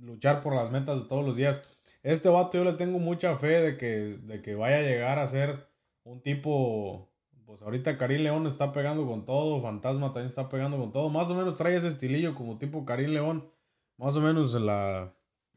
luchar 0.00 0.40
por 0.40 0.54
las 0.54 0.70
metas 0.70 0.98
de 0.98 1.08
todos 1.08 1.26
los 1.26 1.36
días. 1.36 1.62
Este 2.02 2.30
vato 2.30 2.56
yo 2.56 2.64
le 2.64 2.72
tengo 2.72 2.98
mucha 2.98 3.36
fe 3.36 3.60
de 3.60 3.76
que, 3.76 4.16
de 4.22 4.40
que 4.40 4.54
vaya 4.54 4.78
a 4.78 4.82
llegar 4.82 5.18
a 5.18 5.26
ser 5.26 5.68
un 6.04 6.22
tipo, 6.22 7.09
pues 7.50 7.62
ahorita 7.62 7.98
Karim 7.98 8.22
León 8.22 8.46
está 8.46 8.70
pegando 8.70 9.04
con 9.08 9.26
todo, 9.26 9.60
Fantasma 9.60 10.12
también 10.12 10.26
está 10.26 10.48
pegando 10.48 10.78
con 10.78 10.92
todo, 10.92 11.08
más 11.08 11.28
o 11.30 11.34
menos 11.34 11.56
trae 11.56 11.74
ese 11.74 11.88
estilillo 11.88 12.36
como 12.36 12.58
tipo 12.58 12.84
Karim 12.84 13.10
León, 13.10 13.50
más 13.96 14.14
o 14.14 14.20
menos 14.20 14.54
la, 14.54 15.12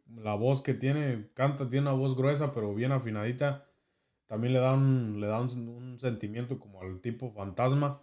la 0.08 0.34
voz 0.34 0.64
que 0.64 0.74
tiene, 0.74 1.30
canta, 1.36 1.70
tiene 1.70 1.88
una 1.88 1.96
voz 1.96 2.18
gruesa 2.18 2.52
pero 2.52 2.74
bien 2.74 2.94
afinadita, 2.94 3.68
también 4.26 4.54
le 4.54 4.60
da 4.60 4.74
un, 4.74 5.22
le 5.22 5.28
da 5.28 5.40
un, 5.40 6.00
sentimiento 6.00 6.60
como 6.60 6.82
al 6.82 7.00
tipo 7.00 7.32
Fantasma, 7.32 8.02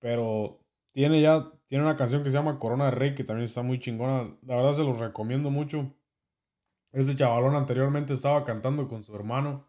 pero 0.00 0.58
tiene 0.90 1.20
ya, 1.20 1.48
tiene 1.68 1.84
una 1.84 1.94
canción 1.94 2.24
que 2.24 2.30
se 2.32 2.36
llama 2.38 2.58
Corona 2.58 2.86
de 2.86 2.90
Rey 2.90 3.14
que 3.14 3.22
también 3.22 3.44
está 3.44 3.62
muy 3.62 3.78
chingona, 3.78 4.36
la 4.44 4.56
verdad 4.56 4.74
se 4.74 4.82
los 4.82 4.98
recomiendo 4.98 5.48
mucho. 5.48 5.94
Este 6.90 7.14
chavalón 7.14 7.54
anteriormente 7.54 8.14
estaba 8.14 8.44
cantando 8.44 8.88
con 8.88 9.04
su 9.04 9.14
hermano, 9.14 9.68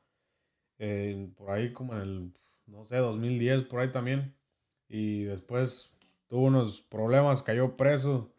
eh, 0.80 1.30
por 1.38 1.52
ahí 1.52 1.72
como 1.72 1.94
en 1.94 2.02
el, 2.02 2.34
no 2.74 2.86
sé, 2.86 2.98
2010, 2.98 3.64
por 3.66 3.80
ahí 3.80 3.92
también. 3.92 4.36
Y 4.90 5.24
después 5.24 5.94
tuvo 6.28 6.46
unos 6.46 6.82
problemas, 6.82 7.44
cayó 7.44 7.78
preso, 7.78 8.34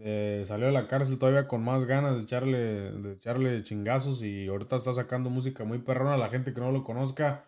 eh, 0.00 0.42
salió 0.46 0.66
de 0.66 0.72
la 0.72 0.86
cárcel 0.86 1.18
todavía 1.18 1.48
con 1.48 1.64
más 1.64 1.84
ganas 1.86 2.16
de 2.16 2.22
echarle, 2.24 2.58
de 2.58 3.12
echarle 3.14 3.62
chingazos 3.62 4.22
y 4.22 4.46
ahorita 4.48 4.76
está 4.76 4.92
sacando 4.92 5.30
música 5.30 5.64
muy 5.64 5.78
perrona. 5.78 6.16
La 6.16 6.28
gente 6.28 6.52
que 6.52 6.60
no 6.60 6.70
lo 6.70 6.84
conozca, 6.84 7.46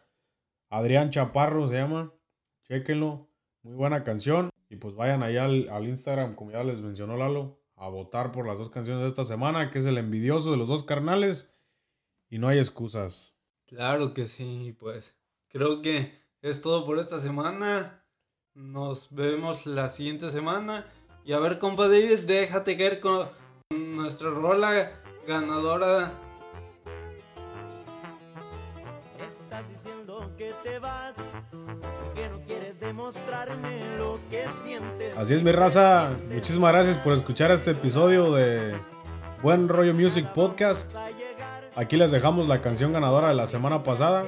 Adrián 0.71 1.11
Chaparro 1.11 1.69
se 1.69 1.75
llama, 1.75 2.13
chequenlo, 2.65 3.29
muy 3.63 3.75
buena 3.75 4.03
canción. 4.03 4.51
Y 4.69 4.77
pues 4.77 4.95
vayan 4.95 5.23
allá 5.23 5.45
al, 5.45 5.69
al 5.69 5.87
Instagram, 5.87 6.35
como 6.35 6.51
ya 6.51 6.65
les 6.65 6.81
mencionó 6.81 7.17
Lalo, 7.17 7.61
a 7.77 7.89
votar 7.89 8.33
por 8.33 8.47
las 8.47 8.59
dos 8.59 8.71
canciones 8.71 9.03
de 9.03 9.09
esta 9.09 9.25
semana, 9.25 9.71
que 9.71 9.79
es 9.79 9.87
el 9.87 9.99
envidioso 9.99 10.51
de 10.51 10.57
los 10.57 10.69
dos 10.69 10.83
carnales. 10.83 11.55
Y 12.29 12.39
no 12.39 12.49
hay 12.49 12.59
excusas. 12.59 13.37
Claro 13.67 14.15
que 14.15 14.27
sí, 14.27 14.77
pues 14.79 15.16
creo 15.57 15.81
que 15.81 16.13
es 16.43 16.61
todo 16.61 16.85
por 16.85 16.99
esta 16.99 17.19
semana. 17.19 18.05
Nos 18.55 19.09
vemos 19.11 19.65
la 19.65 19.89
siguiente 19.89 20.31
semana. 20.31 20.87
Y 21.25 21.33
a 21.33 21.39
ver, 21.39 21.59
compa 21.59 21.89
David, 21.89 22.21
déjate 22.27 22.77
caer 22.77 23.01
con 23.01 23.29
nuestra 23.71 24.29
rola 24.29 24.93
ganadora. 25.27 26.13
Estás 29.19 29.69
diciendo 29.71 30.31
que 30.37 30.53
te 30.63 30.79
vas, 30.79 31.17
que 32.15 32.29
no 32.29 32.41
quieres 32.43 32.79
demostrarme 32.81 33.97
lo 33.97 34.21
que 34.29 34.45
sientes. 34.63 35.17
Así 35.17 35.35
es, 35.35 35.43
mi 35.43 35.53
raza. 35.53 36.11
Muchísimas 36.31 36.73
gracias 36.73 36.99
por 36.99 37.15
escuchar 37.15 37.51
este 37.51 37.71
episodio 37.71 38.35
de 38.35 38.75
Buen 39.43 39.69
Rollo 39.69 39.95
Music 39.95 40.31
Podcast. 40.35 40.95
Aquí 41.75 41.97
les 41.97 42.11
dejamos 42.11 42.47
la 42.47 42.61
canción 42.61 42.93
ganadora 42.93 43.29
de 43.29 43.35
la 43.35 43.47
semana 43.47 43.83
pasada. 43.83 44.27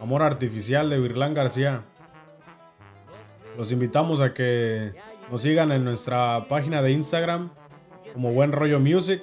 Amor 0.00 0.22
Artificial 0.22 0.90
de 0.90 0.98
Virlán 1.00 1.34
García. 1.34 1.82
Los 3.56 3.72
invitamos 3.72 4.20
a 4.20 4.32
que 4.32 4.92
nos 5.30 5.42
sigan 5.42 5.72
en 5.72 5.84
nuestra 5.84 6.46
página 6.48 6.82
de 6.82 6.92
Instagram 6.92 7.50
como 8.12 8.32
Buen 8.32 8.52
Rollo 8.52 8.78
Music. 8.78 9.22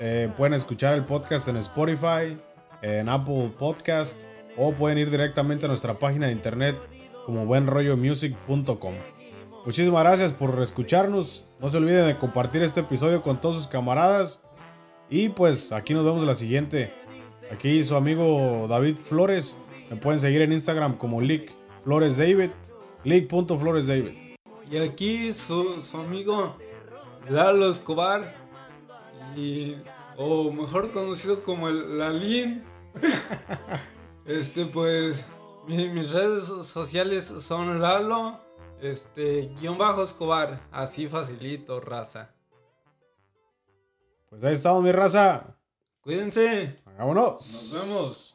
Eh, 0.00 0.30
pueden 0.36 0.54
escuchar 0.54 0.94
el 0.94 1.04
podcast 1.04 1.46
en 1.48 1.56
Spotify, 1.58 2.36
en 2.82 3.08
Apple 3.08 3.52
Podcast 3.58 4.20
o 4.56 4.72
pueden 4.72 4.98
ir 4.98 5.10
directamente 5.10 5.64
a 5.66 5.68
nuestra 5.68 5.98
página 5.98 6.26
de 6.26 6.32
internet 6.32 6.76
como 7.24 7.46
buenrollomusic.com. 7.46 8.94
Muchísimas 9.64 10.02
gracias 10.02 10.32
por 10.32 10.60
escucharnos. 10.60 11.46
No 11.60 11.70
se 11.70 11.76
olviden 11.76 12.06
de 12.06 12.18
compartir 12.18 12.62
este 12.62 12.80
episodio 12.80 13.22
con 13.22 13.40
todos 13.40 13.56
sus 13.56 13.68
camaradas. 13.68 14.42
Y 15.08 15.28
pues 15.28 15.70
aquí 15.70 15.94
nos 15.94 16.04
vemos 16.04 16.24
la 16.24 16.34
siguiente. 16.34 16.92
Aquí 17.52 17.84
su 17.84 17.94
amigo 17.94 18.66
David 18.68 18.96
Flores. 18.96 19.56
Me 19.92 19.98
pueden 19.98 20.18
seguir 20.20 20.40
en 20.40 20.54
Instagram 20.54 20.96
como 20.96 21.20
Lick 21.20 21.52
Flores 21.84 22.16
David. 22.16 22.50
League.floresdavid. 23.04 24.36
Y 24.70 24.78
aquí 24.78 25.34
su, 25.34 25.82
su 25.82 25.98
amigo 25.98 26.56
Lalo 27.28 27.70
Escobar. 27.70 28.34
Y, 29.36 29.76
o 30.16 30.50
mejor 30.50 30.92
conocido 30.92 31.42
como 31.42 31.68
el 31.68 31.98
Lalín. 31.98 32.64
este, 34.24 34.64
pues, 34.64 35.26
mi- 35.68 35.90
mis 35.90 36.08
redes 36.10 36.44
so- 36.44 36.64
sociales 36.64 37.24
son 37.26 37.82
Lalo, 37.82 38.40
este, 38.80 39.50
guion 39.60 39.76
bajo 39.76 40.04
Escobar. 40.04 40.66
Así 40.72 41.06
facilito, 41.06 41.80
raza. 41.80 42.30
Pues 44.30 44.42
ahí 44.42 44.54
estamos, 44.54 44.82
mi 44.82 44.92
raza. 44.92 45.54
Cuídense. 46.00 46.80
Vámonos. 46.96 47.34
Nos 47.34 47.72
vemos. 47.74 48.31